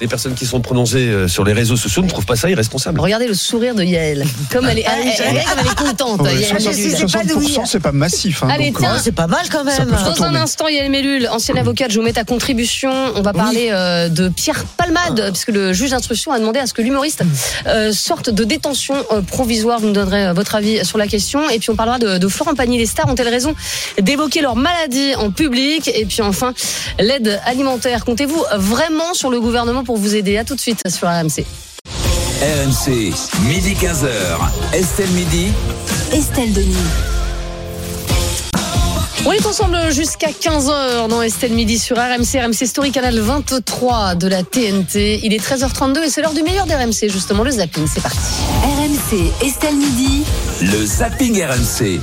des 0.00 0.06
personnes 0.08 0.34
qui 0.34 0.46
sont 0.46 0.60
prononcées 0.60 1.08
euh, 1.08 1.28
sur 1.28 1.44
les 1.44 1.52
réseaux 1.52 1.76
sociaux 1.76 2.02
ne 2.02 2.08
trouvent 2.08 2.26
pas 2.26 2.36
ça 2.36 2.48
irresponsable. 2.50 3.00
Regardez 3.00 3.26
le 3.26 3.34
sourire 3.34 3.74
de 3.74 3.82
Yael. 3.82 4.24
Comme 4.52 4.66
elle 4.68 4.78
est, 4.80 4.84
Ah, 4.86 4.92
elle, 5.00 5.08
elle- 5.08 5.36
elle- 5.38 5.44
comme 5.44 5.58
elle 5.60 5.66
est 5.66 5.74
contente. 5.90 6.20
Ouais, 6.20 6.34
Yael 6.36 6.56
60%, 6.60 6.70
Mellul. 6.76 6.96
c'est 6.96 7.12
pas 7.18 7.24
de 7.24 7.32
oui. 7.34 7.46
60%, 7.54 7.66
c'est 7.66 7.80
pas 7.80 7.92
massif. 7.92 8.42
Hein, 8.42 8.48
Allez, 8.50 8.72
tiens. 8.76 8.94
euh, 8.94 8.98
c'est 9.02 9.12
pas 9.12 9.26
mal 9.26 9.46
quand 9.50 9.64
même. 9.64 9.88
Dans 9.90 10.22
un 10.22 10.34
instant, 10.34 10.68
Yael 10.68 10.90
Mellul, 10.90 11.28
ancienne 11.32 11.58
avocate, 11.58 11.90
je 11.90 11.98
vous 11.98 12.04
mets 12.04 12.18
à 12.18 12.24
contribution. 12.24 12.92
On 13.16 13.22
va 13.22 13.32
parler 13.32 13.68
euh, 13.72 14.08
de 14.08 14.28
Pierre 14.28 14.64
Palmade, 14.76 15.30
puisque 15.32 15.48
le 15.50 15.72
juge 15.72 15.90
d'instruction 15.90 16.32
a 16.32 16.38
demandé 16.38 16.58
à 16.58 16.66
ce 16.66 16.74
que 16.74 16.82
l'humoriste 16.82 17.22
euh, 17.66 17.92
sorte 17.92 18.30
de 18.30 18.44
détention 18.44 18.94
euh, 19.12 19.22
provisoire. 19.22 19.80
Vous 19.80 19.86
nous 19.88 19.92
donnerez 19.92 20.28
euh, 20.28 20.32
votre 20.34 20.54
avis 20.54 20.84
sur 20.84 20.98
la 20.98 21.06
question. 21.06 21.48
Et 21.50 21.58
puis 21.58 21.70
on 21.70 21.76
parlera 21.76 21.98
de, 21.98 22.18
de 22.18 22.28
Florent 22.28 22.54
Pagny. 22.54 22.78
Les 22.78 22.86
stars 22.86 23.08
ont-elles 23.08 23.28
raison 23.28 23.54
d'évoquer 24.00 24.40
leur 24.42 24.56
maladie 24.56 25.14
en 25.16 25.30
public? 25.30 25.90
Et 25.94 26.04
puis 26.06 26.22
enfin, 26.22 26.54
l'aide 27.00 27.40
alimentaire. 27.46 28.04
Comptez-vous 28.04 28.44
vraiment 28.56 29.05
sur 29.14 29.30
le 29.30 29.40
gouvernement 29.40 29.84
pour 29.84 29.96
vous 29.96 30.14
aider 30.14 30.36
À 30.36 30.44
tout 30.44 30.54
de 30.54 30.60
suite 30.60 30.80
sur 30.88 31.08
RMC. 31.08 31.44
RMC, 32.42 33.12
midi 33.46 33.74
15h. 33.74 34.08
Estelle 34.74 35.10
Midi. 35.10 35.48
Estelle 36.12 36.52
Denis. 36.52 36.76
On 39.24 39.32
est 39.32 39.44
ensemble 39.44 39.90
jusqu'à 39.90 40.28
15h 40.28 41.08
dans 41.08 41.20
Estelle 41.20 41.52
Midi 41.52 41.78
sur 41.78 41.96
RMC, 41.96 42.38
RMC 42.44 42.64
Story 42.66 42.92
Canal 42.92 43.18
23 43.18 44.14
de 44.14 44.28
la 44.28 44.44
TNT. 44.44 45.20
Il 45.24 45.34
est 45.34 45.44
13h32 45.44 46.04
et 46.04 46.10
c'est 46.10 46.22
l'heure 46.22 46.32
du 46.32 46.44
meilleur 46.44 46.66
d'RMC, 46.66 47.08
justement 47.08 47.42
le 47.42 47.50
zapping. 47.50 47.86
C'est 47.92 48.02
parti. 48.02 48.18
RMC 48.62 49.32
Estelle 49.44 49.74
Midi. 49.74 50.22
Le 50.60 50.86
zapping 50.86 51.42
RMC. 51.42 52.00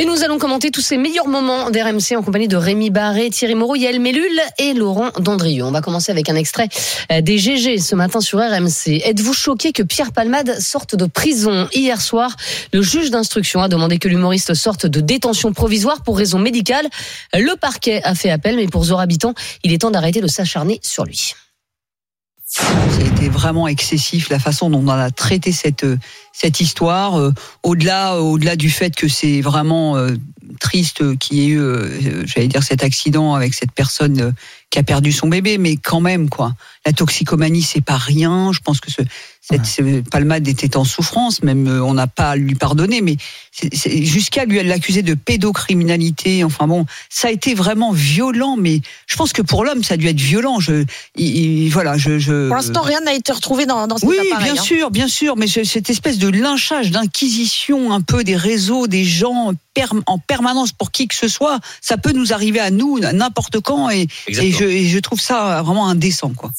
Et 0.00 0.04
nous 0.04 0.22
allons 0.22 0.38
commenter 0.38 0.70
tous 0.70 0.80
ces 0.80 0.96
meilleurs 0.96 1.26
moments 1.26 1.70
d'RMC 1.70 2.16
en 2.16 2.22
compagnie 2.22 2.46
de 2.46 2.56
Rémi 2.56 2.90
Barré, 2.90 3.30
Thierry 3.30 3.56
Moreau, 3.56 3.74
Yael 3.74 3.98
Mellul 3.98 4.40
et 4.56 4.72
Laurent 4.72 5.10
Dandrieux. 5.18 5.64
On 5.64 5.72
va 5.72 5.80
commencer 5.80 6.12
avec 6.12 6.28
un 6.28 6.36
extrait 6.36 6.68
euh, 7.10 7.20
des 7.20 7.36
GG 7.36 7.78
ce 7.78 7.96
matin 7.96 8.20
sur 8.20 8.38
RMC. 8.38 9.02
Êtes-vous 9.04 9.32
choqué 9.32 9.72
que 9.72 9.82
Pierre 9.82 10.12
Palmade 10.12 10.60
sorte 10.60 10.94
de 10.94 11.06
prison 11.06 11.66
Hier 11.74 12.00
soir, 12.00 12.36
le 12.72 12.80
juge 12.80 13.10
d'instruction 13.10 13.60
a 13.60 13.66
demandé 13.66 13.98
que 13.98 14.06
l'humoriste 14.06 14.54
sorte 14.54 14.86
de 14.86 15.00
détention 15.00 15.52
provisoire 15.52 16.02
pour 16.02 16.16
raison 16.16 16.38
médicale. 16.38 16.86
Le 17.34 17.56
parquet 17.56 18.00
a 18.04 18.14
fait 18.14 18.30
appel, 18.30 18.54
mais 18.54 18.68
pour 18.68 18.84
Zora 18.84 19.02
Habitant, 19.02 19.34
il 19.64 19.72
est 19.72 19.78
temps 19.78 19.90
d'arrêter 19.90 20.20
de 20.20 20.28
s'acharner 20.28 20.78
sur 20.80 21.06
lui. 21.06 21.34
Été 23.00 23.28
vraiment 23.28 23.68
excessif 23.68 24.30
la 24.30 24.38
façon 24.38 24.70
dont 24.70 24.82
on 24.82 24.88
a 24.88 25.10
traité 25.10 25.52
cette 25.52 25.84
cette 26.32 26.60
histoire. 26.60 27.18
Euh, 27.18 27.32
au-delà 27.62 28.16
au-delà 28.16 28.56
du 28.56 28.70
fait 28.70 28.96
que 28.96 29.06
c'est 29.06 29.42
vraiment 29.42 29.96
euh, 29.96 30.16
triste 30.58 31.16
qu'il 31.18 31.38
y 31.38 31.44
ait 31.44 31.48
eu, 31.48 31.60
euh, 31.60 32.26
j'allais 32.26 32.48
dire, 32.48 32.62
cet 32.62 32.82
accident 32.82 33.34
avec 33.34 33.54
cette 33.54 33.72
personne 33.72 34.20
euh, 34.20 34.32
qui 34.70 34.78
a 34.78 34.82
perdu 34.82 35.12
son 35.12 35.28
bébé, 35.28 35.58
mais 35.58 35.76
quand 35.76 36.00
même 36.00 36.28
quoi. 36.28 36.54
La 36.86 36.92
toxicomanie 36.92 37.62
c'est 37.62 37.80
pas 37.80 37.96
rien. 37.96 38.52
Je 38.52 38.60
pense 38.60 38.80
que 38.80 38.90
ce, 38.90 39.02
cette 39.50 39.66
ce 39.66 40.00
palmade 40.02 40.46
était 40.48 40.76
en 40.76 40.84
souffrance, 40.84 41.42
même 41.42 41.66
euh, 41.68 41.82
on 41.82 41.94
n'a 41.94 42.06
pas 42.06 42.30
à 42.30 42.36
lui 42.36 42.54
pardonner, 42.54 43.00
mais 43.00 43.16
c'est- 43.52 43.74
c'est- 43.74 44.04
jusqu'à 44.04 44.44
lui 44.44 44.62
l'accuser 44.62 45.02
de 45.02 45.14
pédocriminalité. 45.14 46.44
Enfin 46.44 46.66
bon, 46.66 46.86
ça 47.08 47.28
a 47.28 47.30
été 47.30 47.54
vraiment 47.54 47.92
violent, 47.92 48.56
mais 48.58 48.80
je 49.06 49.16
pense 49.16 49.32
que 49.32 49.42
pour 49.42 49.64
l'homme 49.64 49.82
ça 49.82 49.94
a 49.94 49.96
dû 49.96 50.06
être 50.08 50.20
violent. 50.20 50.60
Je, 50.60 50.84
il- 51.16 51.36
il- 51.64 51.68
voilà, 51.70 51.96
je, 51.96 52.18
je 52.18 52.46
Pour 52.48 52.56
l'instant, 52.56 52.82
rien 52.82 53.00
n'a 53.00 53.14
été 53.14 53.32
retrouvé 53.32 53.64
dans, 53.66 53.86
dans 53.86 53.96
cet 53.98 54.08
oui, 54.08 54.16
appareil. 54.30 54.52
bien 54.52 54.60
hein. 54.60 54.64
sûr, 54.64 54.90
bien 54.90 55.08
sûr, 55.08 55.36
mais 55.36 55.46
ce- 55.46 55.64
cette 55.64 55.88
espèce 55.90 56.18
de 56.18 56.28
lynchage, 56.28 56.90
d'inquisition 56.90 57.92
un 57.92 58.00
peu 58.00 58.24
des 58.24 58.36
réseaux, 58.36 58.86
des 58.86 59.04
gens 59.04 59.52
en 60.06 60.18
permanence 60.18 60.72
pour 60.72 60.90
qui 60.90 61.06
que 61.06 61.14
ce 61.14 61.28
soit, 61.28 61.60
ça 61.80 61.96
peut 61.98 62.10
nous 62.10 62.32
arriver 62.32 62.58
à 62.58 62.72
nous 62.72 62.98
à 63.04 63.12
n'importe 63.12 63.60
quand 63.60 63.88
et, 63.90 64.08
et 64.26 64.50
je, 64.50 64.64
et 64.64 64.88
je 64.88 64.98
trouve 64.98 65.20
ça 65.20 65.62
vraiment 65.62 65.88
indécent. 65.88 66.30
Quoi. 66.36 66.50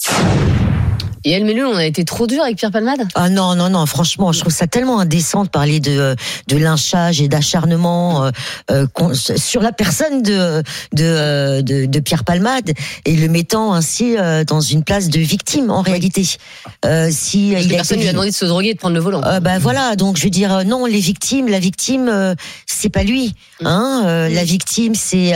Et 1.25 1.39
Mellul, 1.43 1.65
on 1.65 1.75
a 1.75 1.86
été 1.86 2.05
trop 2.05 2.27
dur 2.27 2.41
avec 2.43 2.58
Pierre 2.58 2.71
Palmade? 2.71 3.01
Ah 3.15 3.29
non, 3.29 3.53
non, 3.55 3.69
non, 3.69 3.86
franchement, 3.86 4.32
je 4.32 4.39
trouve 4.39 4.53
ça 4.53 4.67
tellement 4.67 4.99
indécent 4.99 5.43
de 5.43 5.49
parler 5.49 5.79
de, 5.79 5.91
euh, 5.91 6.15
de 6.47 6.58
lynchage 6.58 7.21
et 7.21 7.27
d'acharnement 7.27 8.23
euh, 8.25 8.32
euh, 8.71 9.13
sur 9.13 9.62
la 9.62 9.71
personne 9.73 10.21
de, 10.21 10.63
de, 10.93 11.62
de, 11.62 11.86
de 11.86 11.99
Pierre 11.99 12.23
Palmade 12.23 12.71
et 13.05 13.15
le 13.15 13.27
mettant 13.27 13.73
ainsi 13.73 14.17
euh, 14.17 14.43
dans 14.45 14.62
une 14.62 14.84
place 14.84 15.10
de 15.10 15.19
victime 15.19 15.69
en 15.71 15.82
réalité. 15.82 16.23
Si 16.23 16.39
Parce 16.82 17.65
il 17.65 17.67
que 17.67 17.73
a 17.73 17.75
personne 17.77 17.97
été- 17.97 18.03
lui 18.03 18.10
a 18.10 18.13
demandé 18.13 18.29
de 18.29 18.36
se 18.36 18.45
droguer 18.45 18.69
et 18.69 18.73
de 18.73 18.79
prendre 18.79 18.95
le 18.95 19.01
volant. 19.01 19.21
euh, 19.25 19.39
bah 19.41 19.60
voilà, 19.60 19.95
donc 19.95 20.17
je 20.17 20.23
veux 20.23 20.29
dire 20.29 20.63
non, 20.65 20.86
les 20.86 20.99
victimes, 20.99 21.47
la 21.49 21.60
victime, 21.60 22.36
c'est 22.65 22.89
pas 22.89 23.03
lui, 23.03 23.34
hein. 23.65 24.03
euh, 24.05 24.29
La 24.29 24.43
victime, 24.43 24.95
c'est 24.95 25.34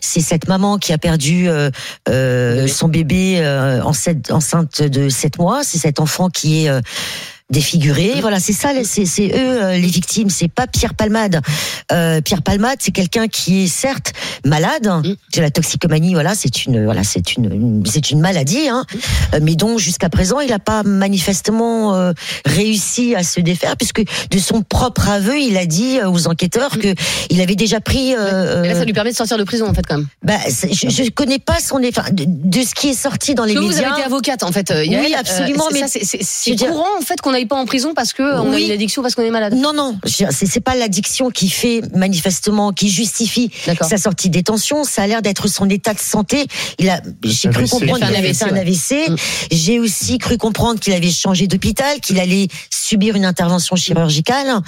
c'est 0.00 0.20
cette 0.20 0.46
maman 0.48 0.76
qui 0.78 0.92
a 0.92 0.98
perdu 0.98 1.48
son 2.06 2.88
bébé 2.88 3.40
enceinte, 3.84 4.30
enceinte 4.30 4.82
de 4.82 5.08
7 5.22 5.38
mois. 5.38 5.64
C'est 5.64 5.78
cet 5.78 6.00
enfant 6.00 6.28
qui 6.28 6.64
est 6.64 6.68
euh, 6.68 6.80
défiguré. 7.52 8.14
Voilà, 8.20 8.40
c'est 8.40 8.52
ça, 8.52 8.70
c'est 8.84 9.04
eux 9.28 9.62
euh, 9.62 9.72
les 9.76 9.86
victimes. 9.86 10.30
C'est 10.30 10.48
pas 10.50 10.66
Pierre 10.66 10.94
Palmade. 10.94 11.40
Euh, 11.92 12.20
Pierre 12.20 12.42
Palmade, 12.42 12.78
c'est 12.80 12.90
quelqu'un 12.92 13.28
qui 13.28 13.64
est 13.64 13.66
certes 13.68 14.12
malade. 14.44 14.86
Mm. 15.04 15.14
C'est 15.32 15.40
la 15.42 15.50
toxicomanie. 15.50 16.14
Voilà, 16.14 16.34
c'est 16.34 16.64
une 16.64 16.84
voilà, 16.84 17.04
c'est 17.04 17.36
une, 17.36 17.44
une- 17.52 17.86
c'est 17.86 18.10
une 18.10 18.20
maladie, 18.20 18.68
hein. 18.68 18.84
Euh, 19.34 19.40
mais 19.42 19.54
dont 19.54 19.78
jusqu'à 19.78 20.08
présent 20.08 20.40
il 20.40 20.48
n'a 20.50 20.58
pas 20.58 20.82
manifestement 20.82 21.94
euh, 21.94 22.12
réussi 22.46 23.14
à 23.14 23.22
se 23.22 23.40
défaire, 23.40 23.76
puisque 23.76 24.02
de 24.30 24.38
son 24.38 24.62
propre 24.62 25.08
aveu, 25.08 25.38
il 25.38 25.56
a 25.56 25.66
dit 25.66 25.98
aux 26.04 26.26
enquêteurs 26.26 26.78
que 26.78 26.94
il 27.30 27.40
avait 27.40 27.54
déjà 27.54 27.80
pris. 27.80 28.14
euh, 28.16 28.62
Et 28.64 28.68
là, 28.68 28.74
ça 28.74 28.84
lui 28.84 28.92
permet 28.92 29.10
de 29.12 29.16
sortir 29.16 29.36
de 29.38 29.44
prison, 29.44 29.66
en 29.68 29.74
fait, 29.74 29.84
quand 29.86 29.98
même. 29.98 30.06
bah, 30.22 30.38
je, 30.48 30.88
je 30.88 31.10
connais 31.10 31.38
pas 31.38 31.58
son, 31.60 31.80
enfin, 31.86 32.10
de, 32.10 32.24
de 32.26 32.62
ce 32.62 32.74
qui 32.74 32.88
est 32.88 32.94
sorti 32.94 33.34
dans 33.34 33.44
les 33.44 33.54
que 33.54 33.58
vous 33.60 33.68
médias. 33.68 33.88
avez 33.90 34.00
été 34.00 34.06
avocate, 34.06 34.42
en 34.42 34.52
fait, 34.52 34.70
Yael. 34.70 35.04
Oui, 35.04 35.14
absolument, 35.14 35.68
mais 35.72 35.82
c'est- 35.86 36.56
courant, 36.56 36.86
en 36.98 37.02
fait, 37.02 37.20
qu'on 37.20 37.34
n'aille 37.42 37.48
pas 37.48 37.56
en 37.56 37.66
prison 37.66 37.94
parce 37.94 38.12
que 38.12 38.22
on 38.22 38.52
a 38.52 38.54
Oui. 38.54 38.64
une 38.66 38.70
addiction, 38.72 39.02
parce 39.02 39.14
qu'on 39.14 39.22
est 39.22 39.30
malade. 39.30 39.54
Non, 39.54 39.72
non, 39.72 39.98
c'est 40.06 40.26
c'est 40.32 40.60
pas 40.60 40.74
l'addiction 40.74 41.30
qui 41.30 41.48
fait 41.48 41.82
manifestement, 41.94 42.72
qui 42.72 42.88
justifie 42.88 43.50
sa 43.80 43.98
sortie 43.98 44.28
de 44.28 44.34
détention. 44.34 44.84
Ça 44.84 45.02
a 45.02 45.06
l'air 45.06 45.22
d'être 45.22 45.48
son 45.48 45.68
état 45.68 45.94
de 45.94 45.98
santé. 46.00 46.46
Il 46.78 46.88
a, 46.88 47.00
j'ai 47.24 47.48
cru 47.50 47.62
AVC. 47.62 47.70
comprendre 47.70 48.06
qu'il 48.06 48.16
avait 48.16 48.34
fait 48.34 48.44
un 48.44 48.56
AVC. 48.56 49.08
Mm. 49.10 49.16
J'ai 49.50 49.78
aussi 49.80 50.18
cru 50.18 50.38
comprendre 50.38 50.80
qu'il 50.80 50.92
avait 50.92 51.10
changé 51.10 51.46
d'hôpital, 51.46 52.00
qu'il 52.00 52.18
allait 52.20 52.48
subir 52.70 53.16
une 53.16 53.24
intervention 53.24 53.76
chirurgicale. 53.76 54.60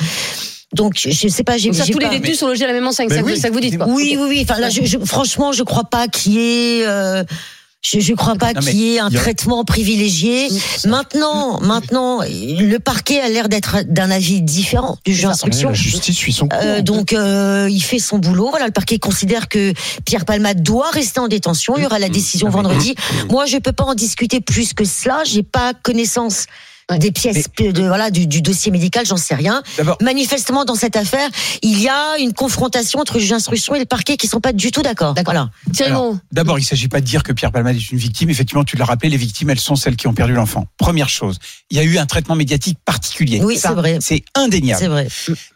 Donc, 0.73 0.95
je 1.09 1.29
sais 1.29 1.45
pas, 1.45 1.57
j'ai 1.57 1.73
ça, 1.73 1.85
tous 1.87 1.99
les 2.01 2.07
pas- 2.07 2.11
détenus 2.13 2.39
sont 2.39 2.49
logés 2.49 2.65
à 2.65 2.67
la 2.67 2.73
même 2.73 2.87
enseigne, 2.87 3.09
ça, 3.09 3.21
que- 3.21 3.25
oui. 3.25 3.39
ça 3.39 3.49
que 3.49 3.55
vous 3.55 3.61
dites, 3.61 3.77
quoi. 3.79 3.87
Oui, 3.89 4.17
oui, 4.19 4.27
oui. 4.29 4.47
Enfin, 4.49 4.61
là, 4.61 4.71
je, 4.71 4.85
je- 4.85 4.99
franchement, 4.99 5.53
je 5.53 5.63
crois 5.63 5.85
pas 5.85 6.09
qu'il 6.09 6.33
y 6.33 6.39
ait. 6.81 6.87
euh, 6.87 7.23
je, 7.85 8.01
je 8.01 8.15
crois 8.15 8.35
pas 8.37 8.55
qu'il 8.55 8.77
y 8.77 8.95
ait 8.95 8.99
un 8.99 9.09
il 9.11 9.15
y 9.15 9.17
a- 9.19 9.21
traitement 9.21 9.63
privilégié. 9.65 10.49
Maintenant, 10.87 11.61
maintenant, 11.61 12.21
le 12.23 12.79
parquet 12.79 13.21
a 13.21 13.29
l'air 13.29 13.49
d'être 13.51 13.83
d'un 13.87 14.11
avis 14.11 14.41
différent 14.41 14.97
du 15.05 15.13
juge 15.13 15.25
d'instruction. 15.25 15.69
la 15.69 15.75
justice 15.75 16.17
suit 16.17 16.33
son 16.33 16.49
cours. 16.49 16.59
Euh, 16.63 16.81
donc 16.81 17.13
euh, 17.13 17.69
il 17.71 17.81
fait 17.83 17.99
son 17.99 18.19
boulot. 18.19 18.49
Voilà, 18.49 18.67
le 18.67 18.73
parquet 18.73 18.99
considère 18.99 19.49
que 19.49 19.75
Pierre 20.07 20.25
Palmade 20.25 20.63
doit 20.63 20.91
rester 20.91 21.21
en 21.21 21.29
détention. 21.29 21.75
Il 21.77 21.83
y 21.83 21.87
aura 21.87 21.99
la 21.99 22.09
décision 22.09 22.49
vendredi. 22.49 22.95
Moi, 23.31 23.45
je 23.45 23.59
peux 23.59 23.73
pas 23.73 23.85
en 23.85 23.95
discuter 23.95 24.41
plus 24.41 24.73
que 24.73 24.85
cela. 24.85 25.23
J'ai 25.25 25.43
pas 25.43 25.75
connaissance. 25.75 26.47
Des 26.99 27.13
pièces 27.13 27.49
de 27.59 27.87
voilà 27.87 28.11
du, 28.11 28.27
du 28.27 28.43
dossier 28.43 28.71
médical. 28.71 29.07
J'en 29.07 29.17
sais 29.17 29.35
rien. 29.35 29.63
D'abord, 29.77 29.97
Manifestement, 30.01 30.65
dans 30.65 30.75
cette 30.75 30.97
affaire, 30.97 31.29
il 31.63 31.81
y 31.81 31.89
a 31.89 32.19
une 32.19 32.33
confrontation 32.33 33.01
entre 33.01 33.15
le 33.15 33.21
juge 33.21 33.31
d'instruction 33.31 33.75
et 33.75 33.79
le 33.79 33.85
parquet 33.85 34.17
qui 34.17 34.27
sont 34.27 34.41
pas 34.41 34.53
du 34.53 34.71
tout 34.71 34.83
d'accord. 34.83 35.15
D'accord. 35.15 35.35
Voilà. 35.35 36.21
D'abord, 36.33 36.59
il 36.59 36.63
ne 36.63 36.67
s'agit 36.67 36.89
pas 36.89 37.01
de 37.01 37.07
dire 37.07 37.23
que 37.23 37.33
Pierre 37.33 37.53
Palmade 37.53 37.77
est 37.77 37.91
une 37.91 37.99
victime. 37.99 38.31
Effectivement, 38.31 38.65
tu 38.65 38.77
l'as 38.77 38.85
rappelé, 38.85 39.11
les 39.11 39.17
victimes, 39.17 39.51
elles 39.51 39.61
sont 39.61 39.77
celles 39.77 39.97
qui 39.97 40.07
ont 40.07 40.15
perdu 40.15 40.35
l'enfant. 40.35 40.67
Première 40.77 41.09
chose, 41.09 41.39
il 41.71 41.77
y 41.77 41.81
a 41.81 41.85
eu 41.85 41.99
un 41.99 42.07
traitement 42.07 42.37
médiatique 42.37 42.79
particulier. 42.85 43.41
Oui, 43.43 43.59
c'est 43.59 43.69
vrai. 43.69 43.99
C'est 44.01 44.25
indéniable. 44.35 44.81
C'est 44.81 44.89
vrai. 44.89 45.09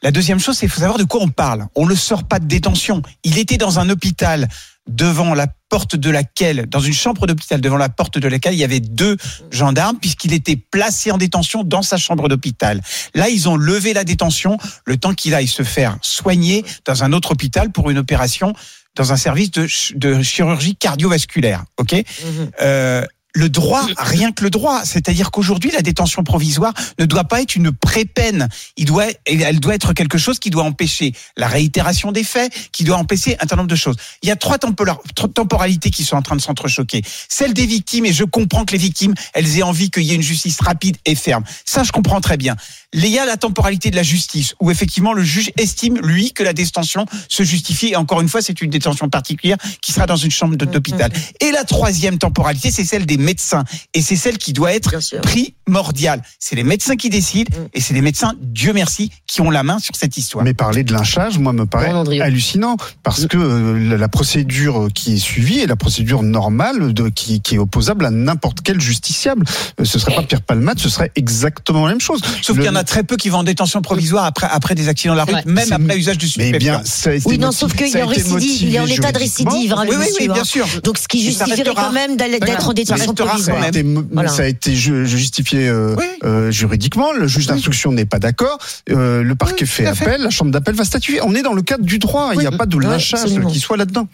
La 0.03 0.11
deuxième 0.11 0.41
chose, 0.41 0.57
c'est 0.57 0.67
qu'il 0.67 0.71
faut 0.71 0.81
savoir 0.81 0.99
de 0.99 1.05
quoi 1.05 1.21
on 1.23 1.29
parle. 1.29 1.67
On 1.75 1.85
ne 1.85 1.91
le 1.91 1.97
sort 1.97 2.25
pas 2.25 2.39
de 2.39 2.47
détention. 2.47 3.03
Il 3.25 3.39
était 3.39 3.57
dans 3.57 3.79
un 3.79 3.89
hôpital 3.91 4.49
devant 4.89 5.35
la 5.35 5.47
porte 5.69 5.97
de 5.97 6.11
laquelle, 6.11 6.67
dans 6.67 6.81
une 6.81 6.95
chambre 6.95 7.27
d'hôpital 7.27 7.61
devant 7.61 7.77
la 7.77 7.89
porte 7.91 8.19
de 8.19 8.27
laquelle 8.27 8.55
il 8.55 8.59
y 8.59 8.65
avait 8.65 8.81
deux 8.81 9.17
gendarmes 9.51 9.99
puisqu'il 9.99 10.33
était 10.33 10.57
placé 10.57 11.11
en 11.11 11.19
détention 11.19 11.63
dans 11.63 11.83
sa 11.83 11.97
chambre 11.99 12.29
d'hôpital. 12.29 12.81
Là, 13.15 13.29
ils 13.29 13.49
ont 13.49 13.57
levé 13.57 13.93
la 13.93 14.05
détention 14.05 14.57
le 14.87 14.97
temps 14.97 15.13
qu'il 15.15 15.35
aille 15.35 15.47
se 15.49 15.63
faire 15.63 15.99
soigner 16.01 16.65
dans 16.87 17.05
un 17.05 17.13
autre 17.13 17.33
hôpital 17.33 17.71
pour 17.71 17.91
une 17.91 17.99
opération 17.99 18.55
dans 18.97 19.13
un 19.13 19.17
service 19.17 19.51
de, 19.51 19.63
ch- 19.69 19.93
de 19.95 20.23
chirurgie 20.23 20.75
cardiovasculaire. 20.75 21.65
Ok? 21.79 21.93
Mhm. 21.93 22.51
euh, 22.63 23.05
le 23.35 23.49
droit, 23.49 23.87
rien 23.99 24.33
que 24.33 24.43
le 24.43 24.51
droit, 24.51 24.85
c'est-à-dire 24.85 25.31
qu'aujourd'hui 25.31 25.71
la 25.71 25.83
détention 25.83 26.25
provisoire 26.25 26.73
ne 26.99 27.05
doit 27.05 27.25
pas 27.25 27.43
être 27.43 27.57
une 27.57 27.71
pré-peine. 27.71 28.49
Il 28.77 28.87
doit, 28.87 29.05
elle 29.27 29.61
doit 29.61 29.75
être 29.75 29.93
quelque 29.93 30.19
chose 30.19 30.39
qui 30.39 30.51
doit 30.51 30.65
empêcher 30.65 31.13
la 31.37 31.47
réitération 31.47 32.11
des 32.11 32.25
faits, 32.25 32.53
qui 32.73 32.85
doit 32.85 32.97
empêcher 32.97 33.37
un 33.37 33.41
certain 33.41 33.57
nombre 33.57 33.69
de 33.69 33.77
choses. 33.77 33.97
Il 34.23 34.29
y 34.29 34.33
a 34.33 34.37
trois, 34.37 34.57
tempora- 34.57 34.99
trois 35.15 35.29
temporalités 35.29 35.91
qui 35.91 36.05
sont 36.05 36.17
en 36.17 36.23
train 36.23 36.37
de 36.37 36.41
s'entrechoquer. 36.41 37.03
Celle 37.29 37.53
des 37.53 37.67
victimes, 37.67 38.07
et 38.07 38.13
je 38.13 38.25
comprends 38.25 38.65
que 38.65 38.73
les 38.73 38.79
victimes, 38.79 39.15
elles 39.35 39.59
aient 39.59 39.63
envie 39.63 39.91
qu'il 39.91 40.05
y 40.05 40.13
ait 40.13 40.17
une 40.17 40.23
justice 40.23 40.61
rapide 40.61 40.97
et 41.05 41.15
ferme. 41.15 41.45
Ça, 41.65 41.85
je 41.85 41.93
comprends 41.93 42.21
très 42.21 42.39
bien. 42.39 42.57
Il 42.95 43.07
y 43.07 43.19
a 43.19 43.27
la 43.27 43.37
temporalité 43.37 43.91
de 43.91 43.97
la 43.97 44.03
justice, 44.03 44.55
où 44.61 44.71
effectivement 44.71 45.13
le 45.13 45.23
juge 45.23 45.51
estime, 45.59 45.99
lui, 45.99 46.33
que 46.33 46.43
la 46.43 46.55
détention 46.55 47.05
se 47.29 47.43
justifie. 47.43 47.89
Et 47.89 47.97
encore 47.97 48.23
une 48.23 48.29
fois, 48.31 48.41
c'est 48.41 48.63
une 48.63 48.71
détention 48.71 49.11
particulière 49.11 49.59
qui 49.83 49.93
sera 49.93 50.07
dans 50.07 50.17
une 50.17 50.31
chambre 50.31 50.57
d'hôpital. 50.57 51.13
Et 51.41 51.53
la 51.53 51.65
troisième 51.65 52.17
temporalité, 52.19 52.71
c'est 52.71 52.87
celle 52.87 53.05
des 53.05 53.18
médecins. 53.19 53.65
Et 53.95 54.03
c'est 54.03 54.17
celle 54.17 54.39
qui 54.39 54.53
doit 54.53 54.73
être 54.73 54.95
primordiale. 55.23 56.23
C'est 56.39 56.57
les 56.57 56.65
médecins 56.65 56.97
qui 56.97 57.11
décident, 57.11 57.51
Mm. 57.57 57.67
et 57.75 57.81
c'est 57.81 57.95
les 57.95 58.01
médecins, 58.01 58.35
Dieu 58.41 58.73
merci, 58.73 59.11
qui 59.27 59.41
ont 59.41 59.51
la 59.51 59.63
main 59.63 59.79
sur 59.79 59.95
cette 59.97 60.17
histoire. 60.17 60.45
Mais 60.45 60.55
parler 60.55 60.85
de 60.85 60.93
lynchage, 60.93 61.39
moi, 61.39 61.53
me 61.53 61.67
paraît 61.67 61.93
hallucinant 62.21 62.77
parce 63.03 63.27
que 63.27 63.37
euh, 63.37 63.79
la- 63.91 63.97
la 63.97 64.09
procédure 64.09 64.89
qui 64.95 65.15
est 65.15 65.19
suivie 65.19 65.61
est 65.61 65.67
la 65.67 65.77
procédure 65.77 66.23
normale 66.23 66.93
de, 66.93 67.09
qui, 67.09 67.41
qui 67.41 67.57
est 67.57 67.59
opposable 67.59 68.05
à 68.07 68.11
n'importe 68.11 68.59
quel 68.63 68.81
justiciable. 68.81 69.45
Euh, 69.81 69.85
Ce 69.85 69.99
serait 69.99 70.15
pas 70.15 70.23
Pierre 70.23 70.43
Palmade, 70.43 70.79
ce 70.79 70.89
serait 70.89 71.11
exactement 71.17 71.87
la 71.87 71.93
même 71.93 72.01
chose. 72.01 72.21
Sauf 72.43 72.57
Le- 72.57 72.63
qu'il 72.63 72.71
y 72.73 72.75
en 72.75 72.77
a 72.77 72.85
très 72.85 73.03
peu 73.05 73.17
qui 73.17 73.29
vont 73.29 73.39
en 73.39 73.45
détention 73.45 73.83
provisoire 73.83 74.25
après, 74.25 74.47
après 74.51 74.75
des 74.75 74.89
accidents 74.89 75.15
de 75.15 75.19
la 75.19 75.25
rue, 75.25 75.33
vrai. 75.33 75.43
même 75.47 75.73
après 75.73 75.97
usage 75.99 76.19
de 76.19 76.25
Mais 76.25 76.29
stupéfiants. 76.31 76.59
bien, 76.59 76.83
ça 76.85 77.11
a 77.11 77.15
été 77.15 77.27
Oui, 77.29 77.39
non, 77.39 77.49
motivé- 77.49 77.59
sauf 77.59 77.75
qu'il 77.75 77.87
est 77.97 78.01
a 78.01 78.05
en 78.05 78.09
récidive, 78.09 78.63
il 78.69 78.75
est 78.75 78.81
en 78.81 78.87
état 78.87 79.13
de 79.13 79.19
récidive. 79.19 79.73
hein, 79.73 79.85
Oui, 79.89 79.97
oui, 79.99 80.07
oui, 80.21 80.27
bien 80.29 80.43
hein. 80.43 80.45
sûr. 80.45 80.67
Donc, 80.85 80.99
ce 80.99 81.09
qui 81.09 81.23
justifierait 81.25 81.75
quand 81.75 81.93
même 81.93 82.17
d'être 82.17 82.69
en 82.69 82.73
détention 82.73 83.08
quand 83.15 83.39
Ça 83.39 83.53
a 83.55 83.61
même. 83.61 83.69
été, 83.69 83.83
Voilà. 84.13 84.29
ça 84.29 84.43
a 84.43 84.47
été 84.47 84.75
ju- 84.75 85.07
justifié 85.07 85.69
euh, 85.69 85.95
Oui. 85.99 86.05
euh, 86.25 86.51
juridiquement. 86.51 87.13
Le 87.13 87.27
juge 87.27 87.47
d'instruction 87.47 87.93
n'est 87.93 88.05
pas 88.07 88.19
d'accord. 88.19 88.59
Euh, 88.91 89.23
le 89.23 89.35
parquet 89.35 89.65
Oui, 89.65 89.67
fait 89.69 89.87
appel. 89.87 90.23
La 90.23 90.31
chambre 90.31 90.51
d'appel 90.51 90.75
va 90.75 90.85
statuer. 90.85 91.21
On 91.23 91.35
est 91.35 91.43
dans 91.43 91.53
le 91.55 91.63
cadre 91.63 91.85
du 91.85 91.99
droit. 91.99 92.31
Il 92.35 92.41
n'y 92.41 92.47
a 92.47 92.51
pas 92.53 92.67
de 92.67 92.77
Oui, 92.77 92.85
lynchage 92.85 93.31
qui 93.51 93.61
soit 93.61 93.77
là-dedans. 93.77 94.09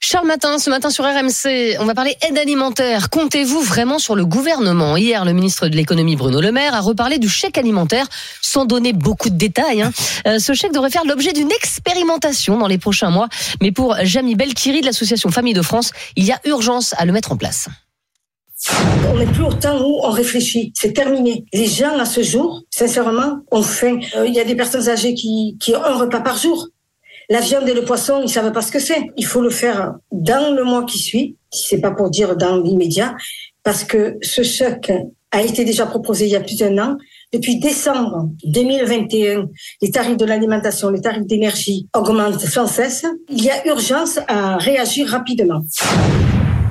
Charles 0.00 0.26
Matin, 0.26 0.58
ce 0.58 0.68
matin 0.68 0.90
sur 0.90 1.04
RMC, 1.04 1.76
on 1.80 1.86
va 1.86 1.94
parler 1.94 2.14
aide 2.28 2.36
alimentaire. 2.36 3.08
Comptez-vous 3.08 3.60
vraiment 3.62 3.98
sur 3.98 4.14
le 4.14 4.26
gouvernement? 4.26 4.96
Hier, 4.98 5.24
le 5.24 5.32
ministre 5.32 5.68
de 5.68 5.76
l'économie 5.76 6.14
Bruno 6.16 6.42
Le 6.42 6.52
Maire 6.52 6.74
a 6.74 6.80
reparlé 6.80 7.18
du 7.18 7.28
chèque 7.28 7.56
alimentaire 7.56 8.06
sans 8.42 8.66
donner 8.66 8.92
beaucoup 8.92 9.30
de 9.30 9.36
détails. 9.36 9.82
hein. 9.82 9.92
Euh, 10.26 10.38
ce 10.38 10.54
chèque 10.54 10.72
devrait 10.72 10.90
faire 10.90 11.04
l'objet 11.04 11.32
d'une 11.32 11.50
expérimentation 11.52 12.58
dans 12.58 12.66
les 12.66 12.78
prochains 12.78 13.10
mois. 13.10 13.28
Mais 13.60 13.72
pour 13.72 13.96
Jamie 14.04 14.34
Belkiri 14.36 14.80
de 14.80 14.86
l'association 14.86 15.30
Famille 15.30 15.52
de 15.54 15.60
France, 15.62 15.92
il 16.16 16.24
y 16.24 16.32
a 16.32 16.40
urgence 16.46 16.94
à 16.96 17.04
le 17.04 17.12
mettre 17.12 17.32
en 17.32 17.36
place. 17.36 17.68
On 19.10 19.18
n'est 19.18 19.26
plus 19.26 19.44
au 19.44 19.52
temps 19.52 19.80
où 19.80 20.00
on 20.02 20.10
réfléchit. 20.10 20.72
C'est 20.74 20.92
terminé. 20.92 21.44
Les 21.52 21.66
gens, 21.66 21.98
à 21.98 22.04
ce 22.04 22.22
jour, 22.22 22.62
sincèrement, 22.70 23.40
ont 23.50 23.62
faim. 23.62 23.98
Euh, 24.16 24.26
Il 24.26 24.34
y 24.34 24.40
a 24.40 24.44
des 24.44 24.56
personnes 24.56 24.88
âgées 24.88 25.14
qui, 25.14 25.56
qui 25.60 25.74
ont 25.74 25.84
un 25.84 25.96
repas 25.96 26.20
par 26.20 26.36
jour. 26.36 26.68
La 27.30 27.40
viande 27.40 27.68
et 27.68 27.74
le 27.74 27.84
poisson, 27.84 28.20
ils 28.22 28.28
savent 28.28 28.52
pas 28.52 28.62
ce 28.62 28.70
que 28.70 28.78
c'est. 28.78 29.10
Il 29.16 29.24
faut 29.24 29.40
le 29.40 29.50
faire 29.50 29.94
dans 30.12 30.54
le 30.54 30.64
mois 30.64 30.84
qui 30.84 30.98
suit. 30.98 31.36
Si 31.52 31.68
c'est 31.68 31.80
pas 31.80 31.90
pour 31.90 32.10
dire 32.10 32.36
dans 32.36 32.56
l'immédiat. 32.58 33.14
Parce 33.62 33.84
que 33.84 34.18
ce 34.20 34.42
chèque 34.42 34.92
a 35.30 35.42
été 35.42 35.64
déjà 35.64 35.86
proposé 35.86 36.26
il 36.26 36.32
y 36.32 36.36
a 36.36 36.40
plus 36.40 36.58
d'un 36.58 36.78
an. 36.78 36.96
Depuis 37.32 37.58
décembre 37.58 38.28
2021, 38.44 39.48
les 39.82 39.90
tarifs 39.90 40.16
de 40.16 40.24
l'alimentation, 40.24 40.90
les 40.90 41.00
tarifs 41.00 41.26
d'énergie 41.26 41.88
augmentent 41.94 42.38
sans 42.38 42.66
cesse. 42.66 43.04
Il 43.28 43.42
y 43.42 43.50
a 43.50 43.66
urgence 43.66 44.20
à 44.28 44.58
réagir 44.58 45.08
rapidement. 45.08 45.62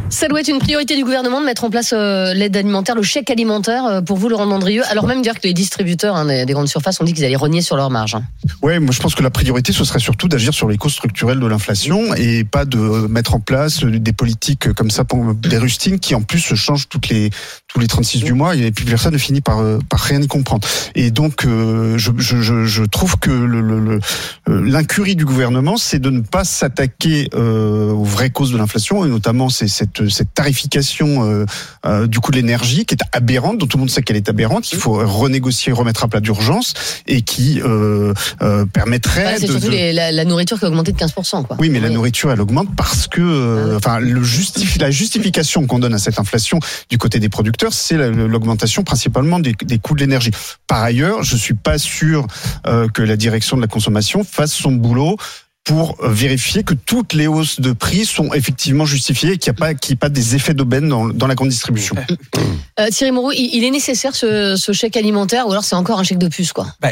Ça 0.10 0.28
doit 0.28 0.42
être 0.42 0.48
une 0.48 0.60
priorité 0.60 0.96
du 0.96 1.04
gouvernement 1.04 1.42
de 1.42 1.46
mettre 1.46 1.64
en 1.64 1.70
place 1.72 1.92
euh, 1.92 2.34
l'aide 2.34 2.56
alimentaire, 2.56 2.94
le 2.94 3.02
chèque 3.02 3.32
alimentaire 3.32 3.86
euh, 3.86 4.02
pour 4.02 4.18
vous, 4.18 4.30
Laurent 4.30 4.46
Dandrieux. 4.46 4.84
Alors 4.90 5.08
même 5.08 5.24
dire 5.24 5.34
que 5.34 5.40
les 5.44 5.54
distributeurs 5.54 6.16
hein, 6.16 6.26
des, 6.26 6.46
des 6.46 6.54
grandes 6.54 6.68
surfaces 6.68 7.02
ont 7.02 7.04
dit 7.04 7.14
qu'ils 7.14 7.26
allaient 7.26 7.36
renier 7.36 7.62
sur 7.62 7.76
leur 7.76 7.90
marge. 7.90 8.14
hein. 8.16 8.24
Ouais, 8.62 8.80
moi 8.80 8.92
je 8.94 9.00
pense 9.00 9.16
que 9.16 9.24
la 9.24 9.32
priorité 9.32 9.74
ce 9.74 9.84
serait 9.84 10.00
surtout 10.00 10.28
d'agir 10.28 10.54
sur 10.54 10.70
les 10.70 10.78
causes 10.78 10.94
structurelles 10.94 11.40
de 11.40 11.48
l'inflation 11.48 12.14
et 12.14 12.44
pas 12.44 12.66
de 12.66 12.78
mettre 12.78 13.34
en 13.34 13.40
place 13.40 13.84
des 13.84 14.14
politiques 14.14 14.72
comme 14.74 14.92
ça 14.92 15.04
pour 15.04 15.34
des 15.34 15.58
rustines 15.58 16.00
qui 16.00 16.14
en 16.14 16.22
plus 16.22 16.40
se 16.40 16.54
changent 16.56 16.88
toutes 16.90 17.10
les 17.10 17.32
tous 17.68 17.80
les 17.80 17.88
36 17.88 18.24
du 18.24 18.34
mois 18.34 18.56
et 18.56 18.72
puis 18.72 18.86
personne 18.86 19.14
ne 19.14 19.18
finit 19.18 19.42
par 19.42 19.60
euh, 19.62 19.80
par 19.90 20.00
rien 20.00 20.22
y 20.22 20.28
comprendre. 20.28 20.68
Et 20.94 21.10
donc 21.10 21.46
euh, 21.46 21.98
je, 21.98 22.12
je, 22.18 22.66
je, 22.66 22.84
trouve 22.84 23.18
que 23.18 23.32
euh, 23.32 24.00
l'incurie 24.48 25.16
du 25.16 25.26
gouvernement 25.26 25.78
c'est 25.78 26.00
de 26.00 26.12
ne 26.12 26.22
pas 26.22 26.44
s'attaquer 26.44 27.30
euh, 27.34 27.92
aux 27.92 28.04
vraies 28.04 28.30
causes 28.30 28.52
de 28.52 28.58
l'inflation 28.58 29.04
et 29.06 29.10
notamment 29.10 29.50
c'est 29.50 29.68
cette 29.68 30.03
cette 30.10 30.34
tarification 30.34 31.30
euh, 31.30 31.46
euh, 31.86 32.08
du 32.08 32.20
coût 32.20 32.32
de 32.32 32.38
l'énergie 32.38 32.86
qui 32.86 32.96
est 32.96 33.04
aberrante 33.12 33.58
dont 33.58 33.66
tout 33.68 33.78
le 33.78 33.82
monde 33.82 33.90
sait 33.90 34.02
qu'elle 34.02 34.18
est 34.18 34.30
aberrante, 34.30 34.64
qu'il 34.64 34.80
faut 34.80 34.94
renégocier, 35.06 35.72
remettre 35.72 36.04
à 36.04 36.08
plat 36.08 36.20
d'urgence 36.20 36.74
et 37.08 37.22
qui 37.22 37.62
euh, 37.62 38.14
euh, 38.42 38.66
permettrait 38.66 39.26
Ouais, 39.26 39.36
c'est 39.40 39.48
surtout 39.48 39.68
de- 39.68 39.72
les- 39.72 39.94
la, 39.94 40.12
la 40.12 40.26
nourriture 40.26 40.58
qui 40.60 40.66
a 40.66 40.68
augmenté 40.68 40.92
de 40.92 40.98
15%. 40.98 41.46
Quoi. 41.46 41.58
oui, 41.60 41.70
mais 41.70 41.80
la 41.80 41.90
nourriture, 41.90 42.32
elle 42.32 42.42
augmente 42.42 42.76
parce 42.76 43.08
que, 43.08 43.22
euh, 43.22 43.78
enfin, 43.78 44.00
le 44.00 44.22
la 44.80 44.92
justification 44.92 45.66
qu'on 45.68 45.80
donne 45.80 45.94
à 45.94 46.00
cette 46.00 46.20
inflation 46.20 46.60
du 46.90 46.98
côté 46.98 47.20
des 47.20 47.30
producteurs, 47.30 47.74
c'est 47.74 47.98
la- 47.98 48.10
l'augmentation 48.10 48.84
principalement 48.84 49.40
des, 49.40 49.54
des 49.64 49.78
coûts 49.80 49.96
de 49.96 50.00
l'énergie. 50.02 50.32
Par 50.68 50.82
ailleurs, 50.84 51.24
je 51.24 51.36
suis 51.36 51.54
pas 51.54 51.78
sûr 51.78 52.26
euh, 52.68 52.88
que 52.90 53.02
la 53.02 53.16
direction 53.18 53.58
de 53.58 53.62
la 53.62 53.68
consommation 53.68 54.24
fasse 54.24 54.54
son 54.54 54.72
boulot 54.72 55.18
pour 55.64 55.96
euh, 56.04 56.10
vérifier 56.10 56.64
que 56.64 56.74
toutes 56.74 57.14
les 57.14 57.28
hausses 57.28 57.62
de 57.62 57.72
prix 57.72 58.06
sont 58.06 58.34
effectivement 58.34 58.86
justifiées 58.86 59.34
et 59.34 59.38
qu'il 59.38 59.52
n'y 59.52 59.58
a 59.58 59.60
pas, 59.60 59.74
qu'il 59.74 59.92
y 59.92 59.94
ait 59.94 59.98
pas 59.98 60.10
des 60.10 60.36
effets 60.36 60.54
d'aubaine 60.54 60.90
dans, 60.90 61.08
dans 61.08 61.28
la 61.28 61.36
grande 61.36 61.50
distribution. 61.50 61.96
Euh, 62.80 62.90
Thierry 62.90 63.12
Moreau, 63.12 63.32
il, 63.32 63.50
il 63.54 63.64
est 63.64 63.72
nécessaire 63.72 64.16
ce, 64.16 64.56
ce 64.58 64.72
chèque 64.74 64.98
alimentaire 64.98 65.48
ou 65.48 65.52
alors 65.52 65.64
c'est 65.64 65.76
encore 65.76 66.00
un 66.00 66.04
chèque 66.04 66.18
de 66.20 66.28
puce 66.28 66.52
quoi? 66.54 66.68
Bah, 66.82 66.90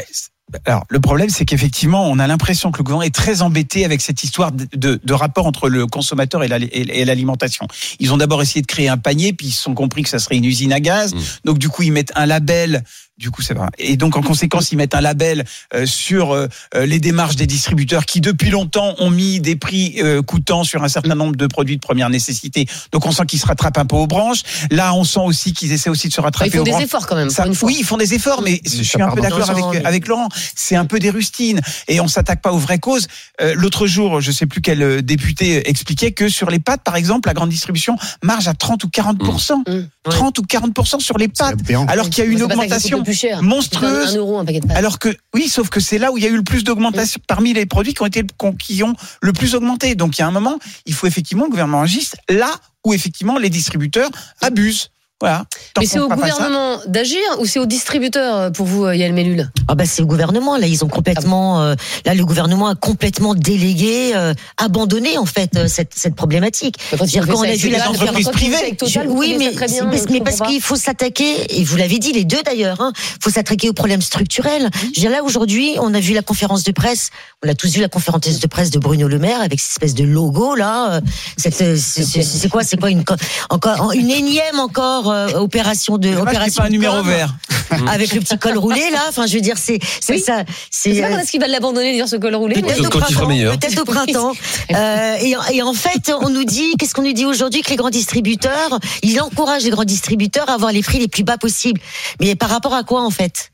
alors, 0.66 0.84
le 0.90 1.00
problème, 1.00 1.30
c'est 1.30 1.46
qu'effectivement, 1.46 2.06
on 2.10 2.18
a 2.18 2.26
l'impression 2.26 2.72
que 2.72 2.78
le 2.78 2.84
gouvernement 2.84 3.06
est 3.06 3.14
très 3.14 3.40
embêté 3.40 3.86
avec 3.86 4.02
cette 4.02 4.22
histoire 4.22 4.52
de, 4.52 4.66
de- 4.76 5.00
de 5.02 5.12
rapport 5.14 5.46
entre 5.46 5.70
le 5.70 5.86
consommateur 5.86 6.44
et 6.44 6.48
la- 6.48 6.58
et- 6.58 7.00
et 7.00 7.04
l'alimentation. 7.06 7.66
Ils 8.00 8.12
ont 8.12 8.18
d'abord 8.18 8.42
essayé 8.42 8.60
de 8.60 8.66
créer 8.66 8.88
un 8.90 8.98
panier, 8.98 9.32
puis 9.32 9.46
ils 9.46 9.52
se 9.52 9.62
sont 9.62 9.72
compris 9.74 10.02
que 10.02 10.10
ça 10.10 10.18
serait 10.18 10.36
une 10.36 10.44
usine 10.44 10.72
à 10.74 10.80
gaz. 10.80 11.14
Mm. 11.14 11.18
Donc, 11.46 11.58
du 11.58 11.70
coup, 11.70 11.82
ils 11.84 11.92
mettent 11.92 12.12
un 12.16 12.26
label. 12.26 12.84
Du 13.18 13.30
coup, 13.30 13.42
c'est 13.42 13.52
vrai. 13.54 13.68
Et 13.78 13.96
donc, 13.96 14.16
en 14.16 14.22
conséquence, 14.22 14.72
ils 14.72 14.76
mettent 14.76 14.94
un 14.94 15.00
label 15.02 15.44
euh, 15.74 15.84
sur 15.86 16.32
euh, 16.32 16.48
euh, 16.74 16.86
les 16.86 16.98
démarches 16.98 17.36
des 17.36 17.46
distributeurs 17.46 18.06
qui, 18.06 18.20
depuis 18.22 18.48
longtemps, 18.50 18.94
ont 18.98 19.10
mis 19.10 19.38
des 19.38 19.54
prix 19.54 19.96
euh, 20.02 20.22
coûtants 20.22 20.64
sur 20.64 20.82
un 20.82 20.88
certain 20.88 21.14
nombre 21.14 21.36
de 21.36 21.46
produits 21.46 21.76
de 21.76 21.80
première 21.82 22.08
nécessité. 22.08 22.66
Donc, 22.90 23.04
on 23.06 23.12
sent 23.12 23.26
qu'ils 23.26 23.38
se 23.38 23.46
rattrapent 23.46 23.76
un 23.78 23.84
peu 23.84 23.96
aux 23.96 24.06
branches. 24.06 24.40
Là, 24.70 24.94
on 24.94 25.04
sent 25.04 25.20
aussi 25.22 25.52
qu'ils 25.52 25.72
essaient 25.72 25.90
aussi 25.90 26.08
de 26.08 26.12
se 26.14 26.20
rattraper 26.22 26.48
Ils 26.50 26.52
font 26.54 26.60
aux 26.62 26.64
des 26.64 26.70
branches. 26.70 26.84
efforts 26.84 27.06
quand 27.06 27.14
même. 27.16 27.28
Ça- 27.30 27.42
pour 27.42 27.50
une 27.50 27.54
fois. 27.54 27.68
oui, 27.68 27.76
ils 27.80 27.84
font 27.84 27.98
des 27.98 28.14
efforts, 28.14 28.40
mais 28.42 28.60
je 28.64 28.82
suis 28.82 29.00
un 29.00 29.10
peu 29.10 29.20
d'accord 29.20 29.50
avec, 29.50 29.64
mais- 29.72 29.84
avec 29.84 30.08
Laurent. 30.08 30.28
C'est 30.56 30.76
un 30.76 30.86
peu 30.86 30.98
des 30.98 31.10
rustines 31.10 31.60
et 31.88 32.00
on 32.00 32.08
s'attaque 32.08 32.40
pas 32.40 32.52
aux 32.52 32.58
vraies 32.58 32.78
causes. 32.80 33.06
Euh, 33.42 33.52
L'autre 33.54 33.86
jour, 33.86 34.20
je 34.22 34.32
sais 34.32 34.46
plus 34.46 34.62
quel 34.62 34.82
euh, 34.82 35.02
député 35.02 35.68
expliquait 35.68 36.12
que 36.12 36.28
sur 36.30 36.50
les 36.50 36.58
pâtes, 36.60 36.82
par 36.82 36.96
exemple, 36.96 37.28
la 37.28 37.34
grande 37.34 37.50
distribution 37.50 37.96
marge 38.22 38.48
à 38.48 38.54
30 38.54 38.82
ou 38.84 38.88
40% 38.88 39.62
Mmh. 39.68 39.82
30 40.10 40.38
ou 40.38 40.42
40% 40.42 40.98
sur 41.00 41.18
les 41.18 41.28
pâtes, 41.28 41.54
alors 41.88 42.08
qu'il 42.10 42.24
y 42.24 42.26
a 42.26 42.30
eu 42.30 42.32
une 42.32 42.38
ça 42.38 42.44
augmentation 42.46 43.02
plus 43.12 43.20
cher. 43.20 43.42
monstrueuse. 43.42 44.10
C'est 44.10 44.16
Un, 44.16 44.20
un 44.20 44.24
euro 44.24 44.38
un 44.38 44.44
paquet 44.44 44.60
de 44.60 44.66
pâtes. 44.66 44.76
Alors 44.76 44.98
que 44.98 45.08
oui, 45.34 45.48
sauf 45.48 45.68
que 45.68 45.80
c'est 45.80 45.98
là 45.98 46.12
où 46.12 46.18
il 46.18 46.24
y 46.24 46.26
a 46.26 46.30
eu 46.30 46.36
le 46.36 46.42
plus 46.42 46.64
d'augmentation 46.64 47.20
parmi 47.26 47.52
les 47.52 47.66
produits 47.66 47.94
qui 47.94 48.02
ont 48.02 48.06
été 48.06 48.24
qui 48.58 48.82
ont 48.82 48.94
le 49.20 49.32
plus 49.32 49.54
augmenté. 49.54 49.94
Donc 49.94 50.18
il 50.18 50.20
y 50.20 50.24
a 50.24 50.26
un 50.28 50.32
moment, 50.32 50.58
il 50.86 50.94
faut 50.94 51.06
effectivement 51.06 51.44
que 51.44 51.48
le 51.48 51.52
gouvernement 51.52 51.82
agisse 51.82 52.14
là 52.28 52.50
où 52.84 52.92
effectivement 52.94 53.38
les 53.38 53.50
distributeurs 53.50 54.10
abusent. 54.40 54.88
Voilà. 55.22 55.44
Mais 55.78 55.86
c'est 55.86 56.00
au 56.00 56.08
gouvernement 56.08 56.78
d'agir 56.88 57.20
ou 57.38 57.46
c'est 57.46 57.60
aux 57.60 57.66
distributeurs 57.66 58.36
euh, 58.36 58.50
pour 58.50 58.66
vous, 58.66 58.84
euh, 58.86 58.96
Yael 58.96 59.12
Mellul? 59.12 59.48
Ah 59.68 59.76
bah 59.76 59.84
c'est 59.86 60.02
le 60.02 60.06
gouvernement 60.06 60.56
là 60.58 60.66
ils 60.66 60.84
ont 60.84 60.88
complètement 60.88 61.62
euh, 61.62 61.74
là 62.04 62.14
le 62.14 62.24
gouvernement 62.26 62.66
a 62.66 62.74
complètement 62.74 63.34
délégué 63.36 64.16
euh, 64.16 64.34
abandonné 64.58 65.18
en 65.18 65.24
fait 65.24 65.56
euh, 65.56 65.68
cette 65.68 65.92
cette 65.94 66.16
problématique. 66.16 66.74
C'est-à-dire 66.90 67.26
qu'on 67.28 67.42
a 67.42 67.52
vu 67.52 67.68
la 67.70 67.78
entreprises 67.88 68.28
privées. 68.30 68.76
Je- 68.84 68.98
oui, 69.08 69.36
mais, 69.38 69.52
c'est- 69.68 69.84
mais, 69.84 70.02
mais 70.10 70.20
parce 70.20 70.40
qu'il 70.40 70.60
faut 70.60 70.74
s'attaquer, 70.76 71.60
et 71.60 71.62
vous 71.62 71.76
l'avez 71.76 71.98
dit 72.00 72.12
les 72.12 72.24
deux 72.24 72.42
d'ailleurs, 72.44 72.80
hein, 72.80 72.92
faut 73.20 73.30
s'attaquer 73.30 73.68
aux 73.68 73.72
problèmes 73.74 74.02
structurels. 74.02 74.68
Je 74.74 74.86
veux 74.86 74.92
dire, 74.92 75.10
là 75.12 75.22
aujourd'hui, 75.22 75.76
on 75.80 75.94
a 75.94 76.00
vu 76.00 76.14
la 76.14 76.22
conférence 76.22 76.64
de 76.64 76.72
presse, 76.72 77.10
on 77.44 77.48
a 77.48 77.54
tous 77.54 77.70
vu 77.72 77.80
la 77.80 77.88
conférence 77.88 78.22
de 78.40 78.46
presse 78.48 78.70
de 78.70 78.80
Bruno 78.80 79.06
Le 79.06 79.18
Maire 79.20 79.40
avec 79.40 79.60
cette 79.60 79.70
espèce 79.70 79.94
de 79.94 80.02
logo 80.04 80.56
là. 80.56 80.94
euh, 80.94 81.00
C'est 81.38 82.48
quoi 82.48 82.64
C'est 82.64 82.78
quoi 82.80 82.90
une 82.90 83.04
co- 83.04 83.14
encore 83.50 83.92
une 83.92 84.10
énième 84.10 84.58
encore 84.58 85.11
opération 85.36 85.98
de 85.98 86.14
opération 86.16 86.62
pas 86.62 86.68
un 86.68 86.70
numéro 86.70 87.02
vert. 87.02 87.34
avec 87.88 88.12
le 88.12 88.20
petit 88.20 88.36
col 88.38 88.58
roulé 88.58 88.82
là. 88.92 89.00
Enfin, 89.08 89.26
je 89.26 89.34
veux 89.34 89.40
dire, 89.40 89.56
c'est 89.56 89.78
c'est 90.00 90.14
Oui. 90.14 90.20
ça. 90.20 90.44
C'est 90.70 90.94
C'est 90.94 91.00
pas 91.00 91.06
euh, 91.08 91.10
quand 91.12 91.18
est-ce 91.20 91.30
qu'il 91.30 91.40
va 91.40 91.48
l'abandonner 91.48 91.92
dire 91.94 92.06
ce 92.08 92.16
col 92.16 92.34
roulé 92.34 92.60
Peut-être 92.60 92.84
au 92.86 92.90
printemps. 92.90 93.26
Peut-être 93.28 93.80
au 93.80 93.84
printemps. 93.84 94.32
Euh, 94.74 95.16
et, 95.20 95.36
en- 95.36 95.44
et 95.52 95.62
en 95.62 95.74
fait, 95.74 96.10
on 96.22 96.30
nous 96.30 96.44
dit, 96.44 96.74
qu'est-ce 96.78 96.94
qu'on 96.94 97.02
nous 97.02 97.12
dit 97.12 97.26
aujourd'hui 97.26 97.60
que 97.62 97.68
les 97.70 97.76
grands 97.76 97.90
distributeurs, 97.90 98.78
il 99.02 99.20
encourage 99.20 99.64
les 99.64 99.70
grands 99.70 99.84
distributeurs 99.84 100.48
à 100.48 100.54
avoir 100.54 100.72
les 100.72 100.82
prix 100.82 100.98
les 100.98 101.08
plus 101.08 101.24
bas 101.24 101.36
possibles. 101.36 101.80
Mais 102.20 102.34
par 102.36 102.48
rapport 102.48 102.74
à 102.74 102.82
quoi 102.84 103.02
en 103.02 103.10
fait? 103.10 103.51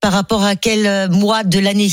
Par 0.00 0.12
rapport 0.12 0.44
à 0.44 0.56
quel 0.56 0.86
euh, 0.86 1.08
mois 1.08 1.42
de 1.42 1.58
l'année 1.58 1.88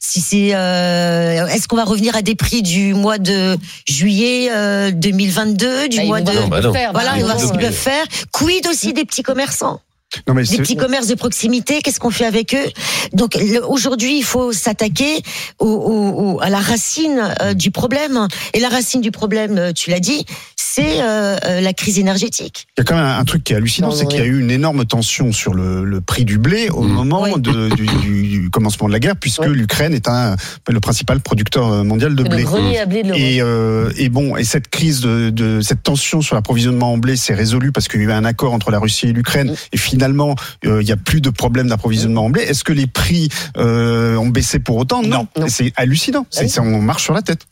Si 0.00 0.20
c'est, 0.20 0.54
euh, 0.54 1.46
est-ce 1.48 1.68
qu'on 1.68 1.76
va 1.76 1.84
revenir 1.84 2.16
à 2.16 2.22
des 2.22 2.34
prix 2.34 2.62
du 2.62 2.94
mois 2.94 3.18
de 3.18 3.56
juillet 3.86 4.48
euh, 4.50 4.90
2022, 4.92 5.88
du 5.88 5.96
Bah, 5.98 6.04
mois 6.04 6.20
de 6.20 6.32
Non, 6.32 6.48
bah 6.48 6.60
non. 6.60 6.70
voilà, 6.70 7.14
on 7.16 7.18
va 7.18 7.24
voir 7.24 7.36
ils 7.38 7.46
ce 7.46 7.52
qu'ils 7.52 7.60
peuvent 7.60 7.72
faire. 7.72 8.04
Quid 8.32 8.66
aussi 8.68 8.92
des 8.92 9.04
petits 9.04 9.22
commerçants? 9.22 9.80
Non, 10.26 10.32
mais 10.34 10.42
des 10.44 10.56
petits 10.56 10.76
commerces 10.76 11.06
de 11.06 11.14
proximité, 11.14 11.80
qu'est-ce 11.82 12.00
qu'on 12.00 12.10
fait 12.10 12.24
avec 12.24 12.54
eux? 12.54 12.70
Donc 13.12 13.38
aujourd'hui, 13.68 14.18
il 14.18 14.24
faut 14.24 14.52
s'attaquer 14.52 15.20
au, 15.58 15.66
au- 15.66 16.34
au- 16.36 16.40
à 16.40 16.48
la 16.48 16.60
racine 16.60 17.20
euh, 17.42 17.52
du 17.52 17.70
problème. 17.70 18.26
Et 18.54 18.60
la 18.60 18.68
racine 18.70 19.02
du 19.02 19.10
problème, 19.10 19.58
euh, 19.58 19.72
tu 19.72 19.90
l'as 19.90 20.00
dit, 20.00 20.24
c'est 20.56 21.02
euh, 21.02 21.60
la 21.60 21.72
crise 21.74 21.98
énergétique. 21.98 22.68
Il 22.76 22.80
y 22.80 22.82
a 22.82 22.84
quand 22.84 22.96
même 22.96 23.04
un 23.04 23.24
truc 23.24 23.44
qui 23.44 23.52
est 23.52 23.56
hallucinant, 23.56 23.90
c'est 23.90 24.06
qu'il 24.06 24.18
y 24.18 24.22
a 24.22 24.26
eu 24.26 24.40
une 24.40 24.50
énorme 24.50 24.86
tension 24.86 25.30
sur 25.32 25.52
le, 25.52 25.84
le 25.84 26.00
prix 26.00 26.24
du 26.24 26.38
blé 26.38 26.70
au 26.70 26.82
Mm. 26.82 26.88
moment 26.92 27.22
Oui. 27.24 27.32
de- 27.36 27.68
du, 27.74 27.86
du- 27.86 28.28
du 28.28 28.50
commencement 28.50 28.86
de 28.88 28.92
la 28.92 29.00
guerre, 29.00 29.16
puisque 29.16 29.42
Oui. 29.42 29.48
l'Ukraine 29.54 29.92
est 29.92 30.08
un, 30.08 30.36
le 30.68 30.80
principal 30.80 31.20
producteur 31.20 31.84
mondial 31.84 32.14
de 32.14 32.22
blé. 32.22 32.38
le 32.38 32.44
grenier 32.44 32.78
à 32.78 32.86
blé 32.86 33.02
de 33.02 33.08
l'Europe. 33.08 33.22
Et, 33.22 33.42
euh, 33.42 33.90
et 33.96 34.08
bon, 34.08 34.36
et 34.38 34.44
cette 34.44 34.68
crise 34.68 35.00
de, 35.00 35.28
de 35.30 35.60
cette 35.60 35.82
tension 35.82 36.22
sur 36.22 36.34
l'approvisionnement 36.34 36.92
en 36.94 36.98
blé 36.98 37.16
s'est 37.16 37.34
résolue 37.34 37.72
parce 37.72 37.88
qu'il 37.88 38.00
y 38.00 38.04
a 38.04 38.06
eu 38.06 38.12
un 38.12 38.24
accord 38.24 38.54
entre 38.54 38.70
la 38.70 38.78
Russie 38.78 39.08
et 39.08 39.12
l'Ukraine. 39.12 39.50
Mm. 39.50 39.54
Et 39.72 39.76
finalement, 39.76 39.97
euh, 40.02 40.82
il 40.82 40.84
n'y 40.84 40.92
a 40.92 40.96
plus 40.96 41.20
de 41.20 41.30
problème 41.30 41.68
d'approvisionnement 41.68 42.26
en 42.26 42.30
blé. 42.30 42.42
Est-ce 42.42 42.64
que 42.64 42.72
les 42.72 42.86
prix 42.86 43.28
euh, 43.56 44.16
ont 44.16 44.28
baissé 44.28 44.58
pour 44.58 44.76
autant 44.76 45.02
Non. 45.02 45.26
C'est 45.48 45.72
hallucinant. 45.76 46.26
C'est, 46.30 46.58
on 46.58 46.80
marche 46.80 47.04
sur 47.04 47.14
la 47.14 47.22
tête. 47.22 47.46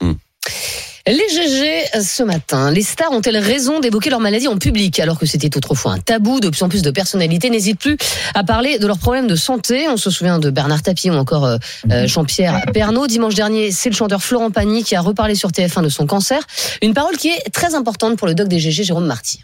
Les 1.09 1.15
GG 1.15 2.03
ce 2.03 2.25
matin, 2.25 2.73
les 2.73 2.83
stars 2.83 3.13
ont-elles 3.13 3.37
raison 3.37 3.79
d'évoquer 3.79 4.11
leur 4.11 4.19
maladie 4.19 4.49
en 4.49 4.59
public 4.59 4.99
alors 4.99 5.21
que 5.21 5.25
c'était 5.25 5.57
autrefois 5.57 5.93
un 5.93 5.99
tabou? 5.99 6.41
De 6.41 6.49
plus 6.49 6.61
en 6.65 6.69
plus 6.69 6.83
de 6.83 6.91
personnalités 6.91 7.49
n'hésitent 7.49 7.79
plus 7.79 7.97
à 8.35 8.43
parler 8.43 8.81
de 8.81 8.87
leurs 8.89 8.99
problèmes 8.99 9.29
de 9.29 9.37
santé. 9.37 9.87
On 9.89 9.97
se 9.97 10.11
souvient 10.11 10.41
de 10.41 10.51
Bernard 10.51 10.83
Tapie 10.83 11.09
ou 11.09 11.15
encore 11.15 11.45
euh, 11.45 11.59
euh, 11.93 12.09
Jean-Pierre 12.09 12.61
Pernaud. 12.75 13.07
Dimanche 13.07 13.37
dernier, 13.37 13.71
c'est 13.71 13.89
le 13.89 13.95
chanteur 13.95 14.21
Florent 14.21 14.51
Pagny 14.51 14.83
qui 14.83 14.97
a 14.97 15.01
reparlé 15.01 15.37
sur 15.37 15.51
TF1 15.51 15.85
de 15.85 15.89
son 15.91 16.09
cancer. 16.09 16.43
Une 16.83 16.93
parole 16.93 17.17
qui 17.17 17.29
est 17.29 17.53
très 17.53 17.77
importante 17.77 18.19
pour 18.19 18.27
le 18.27 18.35
doc 18.35 18.49
des 18.49 18.59
GG, 18.59 18.83
Jérôme 18.83 19.07
Marty. 19.07 19.39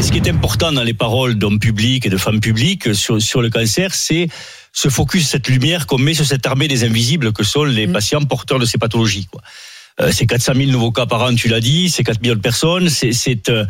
Ce 0.00 0.10
qui 0.10 0.18
est 0.18 0.28
important 0.28 0.72
dans 0.72 0.82
les 0.82 0.94
paroles 0.94 1.36
d'hommes 1.36 1.60
publics 1.60 2.06
et 2.06 2.10
de 2.10 2.16
femmes 2.16 2.40
publiques 2.40 2.94
sur, 2.94 3.22
sur 3.22 3.42
le 3.42 3.50
cancer, 3.50 3.94
c'est 3.94 4.28
ce 4.72 4.88
focus, 4.88 5.28
cette 5.28 5.48
lumière 5.48 5.86
qu'on 5.86 5.98
met 5.98 6.14
sur 6.14 6.26
cette 6.26 6.46
armée 6.46 6.66
des 6.66 6.84
invisibles 6.84 7.32
que 7.32 7.44
sont 7.44 7.64
les 7.64 7.86
patients 7.86 8.22
porteurs 8.24 8.58
de 8.58 8.64
ces 8.64 8.78
pathologies. 8.78 9.26
Quoi. 9.30 9.40
Euh, 10.00 10.10
c'est 10.12 10.26
400 10.26 10.54
000 10.56 10.70
nouveaux 10.70 10.90
cas 10.90 11.06
par 11.06 11.22
an, 11.22 11.34
tu 11.34 11.48
l'as 11.48 11.60
dit, 11.60 11.90
c'est 11.90 12.02
4 12.02 12.20
millions 12.22 12.34
de 12.34 12.40
personnes. 12.40 12.88
C'est 12.88 13.12
c'est 13.12 13.48
euh, 13.50 13.64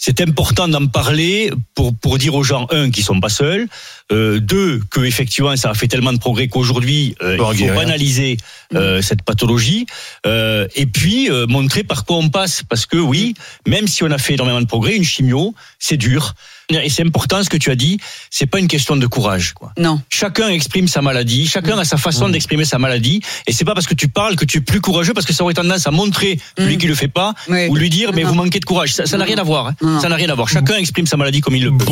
c'est 0.00 0.20
important 0.20 0.68
d'en 0.68 0.86
parler 0.86 1.50
pour 1.74 1.94
pour 1.94 2.18
dire 2.18 2.34
aux 2.36 2.44
gens 2.44 2.68
un 2.70 2.90
qu'ils 2.90 3.02
sont 3.02 3.20
pas 3.20 3.28
seuls, 3.28 3.66
euh, 4.12 4.38
deux 4.38 4.80
que 4.90 5.00
effectivement 5.00 5.56
ça 5.56 5.70
a 5.70 5.74
fait 5.74 5.88
tellement 5.88 6.12
de 6.12 6.18
progrès 6.18 6.46
qu'aujourd'hui 6.46 7.16
euh, 7.20 7.36
il 7.52 7.66
faut 7.68 7.74
banaliser 7.74 8.38
euh, 8.74 9.02
cette 9.02 9.22
pathologie. 9.22 9.86
Euh, 10.24 10.68
et 10.76 10.86
puis 10.86 11.28
euh, 11.28 11.46
montrer 11.48 11.82
par 11.82 12.04
quoi 12.04 12.16
on 12.16 12.28
passe. 12.28 12.62
Parce 12.62 12.86
que 12.86 12.96
oui, 12.96 13.34
même 13.66 13.88
si 13.88 14.04
on 14.04 14.10
a 14.12 14.18
fait 14.18 14.34
énormément 14.34 14.60
de 14.60 14.66
progrès, 14.66 14.94
une 14.94 15.04
chimio 15.04 15.54
c'est 15.80 15.96
dur. 15.96 16.34
Et 16.70 16.90
c'est 16.90 17.02
important 17.06 17.42
ce 17.42 17.48
que 17.48 17.56
tu 17.56 17.70
as 17.70 17.76
dit, 17.76 17.98
c'est 18.30 18.44
pas 18.46 18.58
une 18.58 18.68
question 18.68 18.94
de 18.96 19.06
courage. 19.06 19.54
Quoi. 19.54 19.72
Non. 19.78 20.02
Chacun 20.10 20.48
exprime 20.48 20.86
sa 20.86 21.00
maladie, 21.00 21.46
chacun 21.46 21.78
a 21.78 21.84
sa 21.84 21.96
façon 21.96 22.28
d'exprimer 22.28 22.66
sa 22.66 22.78
maladie, 22.78 23.22
et 23.46 23.52
c'est 23.52 23.64
pas 23.64 23.74
parce 23.74 23.86
que 23.86 23.94
tu 23.94 24.08
parles 24.08 24.36
que 24.36 24.44
tu 24.44 24.58
es 24.58 24.60
plus 24.60 24.80
courageux, 24.82 25.14
parce 25.14 25.24
que 25.26 25.32
ça 25.32 25.44
aurait 25.44 25.54
tendance 25.54 25.86
à 25.86 25.90
montrer 25.90 26.38
celui 26.58 26.76
qui 26.76 26.86
le 26.86 26.94
fait 26.94 27.08
pas, 27.08 27.34
Oui. 27.48 27.68
ou 27.68 27.74
lui 27.76 27.88
dire 27.88 28.12
mais 28.12 28.22
Non. 28.22 28.28
vous 28.30 28.34
manquez 28.34 28.60
de 28.60 28.66
courage. 28.66 28.92
Ça 28.92 29.16
n'a 29.16 29.24
rien 29.24 29.38
à 29.38 29.42
voir. 29.42 29.68
hein. 29.80 29.98
Ça 30.00 30.08
n'a 30.10 30.16
rien 30.16 30.28
à 30.28 30.34
voir. 30.34 30.48
Chacun 30.48 30.76
exprime 30.76 31.06
sa 31.06 31.16
maladie 31.16 31.40
comme 31.40 31.56
il 31.56 31.64
le 31.64 31.76
peut. 31.76 31.86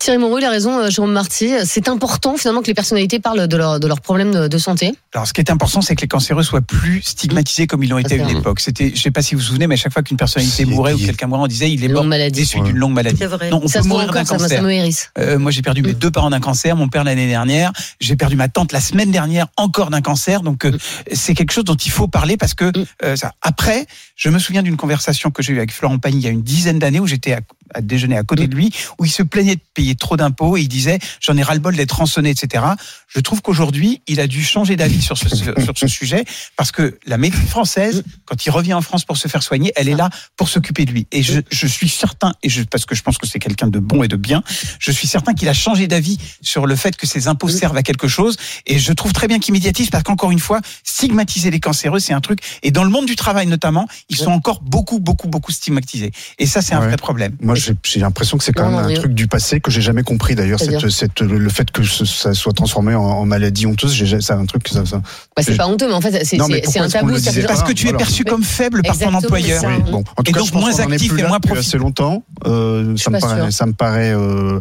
Thierry 0.00 0.16
Moreau, 0.16 0.38
il 0.38 0.44
a 0.46 0.50
raison, 0.50 0.78
euh, 0.78 0.88
Jérôme 0.88 1.12
Marty. 1.12 1.50
C'est 1.66 1.86
important 1.86 2.38
finalement 2.38 2.62
que 2.62 2.68
les 2.68 2.74
personnalités 2.74 3.20
parlent 3.20 3.46
de, 3.46 3.56
leur, 3.58 3.78
de 3.78 3.86
leurs 3.86 4.00
problèmes 4.00 4.32
de, 4.32 4.48
de 4.48 4.58
santé. 4.58 4.94
Alors, 5.12 5.26
ce 5.26 5.34
qui 5.34 5.42
est 5.42 5.50
important, 5.50 5.82
c'est 5.82 5.94
que 5.94 6.00
les 6.00 6.08
cancéreux 6.08 6.42
soient 6.42 6.62
plus 6.62 7.02
stigmatisés 7.02 7.66
comme 7.66 7.82
ils 7.84 7.90
l'ont 7.90 7.98
été 7.98 8.18
à 8.18 8.24
une 8.24 8.38
époque. 8.38 8.60
C'était, 8.60 8.92
je 8.94 9.00
sais 9.00 9.10
pas 9.10 9.20
si 9.20 9.34
vous 9.34 9.42
vous 9.42 9.46
souvenez, 9.48 9.66
mais 9.66 9.74
à 9.74 9.76
chaque 9.76 9.92
fois 9.92 10.02
qu'une 10.02 10.16
personnalité 10.16 10.64
mourait 10.64 10.94
ou 10.94 10.98
que 10.98 11.04
quelqu'un 11.04 11.26
mourait, 11.26 11.42
on 11.42 11.46
disait 11.46 11.70
il 11.70 11.84
est 11.84 11.88
mort 11.88 12.06
déçu 12.32 12.60
d'une 12.60 12.78
longue 12.78 12.94
maladie. 12.94 13.18
C'est 13.18 13.26
vrai. 13.26 13.50
Non, 13.50 13.60
on 13.62 13.68
Ça 13.68 13.82
peut 13.82 13.88
mourir 13.88 14.10
d'un 14.10 14.24
ça, 14.24 14.38
cancer. 14.38 14.48
ça 14.58 14.62
me 14.62 14.70
hérisse. 14.72 15.10
Euh, 15.18 15.38
moi, 15.38 15.50
j'ai 15.50 15.60
perdu 15.60 15.82
mes 15.82 15.92
deux 15.92 16.10
parents 16.10 16.30
d'un 16.30 16.40
cancer, 16.40 16.76
mon 16.76 16.88
père 16.88 17.04
l'année 17.04 17.28
dernière. 17.28 17.70
J'ai 18.00 18.16
perdu 18.16 18.36
ma 18.36 18.48
tante 18.48 18.72
la 18.72 18.80
semaine 18.80 19.10
dernière 19.10 19.48
encore 19.58 19.90
d'un 19.90 20.00
cancer. 20.00 20.40
Donc, 20.40 20.64
euh, 20.64 20.72
c'est 21.12 21.34
quelque 21.34 21.52
chose 21.52 21.64
dont 21.64 21.76
il 21.76 21.90
faut 21.90 22.08
parler 22.08 22.38
parce 22.38 22.54
que 22.54 22.72
euh, 23.04 23.16
ça. 23.16 23.32
Après, 23.42 23.84
je 24.16 24.30
me 24.30 24.38
souviens 24.38 24.62
d'une 24.62 24.78
conversation 24.78 25.30
que 25.30 25.42
j'ai 25.42 25.52
eue 25.52 25.58
avec 25.58 25.72
Florent 25.72 25.98
Pagny 25.98 26.20
il 26.20 26.24
y 26.24 26.28
a 26.28 26.30
une 26.30 26.42
dizaine 26.42 26.78
d'années 26.78 27.00
où 27.00 27.06
j'étais 27.06 27.34
à, 27.34 27.40
à 27.74 27.82
déjeuner 27.82 28.16
à 28.16 28.22
côté 28.22 28.46
de 28.48 28.54
lui, 28.54 28.72
où 28.98 29.04
il 29.04 29.10
se 29.10 29.22
plaignait 29.22 29.56
de 29.56 29.60
payer 29.74 29.89
trop 29.94 30.16
d'impôts 30.16 30.56
et 30.56 30.62
il 30.62 30.68
disait 30.68 30.98
j'en 31.20 31.36
ai 31.36 31.42
ras-le-bol 31.42 31.76
d'être 31.76 31.92
rançonné, 31.96 32.30
etc. 32.30 32.64
Je 33.08 33.20
trouve 33.20 33.42
qu'aujourd'hui, 33.42 34.02
il 34.06 34.20
a 34.20 34.26
dû 34.26 34.42
changer 34.44 34.76
d'avis 34.76 35.02
sur 35.02 35.16
ce, 35.18 35.28
sur 35.64 35.72
ce 35.76 35.86
sujet 35.88 36.24
parce 36.56 36.72
que 36.72 36.98
la 37.06 37.16
médecine 37.18 37.46
française, 37.46 38.02
quand 38.24 38.44
il 38.46 38.50
revient 38.50 38.74
en 38.74 38.82
France 38.82 39.04
pour 39.04 39.16
se 39.16 39.28
faire 39.28 39.42
soigner, 39.42 39.72
elle 39.76 39.88
est 39.88 39.96
là 39.96 40.10
pour 40.36 40.48
s'occuper 40.48 40.84
de 40.84 40.92
lui. 40.92 41.06
Et 41.12 41.22
je, 41.22 41.40
je 41.50 41.66
suis 41.66 41.88
certain, 41.88 42.34
et 42.42 42.48
je, 42.48 42.62
parce 42.62 42.86
que 42.86 42.94
je 42.94 43.02
pense 43.02 43.18
que 43.18 43.26
c'est 43.26 43.38
quelqu'un 43.38 43.68
de 43.68 43.78
bon 43.78 44.02
et 44.02 44.08
de 44.08 44.16
bien, 44.16 44.42
je 44.78 44.90
suis 44.92 45.06
certain 45.08 45.34
qu'il 45.34 45.48
a 45.48 45.54
changé 45.54 45.86
d'avis 45.88 46.18
sur 46.42 46.66
le 46.66 46.76
fait 46.76 46.96
que 46.96 47.06
ces 47.06 47.28
impôts 47.28 47.48
servent 47.48 47.76
à 47.76 47.82
quelque 47.82 48.08
chose. 48.08 48.36
Et 48.66 48.78
je 48.78 48.92
trouve 48.92 49.12
très 49.12 49.26
bien 49.28 49.38
qu'il 49.38 49.52
médiatise 49.54 49.90
parce 49.90 50.04
qu'encore 50.04 50.30
une 50.30 50.38
fois, 50.38 50.60
stigmatiser 50.84 51.50
les 51.50 51.60
cancéreux, 51.60 51.98
c'est 52.00 52.12
un 52.12 52.20
truc. 52.20 52.40
Et 52.62 52.70
dans 52.70 52.84
le 52.84 52.90
monde 52.90 53.06
du 53.06 53.16
travail 53.16 53.46
notamment, 53.46 53.88
ils 54.08 54.16
sont 54.16 54.30
encore 54.30 54.60
beaucoup, 54.62 54.98
beaucoup, 54.98 55.28
beaucoup 55.28 55.52
stigmatisés. 55.52 56.12
Et 56.38 56.46
ça, 56.46 56.62
c'est 56.62 56.74
un 56.74 56.80
Ouais. 56.80 56.86
vrai 56.88 56.96
problème. 56.96 57.36
Moi, 57.40 57.54
j'ai 57.56 58.00
l'impression 58.00 58.38
que 58.38 58.44
c'est 58.44 58.52
quand 58.52 58.70
Non, 58.70 58.80
même 58.82 58.90
un 58.90 58.94
truc 58.94 59.12
du 59.12 59.26
passé 59.28 59.60
que 59.60 59.70
j'ai 59.70 59.79
jamais 59.80 60.02
compris 60.02 60.34
d'ailleurs. 60.34 60.60
Cette, 60.60 60.88
cette, 60.90 61.20
le 61.20 61.48
fait 61.48 61.70
que 61.70 61.82
ce- 61.82 62.04
ça 62.04 62.34
soit 62.34 62.52
transformé 62.52 62.94
en, 62.94 63.02
en 63.02 63.26
maladie 63.26 63.66
honteuse, 63.66 63.92
j'ai- 63.92 64.20
c'est 64.20 64.32
un 64.32 64.46
truc 64.46 64.62
que 64.64 64.70
ça. 64.70 64.84
ça- 64.86 65.02
Bah, 65.36 65.42
c'est 65.42 65.56
pas 65.56 65.66
honteux, 65.66 65.86
mais 65.88 65.94
en 65.94 66.00
fait, 66.00 66.24
c'est 66.24 66.38
un 66.40 66.88
tabou. 66.88 67.12
pas 67.12 67.46
Parce 67.46 67.62
que 67.62 67.72
tu 67.72 67.86
es 67.86 67.90
Voilà. 67.90 67.98
perçu 67.98 68.24
comme 68.24 68.42
faible 68.44 68.82
par 68.82 68.96
ton 68.98 69.12
employeur. 69.14 69.60
c'est 69.60 69.66
ça. 69.66 69.72
Oui, 69.84 69.90
bon. 69.90 70.04
En 70.16 70.22
tout 70.22 70.30
Et 70.30 70.32
cas, 70.32 70.38
donc, 70.40 70.48
je 70.48 70.52
pense 70.52 70.62
moins 70.62 70.78
actif 70.80 71.12
et 71.18 71.22
moins 71.22 71.38
depuis 71.38 71.48
profit- 71.54 71.58
assez 71.66 71.78
longtemps. 71.78 72.24
Euh, 72.46 72.94
me 73.10 73.20
paraît, 73.20 73.50
ça 73.50 73.66
me 73.66 73.72
paraît 73.72 74.12
euh, 74.14 74.58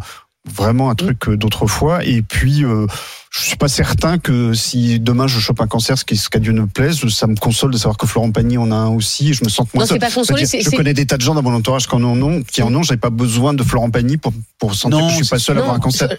vraiment 0.48 0.90
un 0.90 0.96
truc 0.96 1.28
euh, 1.28 1.38
d'autrefois. 1.38 2.04
Et 2.06 2.22
puis, 2.22 2.64
euh, 2.64 2.88
je 3.32 3.42
suis 3.44 3.58
pas 3.58 3.68
certain 3.68 4.18
que 4.18 4.54
si 4.54 5.00
demain 5.00 5.28
je 5.28 5.40
chope 5.40 5.62
un 5.62 5.68
cancer, 5.68 5.98
ce 5.98 6.06
qui 6.06 6.18
ce 6.18 6.30
qu'à 6.30 6.40
Dieu 6.40 6.52
ne 6.54 6.66
plaise, 6.66 7.06
ça 7.10 7.28
me 7.28 7.36
console 7.36 7.72
de 7.72 7.78
savoir 7.78 7.98
que 7.98 8.08
Florent 8.08 8.32
Pagny 8.32 8.58
en 8.58 8.72
a 8.72 8.76
un 8.76 8.88
aussi. 8.90 9.30
Et 9.30 9.34
je 9.34 9.44
me 9.44 9.50
sens 9.50 9.68
moins 9.74 9.84
Non, 9.84 9.88
c'est 9.88 9.94
seul. 9.94 10.00
pas 10.00 10.12
consolé, 10.12 10.46
C'est-à-dire, 10.46 10.50
c'est- 10.50 10.62
Je 10.66 10.70
c'est- 10.72 10.76
connais 10.78 10.94
des 10.94 11.06
tas 11.06 11.18
de 11.18 11.22
gens 11.22 11.36
dans 11.36 11.44
mon 11.44 11.54
entourage 11.54 11.88
qui 11.88 11.96
en 11.96 12.04
ont, 12.04 12.42
qui 12.44 12.62
en 12.64 12.74
ont. 12.74 12.84
J'avais 12.84 13.00
pas 13.00 13.10
besoin 13.10 13.54
de 13.54 13.64
Florent 13.64 13.92
Pagny 13.92 14.18
pour 14.18 14.34
pour 14.58 14.76
sentir 14.76 15.00
Non, 15.00 15.08
que 15.08 15.12
je 15.14 15.18
suis 15.18 15.28
pas 15.30 15.40
seul 15.40 15.58
à 15.58 15.62
avoir 15.62 15.76
un 15.76 15.80
cancer. 15.80 16.10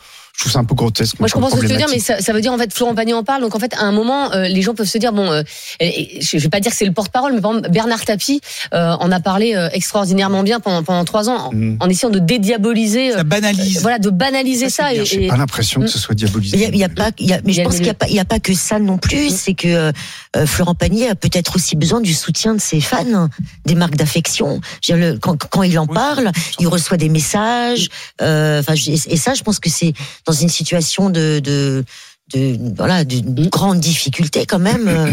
Je- 0.41 0.45
trouve 0.45 0.53
ça 0.53 0.59
un 0.61 0.64
peu 0.64 0.74
grotesque. 0.74 1.18
Moi, 1.18 1.28
je 1.28 1.34
comprends 1.34 1.51
ce 1.51 1.57
que 1.57 1.61
tu 1.61 1.66
veux 1.66 1.76
dire, 1.76 1.88
mais 1.91 1.99
ça, 1.99 2.20
ça 2.20 2.32
veut 2.32 2.41
dire 2.41 2.53
en 2.53 2.57
fait 2.59 2.72
Florent 2.72 2.95
Pagny 2.95 3.12
en 3.12 3.22
parle. 3.24 3.43
Donc 3.43 3.55
en 3.55 3.59
fait, 3.59 3.74
à 3.74 3.82
un 3.82 3.93
moment, 3.93 4.32
euh, 4.32 4.49
les 4.49 4.62
gens 4.62 4.74
peuvent 4.74 4.86
se 4.88 4.97
dire 4.99 5.12
bon, 5.12 5.30
euh, 5.30 5.43
je 5.80 6.38
vais 6.38 6.49
pas 6.49 6.61
dire 6.61 6.70
que 6.70 6.76
c'est 6.76 6.86
le 6.86 6.93
porte-parole, 6.93 7.34
mais 7.34 7.41
par 7.41 7.53
exemple 7.53 7.70
Bernard 7.70 8.05
Tapie 8.05 8.41
euh, 8.72 8.93
en 8.99 9.12
a 9.12 9.20
parlé 9.20 9.55
euh, 9.55 9.68
extraordinairement 9.72 10.43
bien 10.43 10.59
pendant, 10.61 10.82
pendant 10.82 11.05
trois 11.05 11.28
ans, 11.28 11.49
en, 11.49 11.53
Mm. 11.53 11.76
en 11.80 11.88
essayant 11.91 12.11
de 12.11 12.18
dédiaboliser, 12.20 13.12
Ça 13.12 13.18
euh, 13.20 13.22
banalise. 13.22 13.80
voilà, 13.82 13.99
de 13.99 14.09
banaliser 14.11 14.70
ça. 14.70 14.95
et, 14.95 15.05
J'ai 15.05 15.24
et- 15.24 15.28
pas 15.28 15.36
l'impression 15.36 15.80
que 15.82 15.88
ce 15.88 15.99
soit 15.99 16.14
diabolisé. 16.14 16.57
Mais 16.57 16.62
il 16.64 16.66
y 16.66 16.70
a, 16.70 16.74
il 16.74 16.80
y 16.80 16.84
a 16.84 16.88
pas, 16.88 17.11
il 17.18 17.26
y 17.28 17.32
a- 17.32 17.41
mais 17.45 17.53
je 17.53 17.62
pense 17.62 17.74
qu'il 17.74 17.82
n'y 17.84 18.18
a 18.20 18.24
pas, 18.24 18.36
a 18.36 18.38
que 18.41 18.55
ça 18.55 18.78
non 18.78 18.97
plus. 18.99 19.28
C'est 19.30 19.55
que 19.55 19.93
Florent 20.47 20.74
Pagny 20.74 21.07
a 21.07 21.14
peut-être 21.14 21.57
aussi 21.57 21.76
besoin 21.76 22.01
du 22.01 22.14
soutien 22.14 22.55
de 22.55 22.61
ses 22.61 22.80
fans, 22.80 23.28
des 23.66 23.74
marques 23.74 23.97
d'affection. 23.97 24.61
Je 24.82 24.93
veux 24.95 24.99
dire, 25.01 25.12
le- 25.12 25.18
Quand, 25.18 25.36
quand 25.36 25.62
il 25.64 25.78
en 25.78 25.86
parle, 25.86 26.30
il 26.59 26.68
reçoit 26.68 26.97
des 26.97 27.09
messages. 27.09 27.88
euh, 28.22 28.61
Enfin, 28.61 28.74
et 28.86 29.16
ça, 29.16 29.34
je 29.34 29.43
pense 29.43 29.59
que 29.59 29.68
c'est 29.70 29.93
dans 30.26 30.30
une 30.33 30.49
situation 30.49 31.11
de, 31.11 31.41
de 31.43 31.85
de 32.33 32.57
voilà 32.76 33.03
d'une 33.05 33.49
grande 33.49 33.81
difficulté 33.81 34.47
quand 34.47 34.61
même 34.61 34.87
euh, 34.87 35.11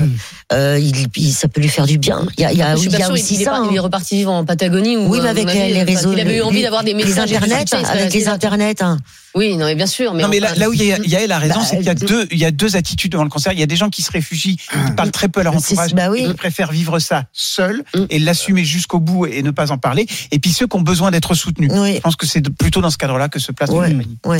euh, 0.53 0.79
il, 0.79 1.07
il- 1.15 1.33
ça 1.33 1.47
peut 1.47 1.59
lui 1.61 1.67
faire 1.67 1.87
du 1.87 1.97
bien 1.97 2.27
il 2.37 2.41
y 2.41 2.45
a, 2.45 2.51
il 2.51 2.59
y 2.59 2.61
a, 2.61 2.75
il 2.75 2.91
y 2.91 2.95
a 2.95 3.05
sûre, 3.05 3.13
aussi 3.15 3.33
il, 3.35 3.41
est 3.41 3.45
ça 3.45 3.55
hein. 3.55 3.67
il 3.71 3.75
est 3.75 3.79
reparti 3.79 4.17
vivre 4.17 4.31
en 4.31 4.45
Patagonie 4.45 4.97
ou 4.97 5.07
oui 5.09 5.19
mais 5.23 5.29
avec 5.29 5.47
avis, 5.47 5.57
les, 5.57 5.73
les 5.73 5.83
réseaux 5.83 6.13
Il 6.13 6.19
avait 6.19 6.37
eu 6.37 6.41
envie 6.41 6.61
d'avoir 6.61 6.83
des 6.83 6.93
messages 6.93 7.31
et 7.31 7.37
du 7.39 7.43
internets 7.43 7.65
succès, 7.67 7.85
avec 7.87 8.13
les 8.13 8.27
internets 8.27 8.83
hein. 8.83 8.99
Oui, 9.37 9.55
non, 9.55 9.65
mais 9.65 9.75
bien 9.75 9.85
sûr. 9.85 10.13
Mais 10.13 10.23
non, 10.23 10.29
mais 10.29 10.39
là, 10.39 10.67
où 10.69 10.73
il 10.73 10.83
y 10.83 10.91
a, 10.91 10.97
Yael 10.97 11.31
a 11.31 11.37
raison, 11.39 11.59
Bah, 11.59 11.65
c'est 11.69 11.77
qu'il 11.77 11.85
y 11.85 11.89
a 11.89 11.93
deux, 11.95 12.27
il 12.31 12.37
y 12.39 12.45
a 12.45 12.51
deux 12.51 12.75
attitudes 12.75 13.11
devant 13.11 13.23
le 13.23 13.29
cancer. 13.29 13.53
Il 13.53 13.59
y 13.59 13.63
a 13.63 13.67
des 13.67 13.75
gens 13.75 13.89
qui 13.89 14.01
se 14.01 14.11
réfugient, 14.11 14.57
qui 14.57 14.91
parlent 14.95 15.11
très 15.11 15.27
peu 15.29 15.39
à 15.41 15.43
leur 15.43 15.55
entourage, 15.55 15.93
bah 15.93 16.09
oui. 16.09 16.21
et 16.23 16.27
qui 16.27 16.33
préfèrent 16.33 16.71
vivre 16.71 16.99
ça 16.99 17.25
seul 17.33 17.83
Mm. 17.93 18.05
et 18.09 18.19
l'assumer 18.19 18.65
jusqu'au 18.65 18.99
bout 18.99 19.25
et 19.27 19.43
ne 19.43 19.51
pas 19.51 19.71
en 19.71 19.77
parler. 19.77 20.07
Et 20.31 20.39
puis 20.39 20.51
ceux 20.51 20.67
qui 20.67 20.75
ont 20.75 20.81
besoin 20.81 21.11
d'être 21.11 21.35
soutenus. 21.35 21.71
Oui. 21.73 21.95
Je 21.95 21.99
pense 22.01 22.15
que 22.15 22.25
c'est 22.25 22.41
plutôt 22.49 22.81
dans 22.81 22.89
ce 22.89 22.97
cadre-là 22.97 23.29
que 23.29 23.39
se 23.39 23.51
place 23.51 23.69
Ouais, 23.69 23.95
ouais. 24.25 24.39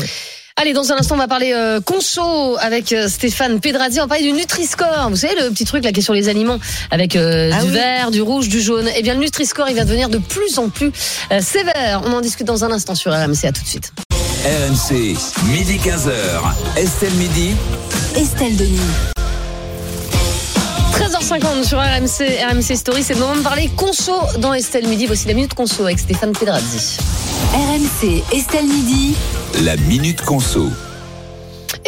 Allez, 0.60 0.74
dans 0.74 0.91
un 0.91 0.95
instant, 0.98 1.14
on 1.14 1.20
va 1.20 1.28
parler 1.28 1.52
euh, 1.54 1.80
conso 1.82 2.58
avec 2.58 2.91
euh, 2.91 3.08
Stéphane 3.08 3.60
Pedrazzi. 3.60 4.00
On 4.00 4.04
va 4.04 4.08
parler 4.08 4.24
du 4.24 4.34
Nutri-Score. 4.34 5.08
Vous 5.12 5.16
savez, 5.16 5.36
le 5.36 5.50
petit 5.52 5.66
truc 5.66 5.84
là 5.84 5.91
qui 5.91 6.00
est 6.00 6.04
sur 6.04 6.16
les 6.16 6.30
aliments 6.30 6.58
avec 6.89 7.16
euh, 7.16 7.52
Ah 7.54 7.60
du 7.62 7.68
oui. 7.68 7.74
vert, 7.76 8.10
du 8.10 8.22
rouge, 8.24 8.50
du 8.50 8.60
jaune. 8.60 8.89
Eh 8.95 9.04
bien, 9.04 9.14
le 9.14 9.20
Nutri-Score, 9.20 9.70
il 9.70 9.76
va 9.76 9.86
devenir 9.86 10.10
de 10.10 10.18
plus 10.18 10.58
en 10.58 10.70
plus 10.70 10.91
euh, 11.32 11.41
sévère. 11.41 12.02
On 12.06 12.12
en 12.14 12.22
discute 12.22 12.48
dans 12.48 12.64
un 12.66 12.72
instant 12.72 12.95
sur 12.95 13.12
RMC. 13.14 13.45
À 13.45 13.52
tout 13.52 13.62
de 13.62 13.68
suite. 13.68 13.93
RMC, 14.48 15.18
midi 15.52 15.78
15h. 15.78 16.14
Estelle 16.78 17.14
Midi. 17.16 17.54
Estelle 18.16 18.56
Denis. 18.56 18.80
13h50 20.93 21.66
sur 21.66 21.78
RMC, 21.80 22.45
RMC 22.50 22.78
Story. 22.78 23.04
C'est 23.04 23.16
le 23.16 23.20
moment 23.20 23.36
de 23.36 23.41
parler 23.41 23.70
conso 23.76 24.14
dans 24.39 24.54
Estelle 24.54 24.88
Midi. 24.88 25.06
Voici 25.06 25.28
la 25.28 25.34
minute 25.34 25.54
conso 25.54 25.84
avec 25.84 26.00
Stéphane 26.00 26.32
Pedrazzi. 26.32 26.98
RMC, 27.54 28.24
Estelle 28.32 28.68
Midi. 28.68 29.18
La 29.66 29.76
minute 29.76 30.22
conso. 30.22 30.70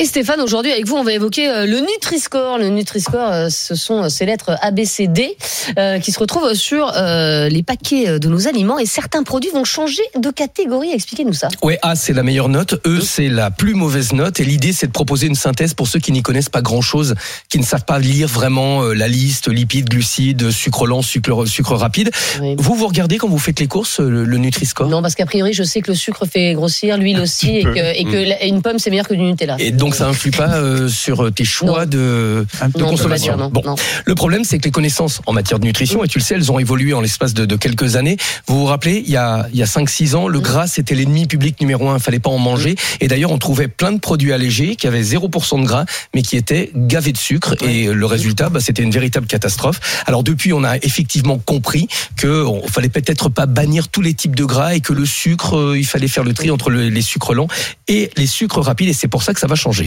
Et 0.01 0.05
Stéphane, 0.05 0.39
aujourd'hui 0.39 0.71
avec 0.71 0.87
vous, 0.87 0.95
on 0.95 1.03
va 1.03 1.11
évoquer 1.11 1.49
euh, 1.49 1.65
le 1.65 1.81
Nutri-Score. 1.81 2.57
Le 2.57 2.69
Nutri-Score, 2.69 3.31
euh, 3.33 3.47
ce 3.49 3.75
sont 3.75 4.03
euh, 4.03 4.09
ces 4.09 4.25
lettres 4.25 4.55
A, 4.61 4.71
B, 4.71 4.85
C, 4.85 5.07
D 5.07 5.35
euh, 5.77 5.99
qui 5.99 6.13
se 6.13 6.19
retrouvent 6.19 6.53
sur 6.53 6.89
les 6.95 7.63
paquets 7.63 8.17
de 8.17 8.27
nos 8.29 8.47
aliments 8.47 8.79
et 8.79 8.85
certains 8.85 9.23
produits 9.23 9.49
vont 9.53 9.65
changer 9.65 10.01
de 10.17 10.29
catégorie. 10.29 10.91
Expliquez-nous 10.93 11.33
ça. 11.33 11.49
Ouais, 11.61 11.77
A 11.81 11.95
c'est 11.97 12.13
la 12.13 12.23
meilleure 12.23 12.47
note, 12.47 12.75
E 12.87 13.01
c'est 13.01 13.27
la 13.27 13.51
plus 13.51 13.73
mauvaise 13.73 14.13
note 14.13 14.39
et 14.39 14.45
l'idée 14.45 14.71
c'est 14.71 14.87
de 14.87 14.91
proposer 14.91 15.27
une 15.27 15.35
synthèse 15.35 15.73
pour 15.73 15.87
ceux 15.87 15.99
qui 15.99 16.13
n'y 16.13 16.21
connaissent 16.21 16.49
pas 16.49 16.61
grand-chose, 16.61 17.15
qui 17.49 17.59
ne 17.59 17.65
savent 17.65 17.83
pas 17.85 17.99
lire 17.99 18.27
vraiment 18.29 18.83
la 18.83 19.07
liste 19.09 19.49
lipides, 19.49 19.89
glucides, 19.89 20.49
sucre 20.51 20.87
lent, 20.87 21.01
sucre, 21.01 21.45
sucre 21.45 21.75
rapide. 21.75 22.09
Oui. 22.41 22.55
Vous 22.57 22.75
vous 22.75 22.87
regardez 22.87 23.17
quand 23.17 23.27
vous 23.27 23.37
faites 23.39 23.59
les 23.59 23.67
courses 23.67 23.99
le, 23.99 24.23
le 24.23 24.37
Nutri-Score? 24.37 24.87
Non, 24.87 25.01
parce 25.01 25.15
qu'a 25.15 25.25
priori, 25.25 25.51
je 25.53 25.63
sais 25.63 25.81
que 25.81 25.91
le 25.91 25.97
sucre 25.97 26.25
fait 26.25 26.53
grossir, 26.53 26.97
l'huile 26.97 27.19
aussi, 27.19 27.57
et 27.57 27.63
que, 27.63 27.97
et 27.99 28.05
que 28.05 28.29
la- 28.29 28.45
une 28.45 28.61
pomme 28.61 28.79
c'est 28.79 28.89
meilleur 28.89 29.07
que 29.07 29.13
du 29.13 29.21
Nutella. 29.21 29.57
et 29.59 29.71
donc 29.71 29.88
ça 29.95 30.07
influe 30.07 30.31
pas 30.31 30.55
euh, 30.55 30.87
sur 30.87 31.31
tes 31.33 31.45
choix 31.45 31.85
Non. 31.85 31.91
de, 31.91 32.45
de 32.75 32.79
Non, 32.79 32.89
consommation. 32.89 33.35
dire, 33.35 33.49
Bon, 33.49 33.63
le 34.05 34.15
problème 34.15 34.43
c'est 34.43 34.57
que 34.59 34.65
les 34.65 34.71
connaissances 34.71 35.21
en 35.25 35.33
matière 35.33 35.59
de 35.59 35.65
nutrition, 35.65 36.03
et 36.03 36.07
tu 36.07 36.19
le 36.19 36.23
sais, 36.23 36.35
elles 36.35 36.51
ont 36.51 36.59
évolué 36.59 36.93
en 36.93 37.01
l'espace 37.01 37.33
de, 37.33 37.45
de 37.45 37.55
quelques 37.55 37.95
années. 37.95 38.17
Vous 38.47 38.59
vous 38.59 38.65
rappelez, 38.65 39.03
il 39.05 39.11
y 39.11 39.17
a, 39.17 39.47
il 39.53 39.57
y 39.59 39.63
a 39.63 39.65
5-6 39.65 40.15
ans, 40.15 40.27
le 40.27 40.39
gras 40.39 40.67
c'était 40.67 40.95
l'ennemi 40.95 41.25
public 41.27 41.59
numéro 41.61 41.89
un, 41.89 41.97
il 41.97 42.01
fallait 42.01 42.19
pas 42.19 42.29
en 42.29 42.37
manger. 42.39 42.75
Et 42.99 43.07
d'ailleurs, 43.07 43.31
on 43.31 43.37
trouvait 43.37 43.67
plein 43.67 43.91
de 43.91 43.99
produits 43.99 44.33
allégés 44.33 44.75
qui 44.75 44.87
avaient 44.87 45.01
0% 45.01 45.61
de 45.61 45.65
gras, 45.65 45.85
mais 46.13 46.21
qui 46.21 46.37
étaient 46.37 46.71
gavés 46.75 47.11
de 47.11 47.17
sucre. 47.17 47.55
Et 47.63 47.87
le 47.87 48.05
résultat, 48.05 48.49
bah, 48.49 48.59
c'était 48.59 48.83
une 48.83 48.91
véritable 48.91 49.27
catastrophe. 49.27 49.79
Alors 50.05 50.23
depuis, 50.23 50.53
on 50.53 50.63
a 50.63 50.77
effectivement 50.77 51.37
compris 51.39 51.87
que 52.15 52.43
on 52.45 52.67
fallait 52.67 52.89
peut-être 52.89 53.29
pas 53.29 53.45
bannir 53.45 53.87
tous 53.89 54.01
les 54.01 54.13
types 54.13 54.35
de 54.35 54.45
gras 54.45 54.73
et 54.75 54.81
que 54.81 54.93
le 54.93 55.05
sucre, 55.05 55.57
euh, 55.57 55.77
il 55.77 55.85
fallait 55.85 56.07
faire 56.07 56.23
le 56.23 56.33
tri 56.33 56.51
entre 56.51 56.69
le- 56.69 56.89
les 56.89 57.01
sucres 57.01 57.33
lents 57.33 57.47
et 57.87 58.09
les 58.17 58.27
sucres 58.27 58.59
rapides. 58.61 58.89
Et 58.89 58.93
c'est 58.93 59.07
pour 59.07 59.23
ça 59.23 59.33
que 59.33 59.39
ça 59.39 59.47
va 59.47 59.55
changer. 59.55 59.78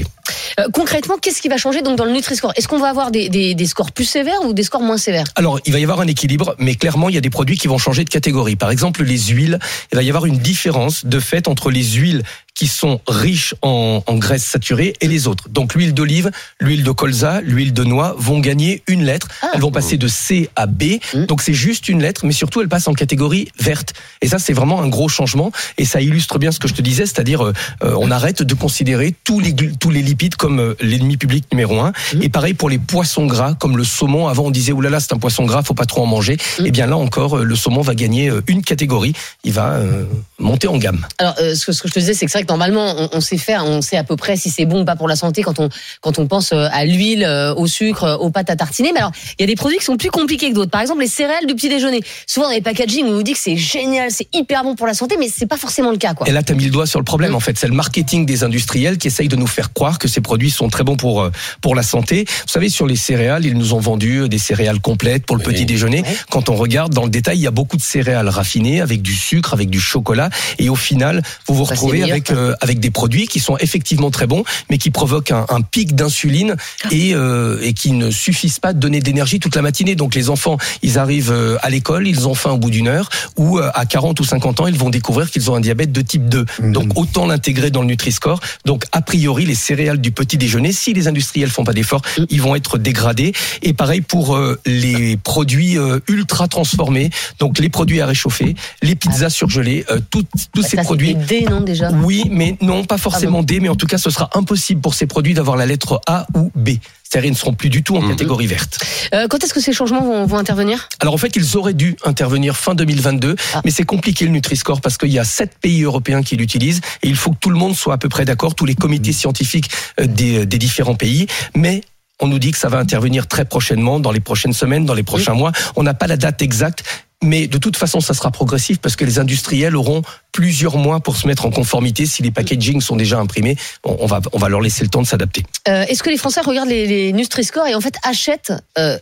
Euh, 0.61 0.64
concrètement, 0.72 1.16
qu'est-ce 1.20 1.40
qui 1.43 1.49
va 1.49 1.57
changer 1.57 1.82
donc 1.82 1.97
dans 1.97 2.05
le 2.05 2.12
Nutri-Score? 2.12 2.53
Est-ce 2.57 2.68
qu'on 2.68 2.78
va 2.78 2.88
avoir 2.88 3.11
des, 3.11 3.28
des, 3.28 3.55
des 3.55 3.66
scores 3.66 3.93
plus 3.93 4.05
sévères 4.05 4.43
ou 4.45 4.53
des 4.53 4.62
scores 4.62 4.82
moins 4.82 4.99
sévères? 4.99 5.26
Alors, 5.34 5.61
il 5.64 5.72
va 5.72 5.78
y 5.78 5.82
avoir 5.82 6.01
un 6.01 6.07
équilibre, 6.07 6.55
mais 6.59 6.74
clairement, 6.74 7.09
il 7.09 7.14
y 7.14 7.18
a 7.18 7.22
des 7.22 7.30
produits 7.30 7.59
qui 7.59 7.68
vont 7.68 7.78
changer 7.78 8.05
de 8.05 8.11
catégorie. 8.11 8.57
Par 8.57 8.70
exemple, 8.70 9.03
les 9.03 9.18
huiles, 9.18 9.59
il 9.93 9.97
va 9.97 10.03
y 10.03 10.09
avoir 10.09 10.26
une 10.26 10.38
différence 10.38 11.05
de 11.05 11.20
fait 11.20 11.49
entre 11.49 11.70
les 11.70 11.84
huiles 11.84 12.22
qui 12.55 12.66
sont 12.66 13.01
riches 13.09 13.55
en, 13.62 14.03
en 14.07 14.14
graisses 14.16 14.45
saturées 14.45 14.93
et 15.01 15.09
les 15.09 15.26
autres. 15.26 15.49
Donc 15.49 15.74
l'huile 15.74 15.95
d'olive, 15.95 16.30
l'huile 16.61 16.84
de 16.84 16.90
colza, 16.90 17.40
l'huile 17.40 17.72
de 17.72 17.82
noix 17.82 18.14
vont 18.18 18.40
gagner 18.40 18.82
une 18.86 19.05
lettre. 19.05 19.28
Elles 19.55 19.61
vont 19.62 19.70
passer 19.70 19.97
de 19.97 20.07
C 20.07 20.51
à 20.55 20.66
B. 20.66 20.99
Donc 21.28 21.40
c'est 21.40 21.55
juste 21.55 21.88
une 21.88 22.03
lettre, 22.03 22.26
mais 22.26 22.32
surtout 22.32 22.61
elles 22.61 22.68
passent 22.68 22.88
en 22.88 22.95
catégorie 22.95 23.49
verte. 23.59 23.95
Et 24.20 24.28
ça 24.28 24.38
c'est 24.38 24.53
vraiment 24.53 24.82
un 24.82 24.88
gros 24.88 25.09
changement. 25.09 25.51
Et 25.78 25.86
ça 25.86 26.03
illustre 26.03 26.38
bien 26.38 26.53
ce 26.53 26.59
que 26.59 26.68
je 26.68 26.74
te 26.74 26.82
disais, 26.82 27.07
c'est-à-dire 27.07 27.43
euh, 27.43 27.53
euh, 27.84 27.97
on 27.99 28.11
arrête 28.11 28.43
de 28.43 28.55
considérer 28.55 29.14
tous 29.24 29.40
les 29.40 29.53
tous 29.79 29.91
les 29.91 30.03
lipides 30.03 30.37
comme 30.37 30.61
euh, 30.61 30.75
l'ennemi 30.81 31.16
public 31.16 31.45
numéro 31.53 31.81
un. 31.81 31.93
Et 32.20 32.29
pareil 32.29 32.55
pour 32.55 32.68
les 32.68 32.79
poissons 32.79 33.27
gras, 33.27 33.55
comme 33.55 33.77
le 33.77 33.85
saumon. 33.85 34.29
Avant 34.29 34.45
on 34.45 34.51
disait 34.51 34.73
oulala 34.73 35.01
c'est 35.01 35.12
un 35.12 35.18
poisson 35.18 35.45
gras, 35.45 35.62
faut 35.62 35.75
pas 35.75 35.87
trop 35.87 36.03
en 36.03 36.07
manger. 36.07 36.37
Et 36.64 36.70
bien 36.70 36.87
là 36.87 36.97
encore 36.97 37.39
euh, 37.39 37.45
le 37.45 37.57
saumon 37.57 37.81
va 37.81 37.95
gagner 37.95 38.29
euh, 38.29 38.43
une 38.47 38.62
catégorie. 38.62 39.12
Il 39.45 39.53
va 39.53 39.73
euh, 39.73 40.05
monter 40.39 40.68
en 40.68 40.77
gamme. 40.77 41.07
Alors, 41.18 41.35
euh, 41.41 41.55
ce, 41.55 41.66
que, 41.66 41.73
ce 41.73 41.83
que 41.83 41.89
je 41.89 41.95
te 41.95 41.99
disais, 41.99 42.14
c'est 42.14 42.27
que 42.27 42.33
c'est 42.33 42.39
vrai 42.39 42.45
que 42.45 42.53
normalement, 42.53 42.95
on, 42.99 43.09
on 43.12 43.20
sait 43.20 43.39
faire, 43.39 43.64
on 43.64 43.83
sait 43.83 43.97
à 43.97 44.05
peu 44.05 44.16
près 44.16 44.37
si 44.37 44.51
c'est 44.51 44.64
bon 44.66 44.83
ou 44.83 44.85
pas 44.85 44.97
pour 44.97 45.09
la 45.09 45.16
santé 45.16 45.43
quand 45.43 45.59
on 45.59 45.68
quand 46.01 46.18
on 46.18 46.27
pense 46.27 46.53
à 46.53 46.85
l'huile, 46.85 47.27
au 47.57 47.66
sucre, 47.66 48.18
aux 48.20 48.31
pâtes 48.31 48.51
à 48.51 48.57
tartiner. 48.57 48.91
Mais 48.93 49.01
alors, 49.01 49.12
il 49.39 49.43
y 49.43 49.45
a 49.45 49.47
des 49.47 49.55
produits 49.55 49.79
qui 49.79 49.85
sont 49.85 49.97
plus 49.97 50.11
compliqués 50.11 50.51
que 50.51 50.55
d'autres. 50.55 50.70
Par 50.70 50.81
exemple, 50.81 51.01
les 51.01 51.07
céréales 51.07 51.47
du 51.47 51.55
petit 51.55 51.68
déjeuner. 51.68 52.01
Souvent 52.27 52.47
dans 52.47 52.53
les 52.53 52.61
packaging, 52.61 53.05
on 53.07 53.12
nous 53.12 53.23
dit 53.23 53.33
que 53.33 53.39
c'est 53.39 53.57
génial, 53.57 54.11
c'est 54.11 54.29
hyper 54.33 54.64
bon 54.64 54.75
pour 54.75 54.87
la 54.87 54.95
santé, 54.95 55.16
mais 55.18 55.29
c'est 55.35 55.47
pas 55.47 55.57
forcément 55.57 55.91
le 55.91 55.97
cas, 55.97 56.14
quoi. 56.14 56.29
Et 56.29 56.33
là, 56.33 56.43
tu 56.43 56.53
as 56.53 56.55
mis 56.55 56.64
le 56.64 56.70
doigt 56.70 56.87
sur 56.87 56.99
le 56.99 57.05
problème, 57.05 57.35
en 57.35 57.41
fait. 57.41 57.59
C'est 57.59 57.68
le 57.68 57.75
marketing 57.75 58.27
des 58.27 58.45
industriels 58.45 58.99
qui 58.99 59.09
essayent 59.09 59.29
de 59.29 59.37
nous 59.37 59.47
faire 59.47 59.61
croire 59.70 59.98
que 59.98 60.08
ces 60.08 60.20
produits 60.20 60.50
sont 60.50 60.68
très 60.68 60.84
bons 60.84 60.96
pour, 60.96 61.22
euh, 61.22 61.30
pour 61.60 61.74
la 61.74 61.82
santé. 61.82 62.24
Vous 62.26 62.52
savez, 62.52 62.68
sur 62.68 62.86
les 62.86 62.96
céréales, 62.96 63.44
ils 63.44 63.56
nous 63.56 63.74
ont 63.74 63.80
vendu 63.80 64.22
euh, 64.22 64.28
des 64.28 64.38
céréales 64.38 64.80
complètes 64.80 65.26
pour 65.26 65.36
le 65.36 65.42
petit 65.42 65.66
déjeuner. 65.66 66.02
Quand 66.30 66.48
on 66.48 66.56
regarde 66.56 66.92
dans 66.94 67.04
le 67.04 67.10
détail, 67.10 67.38
il 67.38 67.42
y 67.42 67.46
a 67.46 67.52
beaucoup 67.52 67.76
de 67.76 67.82
céréales 67.82 68.28
raffinées 68.28 68.80
avec 68.80 69.02
du 69.02 69.14
sucre, 69.14 69.52
avec 69.52 69.70
du 69.70 69.80
chocolat. 69.80 70.30
Et 70.58 70.68
au 70.68 70.76
final, 70.76 71.22
vous 71.46 71.54
vous 71.54 71.64
Ça, 71.64 71.74
retrouvez 71.74 72.02
avec, 72.02 72.30
euh, 72.30 72.54
avec 72.60 72.80
des 72.80 72.90
produits 72.90 73.26
qui 73.26 73.40
sont 73.40 73.56
effectivement 73.58 74.10
très 74.10 74.26
bons, 74.26 74.44
mais 74.70 74.78
qui 74.78 74.90
provoquent 74.90 75.32
un, 75.32 75.46
un 75.48 75.60
pic 75.60 75.94
d'insuline 75.94 76.56
et, 76.90 77.14
euh, 77.14 77.58
et 77.62 77.72
qui 77.72 77.92
ne 77.92 78.10
suffisent 78.10 78.58
pas 78.58 78.72
de 78.72 78.78
donner 78.78 79.00
d'énergie 79.00 79.40
toute 79.40 79.56
la 79.56 79.62
matinée. 79.62 79.94
Donc 79.94 80.14
les 80.14 80.30
enfants, 80.30 80.56
ils 80.82 80.98
arrivent 80.98 81.32
euh, 81.32 81.56
à 81.62 81.70
l'école, 81.70 82.06
ils 82.08 82.28
ont 82.28 82.34
faim 82.34 82.52
au 82.52 82.58
bout 82.58 82.70
d'une 82.70 82.88
heure, 82.88 83.08
ou 83.36 83.58
à 83.58 83.86
40 83.86 84.18
ou 84.20 84.24
50 84.24 84.60
ans, 84.60 84.66
ils 84.66 84.78
vont 84.78 84.90
découvrir 84.90 85.30
qu'ils 85.30 85.50
ont 85.50 85.54
un 85.54 85.60
diabète 85.60 85.92
de 85.92 86.00
type 86.00 86.28
2. 86.28 86.44
Donc 86.62 86.98
autant 86.98 87.26
l'intégrer 87.26 87.70
dans 87.70 87.80
le 87.80 87.88
Nutri-Score. 87.88 88.40
Donc 88.64 88.84
a 88.92 89.02
priori, 89.02 89.44
les 89.53 89.57
céréales 89.57 90.00
du 90.00 90.12
petit 90.12 90.38
déjeuner, 90.38 90.72
si 90.72 90.94
les 90.94 91.09
industriels 91.09 91.50
font 91.50 91.62
pas 91.62 91.74
d'efforts, 91.74 92.00
ils 92.30 92.40
vont 92.40 92.55
être 92.55 92.78
dégradés. 92.78 93.34
Et 93.61 93.74
pareil 93.74 94.00
pour 94.00 94.34
euh, 94.34 94.59
les 94.64 95.18
produits 95.18 95.76
euh, 95.76 96.00
ultra 96.09 96.48
transformés, 96.48 97.11
donc 97.38 97.59
les 97.59 97.68
produits 97.68 98.00
à 98.00 98.07
réchauffer, 98.07 98.55
les 98.80 98.94
pizzas 98.94 99.28
surgelées, 99.28 99.84
euh, 99.90 100.00
tout- 100.11 100.24
tous 100.55 100.62
ces 100.62 100.76
Ça, 100.76 100.84
produits. 100.84 101.14
D, 101.14 101.44
non, 101.50 101.61
déjà? 101.61 101.90
Oui, 102.03 102.24
mais 102.30 102.57
non, 102.62 102.84
pas 102.84 102.96
forcément 102.96 103.42
D, 103.42 103.61
mais 103.61 103.68
en 103.68 103.76
tout 103.76 103.86
cas, 103.86 103.98
ce 103.98 104.09
sera 104.09 104.30
impossible 104.34 104.80
pour 104.80 104.94
ces 104.94 105.07
produits 105.07 105.34
d'avoir 105.34 105.59
la 105.59 105.66
lettre 105.66 106.00
A 106.07 106.26
ou 106.34 106.50
B. 106.55 106.70
C'est-à-dire, 107.12 107.28
ils 107.28 107.32
ne 107.32 107.36
seront 107.36 107.52
plus 107.52 107.68
du 107.68 107.82
tout 107.82 107.94
en 107.94 108.08
catégorie 108.08 108.46
verte. 108.46 108.82
Euh, 109.12 109.28
quand 109.28 109.44
est-ce 109.44 109.52
que 109.52 109.60
ces 109.60 109.74
changements 109.74 110.00
vont, 110.00 110.24
vont 110.24 110.38
intervenir? 110.38 110.88
Alors 110.98 111.12
en 111.12 111.18
fait, 111.18 111.36
ils 111.36 111.58
auraient 111.58 111.74
dû 111.74 111.94
intervenir 112.04 112.56
fin 112.56 112.74
2022, 112.74 113.36
mais 113.66 113.70
c'est 113.70 113.84
compliqué 113.84 114.24
le 114.24 114.30
Nutri-Score 114.30 114.80
parce 114.80 114.96
qu'il 114.96 115.10
y 115.10 115.18
a 115.18 115.24
sept 115.24 115.58
pays 115.60 115.82
européens 115.82 116.22
qui 116.22 116.36
l'utilisent 116.36 116.80
et 117.02 117.08
il 117.08 117.16
faut 117.16 117.32
que 117.32 117.36
tout 117.38 117.50
le 117.50 117.58
monde 117.58 117.76
soit 117.76 117.92
à 117.92 117.98
peu 117.98 118.08
près 118.08 118.24
d'accord, 118.24 118.54
tous 118.54 118.64
les 118.64 118.74
comités 118.74 119.12
scientifiques 119.12 119.68
euh, 120.00 120.06
des, 120.06 120.46
des 120.46 120.56
différents 120.56 120.94
pays. 120.94 121.26
Mais 121.54 121.82
on 122.18 122.28
nous 122.28 122.38
dit 122.38 122.50
que 122.50 122.56
ça 122.56 122.70
va 122.70 122.78
intervenir 122.78 123.26
très 123.26 123.44
prochainement, 123.44 124.00
dans 124.00 124.10
les 124.10 124.20
prochaines 124.20 124.54
semaines, 124.54 124.86
dans 124.86 124.94
les 124.94 125.02
prochains 125.02 125.34
mois. 125.34 125.52
On 125.76 125.82
n'a 125.82 125.92
pas 125.92 126.06
la 126.06 126.16
date 126.16 126.40
exacte. 126.40 126.82
Mais 127.23 127.47
de 127.47 127.59
toute 127.59 127.77
façon, 127.77 128.01
ça 128.01 128.14
sera 128.14 128.31
progressif 128.31 128.79
parce 128.79 128.97
que 128.97 129.05
les 129.05 129.18
industriels 129.18 129.77
auront 129.77 130.03
plusieurs 130.33 130.77
mois 130.77 131.01
pour 131.01 131.16
se 131.16 131.27
mettre 131.27 131.47
en 131.47 131.51
conformité. 131.51 132.05
Si 132.07 132.23
les 132.23 132.31
packaging 132.31 132.81
sont 132.81 132.97
déjà 132.97 133.18
imprimés, 133.18 133.57
on 133.85 134.07
va, 134.07 134.20
on 134.33 134.39
va 134.39 134.49
leur 134.49 134.61
laisser 134.61 134.83
le 134.83 134.91
temps 134.91 135.03
de 135.03 135.07
s'adapter. 135.07 135.45
Euh, 135.68 135.85
Est-ce 135.85 136.03
que 136.03 136.11
les 136.11 136.16
Français 136.16 136.41
regardent 136.41 136.70
les, 136.70 136.87
les 136.87 137.12
Nutri-Score 137.12 137.66
et 137.66 137.75
en 137.75 137.81
fait 137.81 137.95
achètent 138.03 138.53
euh, 138.79 138.99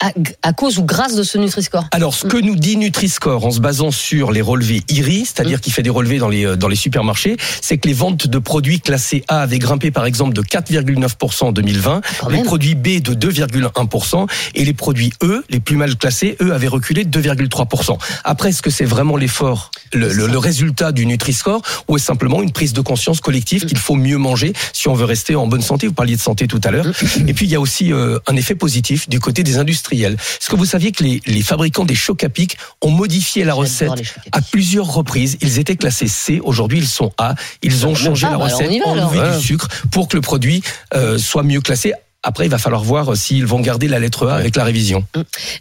à, 0.00 0.12
à 0.42 0.52
cause 0.52 0.78
ou 0.78 0.84
grâce 0.84 1.16
de 1.16 1.22
ce 1.22 1.38
Nutri-Score 1.38 1.86
Alors, 1.90 2.14
ce 2.14 2.26
que 2.26 2.36
nous 2.36 2.54
dit 2.56 2.76
Nutri-Score 2.76 3.44
en 3.44 3.50
se 3.50 3.60
basant 3.60 3.90
sur 3.90 4.30
les 4.30 4.40
relevés 4.40 4.82
IRI, 4.88 5.24
c'est-à-dire 5.24 5.60
qui 5.60 5.70
fait 5.72 5.82
des 5.82 5.90
relevés 5.90 6.18
dans 6.18 6.28
les, 6.28 6.44
euh, 6.46 6.56
dans 6.56 6.68
les 6.68 6.76
supermarchés, 6.76 7.36
c'est 7.60 7.78
que 7.78 7.88
les 7.88 7.94
ventes 7.94 8.26
de 8.28 8.38
produits 8.38 8.80
classés 8.80 9.24
A 9.28 9.40
avaient 9.40 9.58
grimpé 9.58 9.90
par 9.90 10.06
exemple 10.06 10.34
de 10.34 10.42
4,9% 10.42 11.44
en 11.46 11.52
2020, 11.52 12.00
les 12.30 12.36
même. 12.36 12.44
produits 12.44 12.74
B 12.76 13.00
de 13.02 13.14
2,1% 13.14 14.26
et 14.54 14.64
les 14.64 14.72
produits 14.72 15.12
E, 15.22 15.44
les 15.50 15.60
plus 15.60 15.76
mal 15.76 15.96
classés, 15.96 16.36
eux 16.42 16.52
avaient 16.52 16.68
reculé 16.68 17.04
de 17.04 17.20
2,3%. 17.20 17.98
Après, 18.24 18.50
est-ce 18.50 18.62
que 18.62 18.70
c'est 18.70 18.84
vraiment 18.84 19.16
l'effort, 19.16 19.70
le, 19.92 20.12
le- 20.12 20.26
le 20.28 20.38
résultat 20.38 20.92
du 20.92 21.06
Nutri-Score 21.06 21.62
ou 21.88 21.96
est 21.96 22.00
simplement 22.00 22.42
une 22.42 22.52
prise 22.52 22.72
de 22.72 22.80
conscience 22.82 23.20
collective 23.20 23.64
qu'il 23.66 23.78
faut 23.78 23.96
mieux 23.96 24.18
manger 24.18 24.52
si 24.72 24.86
on 24.88 24.94
veut 24.94 25.04
rester 25.06 25.34
en 25.34 25.46
bonne 25.46 25.62
santé? 25.62 25.86
Vous 25.88 25.92
parliez 25.94 26.14
de 26.16 26.20
santé 26.20 26.46
tout 26.46 26.60
à 26.64 26.70
l'heure. 26.70 26.86
Et 27.26 27.34
puis, 27.34 27.46
il 27.46 27.50
y 27.50 27.56
a 27.56 27.60
aussi 27.60 27.92
euh, 27.92 28.18
un 28.26 28.36
effet 28.36 28.54
positif 28.54 29.08
du 29.08 29.18
côté 29.20 29.42
des 29.42 29.58
industriels. 29.88 30.14
Est-ce 30.14 30.50
que 30.50 30.56
vous 30.56 30.64
saviez 30.64 30.92
que 30.92 31.02
les, 31.02 31.20
les 31.26 31.42
fabricants 31.42 31.84
des 31.84 31.94
chocs 31.94 32.22
à 32.24 32.28
pic 32.28 32.56
ont 32.82 32.90
modifié 32.90 33.44
la 33.44 33.54
recette 33.54 33.90
à 34.32 34.40
plusieurs 34.40 34.92
reprises? 34.92 35.38
Ils 35.40 35.58
étaient 35.58 35.76
classés 35.76 36.08
C, 36.08 36.40
aujourd'hui 36.42 36.78
ils 36.78 36.88
sont 36.88 37.12
A. 37.18 37.34
Ils 37.62 37.86
ont 37.86 37.94
changé 37.94 38.26
ah, 38.26 38.32
la 38.32 38.38
bah 38.38 38.44
recette, 38.44 38.68
on 38.68 38.72
y 38.72 38.78
va, 38.78 38.86
enlevé 38.86 39.20
alors. 39.20 39.38
du 39.38 39.44
sucre 39.44 39.68
pour 39.90 40.08
que 40.08 40.16
le 40.16 40.22
produit 40.22 40.62
euh, 40.94 41.18
soit 41.18 41.42
mieux 41.42 41.60
classé. 41.60 41.92
Après, 42.28 42.44
il 42.44 42.50
va 42.50 42.58
falloir 42.58 42.82
voir 42.84 43.12
euh, 43.12 43.14
s'ils 43.16 43.46
vont 43.46 43.60
garder 43.60 43.88
la 43.88 43.98
lettre 43.98 44.28
A 44.28 44.36
avec 44.36 44.54
la 44.54 44.64
révision. 44.64 45.04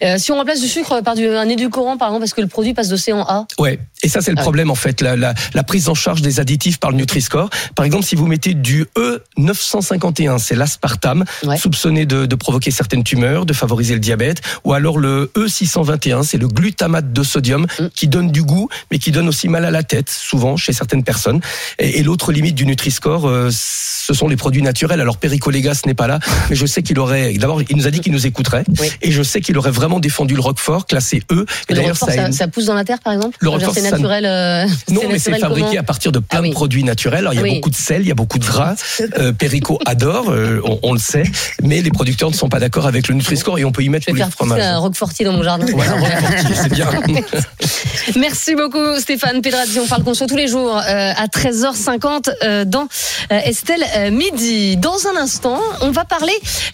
Euh, 0.03 0.17
Si 0.17 0.31
on 0.33 0.35
remplace 0.35 0.59
du 0.59 0.67
sucre 0.67 1.01
par 1.01 1.15
du, 1.15 1.25
un 1.27 1.47
édulcorant, 1.47 1.97
par 1.97 2.09
exemple, 2.09 2.23
parce 2.23 2.33
que 2.33 2.41
le 2.41 2.47
produit 2.47 2.73
passe 2.73 2.89
de 2.89 2.97
C 2.97 3.13
en 3.13 3.21
A, 3.21 3.45
Ouais, 3.57 3.79
et 4.03 4.09
ça 4.09 4.19
c'est 4.21 4.31
le 4.31 4.37
Ah 4.37 4.41
oui. 4.41 4.43
problème 4.43 4.69
en 4.69 4.75
fait, 4.75 4.99
la, 5.01 5.15
la, 5.15 5.33
la 5.53 5.63
prise 5.63 5.87
en 5.87 5.95
charge 5.95 6.21
des 6.21 6.39
additifs 6.41 6.77
par 6.77 6.91
le 6.91 6.97
Nutri-Score. 6.97 7.49
Par 7.75 7.85
exemple, 7.85 8.03
si 8.03 8.15
vous 8.15 8.27
mettez 8.27 8.53
du 8.53 8.85
E 8.97 9.23
E951, 9.39 10.37
c'est 10.39 10.55
l'aspartame, 10.55 11.23
soupçonné 11.57 12.05
de, 12.05 12.25
de 12.25 12.35
provoquer 12.35 12.71
certaines 12.71 13.03
tumeurs, 13.03 13.45
de 13.45 13.53
favoriser 13.53 13.93
le 13.93 13.99
diabète, 14.01 14.41
ou 14.65 14.73
alors 14.73 14.97
le 14.99 15.31
E621, 15.35 16.23
c'est 16.23 16.37
le 16.37 16.47
glutamate 16.47 17.11
de 17.13 17.23
sodium 17.23 17.65
Mm. 17.79 17.87
qui 17.95 18.07
donne 18.07 18.31
du 18.31 18.43
goût, 18.43 18.69
mais 18.91 18.99
qui 18.99 19.11
donne 19.11 19.27
aussi 19.27 19.47
mal 19.49 19.63
à 19.65 19.71
la 19.71 19.83
tête, 19.83 20.09
souvent 20.09 20.57
chez 20.57 20.73
certaines 20.73 21.03
personnes. 21.03 21.39
Et, 21.79 21.99
et 21.99 22.03
l'autre 22.03 22.31
limite 22.31 22.55
du 22.55 22.65
Nutri-Score, 22.65 23.27
euh, 23.27 23.49
ce 23.51 24.13
sont 24.13 24.27
les 24.27 24.35
produits 24.35 24.61
naturels. 24.61 24.99
Alors 25.01 25.17
Perico 25.17 25.49
Légas 25.49 25.81
n'est 25.85 25.93
pas 25.93 26.07
là, 26.07 26.19
mais 26.49 26.55
je 26.57 26.65
sais 26.65 26.81
qu'il 26.83 26.99
aurait, 26.99 27.33
d'abord, 27.33 27.61
il 27.61 27.75
nous 27.77 27.87
a 27.87 27.91
dit 27.91 27.99
qu'il 28.01 28.11
nous 28.11 28.27
écouterait, 28.27 28.63
et 29.01 29.11
je 29.11 29.23
sais 29.23 29.39
qu'il 29.41 29.57
aurait 29.57 29.71
vraiment 29.71 29.99
défendu 29.99 30.35
le 30.35 30.41
Roquefort, 30.41 30.85
classé 30.85 31.21
E. 31.31 31.45
Et 31.69 31.73
le 31.73 31.81
Roquefort, 31.81 32.09
ça, 32.11 32.43
a 32.43 32.47
pousse 32.47 32.65
dans 32.65 32.73
la 32.75 32.83
terre, 32.83 32.99
par 33.03 33.13
exemple 33.13 33.37
Le 33.39 33.49
Roquefort, 33.49 33.73
c'est 33.73 33.89
naturel. 33.89 34.25
euh, 34.25 34.65
non, 34.91 35.01
mais 35.09 35.19
c'est 35.19 35.37
fabriqué 35.39 35.67
comment 35.67 35.79
à 35.79 35.83
partir 35.83 36.11
de 36.11 36.19
plein 36.19 36.39
Ah 36.39 36.41
oui. 36.41 36.49
de 36.49 36.53
produits 36.53 36.83
naturels. 36.83 37.19
Alors, 37.19 37.33
il 37.33 37.37
y 37.37 37.39
a 37.39 37.43
Oui. 37.43 37.55
beaucoup 37.55 37.69
de 37.69 37.75
sel, 37.75 38.01
il 38.01 38.07
y 38.07 38.11
a 38.11 38.15
beaucoup 38.15 38.39
de 38.39 38.45
gras. 38.45 38.75
Euh, 39.19 39.31
Perico 39.31 39.79
adore, 39.85 40.29
euh, 40.29 40.59
on, 40.65 40.79
on 40.83 40.93
le 40.93 40.99
sait, 40.99 41.23
mais 41.63 41.81
les 41.81 41.91
producteurs 41.91 42.29
ne 42.29 42.35
sont 42.35 42.49
pas 42.49 42.59
d'accord 42.59 42.87
avec 42.87 43.07
le 43.07 43.15
Nutri-Score 43.15 43.57
et 43.59 43.65
on 43.65 43.71
peut 43.71 43.83
y 43.83 43.89
mettre 43.89 44.05
Je 44.07 44.11
vais 44.11 44.17
les 44.17 44.23
faire 44.23 44.31
fromages. 44.33 44.61
un 44.61 44.77
roquefortier 44.77 45.25
dans 45.25 45.33
mon 45.33 45.43
jardin. 45.43 45.65
Voilà, 45.71 45.93
Roquefortier, 45.93 46.55
c'est 46.55 46.71
bien. 46.73 46.89
Merci 48.19 48.55
beaucoup 48.55 48.99
Stéphane 48.99 49.41
Pedrazzi. 49.41 49.79
On 49.79 49.87
parle 49.87 50.03
conso 50.03 50.25
tous 50.27 50.35
les 50.35 50.47
jours 50.47 50.75
euh, 50.77 50.81
à 51.15 51.27
13h50 51.27 52.29
euh, 52.43 52.65
dans 52.65 52.87
Estelle 53.29 53.83
Midi. 54.11 54.77
Dans 54.77 54.97
un 55.13 55.19
instant, 55.21 55.59
on 55.81 55.91
va 55.91 56.05
parler 56.05 56.33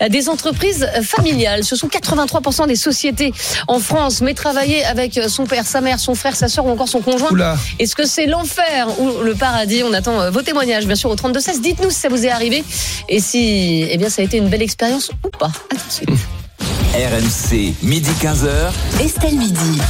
des 0.10 0.30
entreprises 0.30 0.88
euh, 0.96 1.02
familiales. 1.02 1.64
Ce 1.64 1.76
sont 1.76 1.88
83% 1.88 2.68
des 2.68 2.76
sociétés 2.76 3.34
en 3.68 3.80
France, 3.80 4.22
mais 4.22 4.34
travailler 4.34 4.84
avec 4.86 5.18
euh, 5.18 5.28
son 5.28 5.46
père, 5.46 5.66
sa 5.66 5.82
mère, 5.82 6.00
son 6.00 6.16
frère, 6.16 6.36
sa 6.36 6.48
soeur 6.48 6.66
ou 6.66 6.70
encore 6.70 6.90
son 6.90 7.02
conjoint. 7.02 7.30
Est-ce 7.80 7.96
que 7.96 8.06
c'est 8.06 8.26
l'enfer 8.26 8.88
ou 9.00 9.24
le 9.24 9.36
paradis? 9.36 9.84
On 9.84 9.94
attend 9.94 10.20
euh, 10.20 10.30
vos 10.32 10.42
témoignages, 10.42 10.86
bien 10.86 10.96
sûr, 10.96 11.10
au 11.10 11.16
32-16. 11.16 11.62
Dites-nous 11.62 11.90
si 11.90 12.00
ça 12.00 12.10
vous 12.10 12.26
est 12.26 12.30
arrivé 12.30 12.64
et 13.10 13.20
si 13.20 13.86
eh 13.90 13.98
bien, 13.98 14.10
ça 14.10 14.22
a 14.22 14.26
été 14.26 14.38
une 14.38 14.50
belle 14.50 14.62
expérience 14.62 15.12
ou 15.26 15.30
pas. 15.30 15.52
À 15.72 15.76
tout 15.76 15.88
de 15.88 15.92
suite. 15.92 16.10
RMC, 16.94 17.74
midi 17.82 18.12
15h. 18.22 19.04
Estelle 19.04 19.36
Midi. 19.36 19.82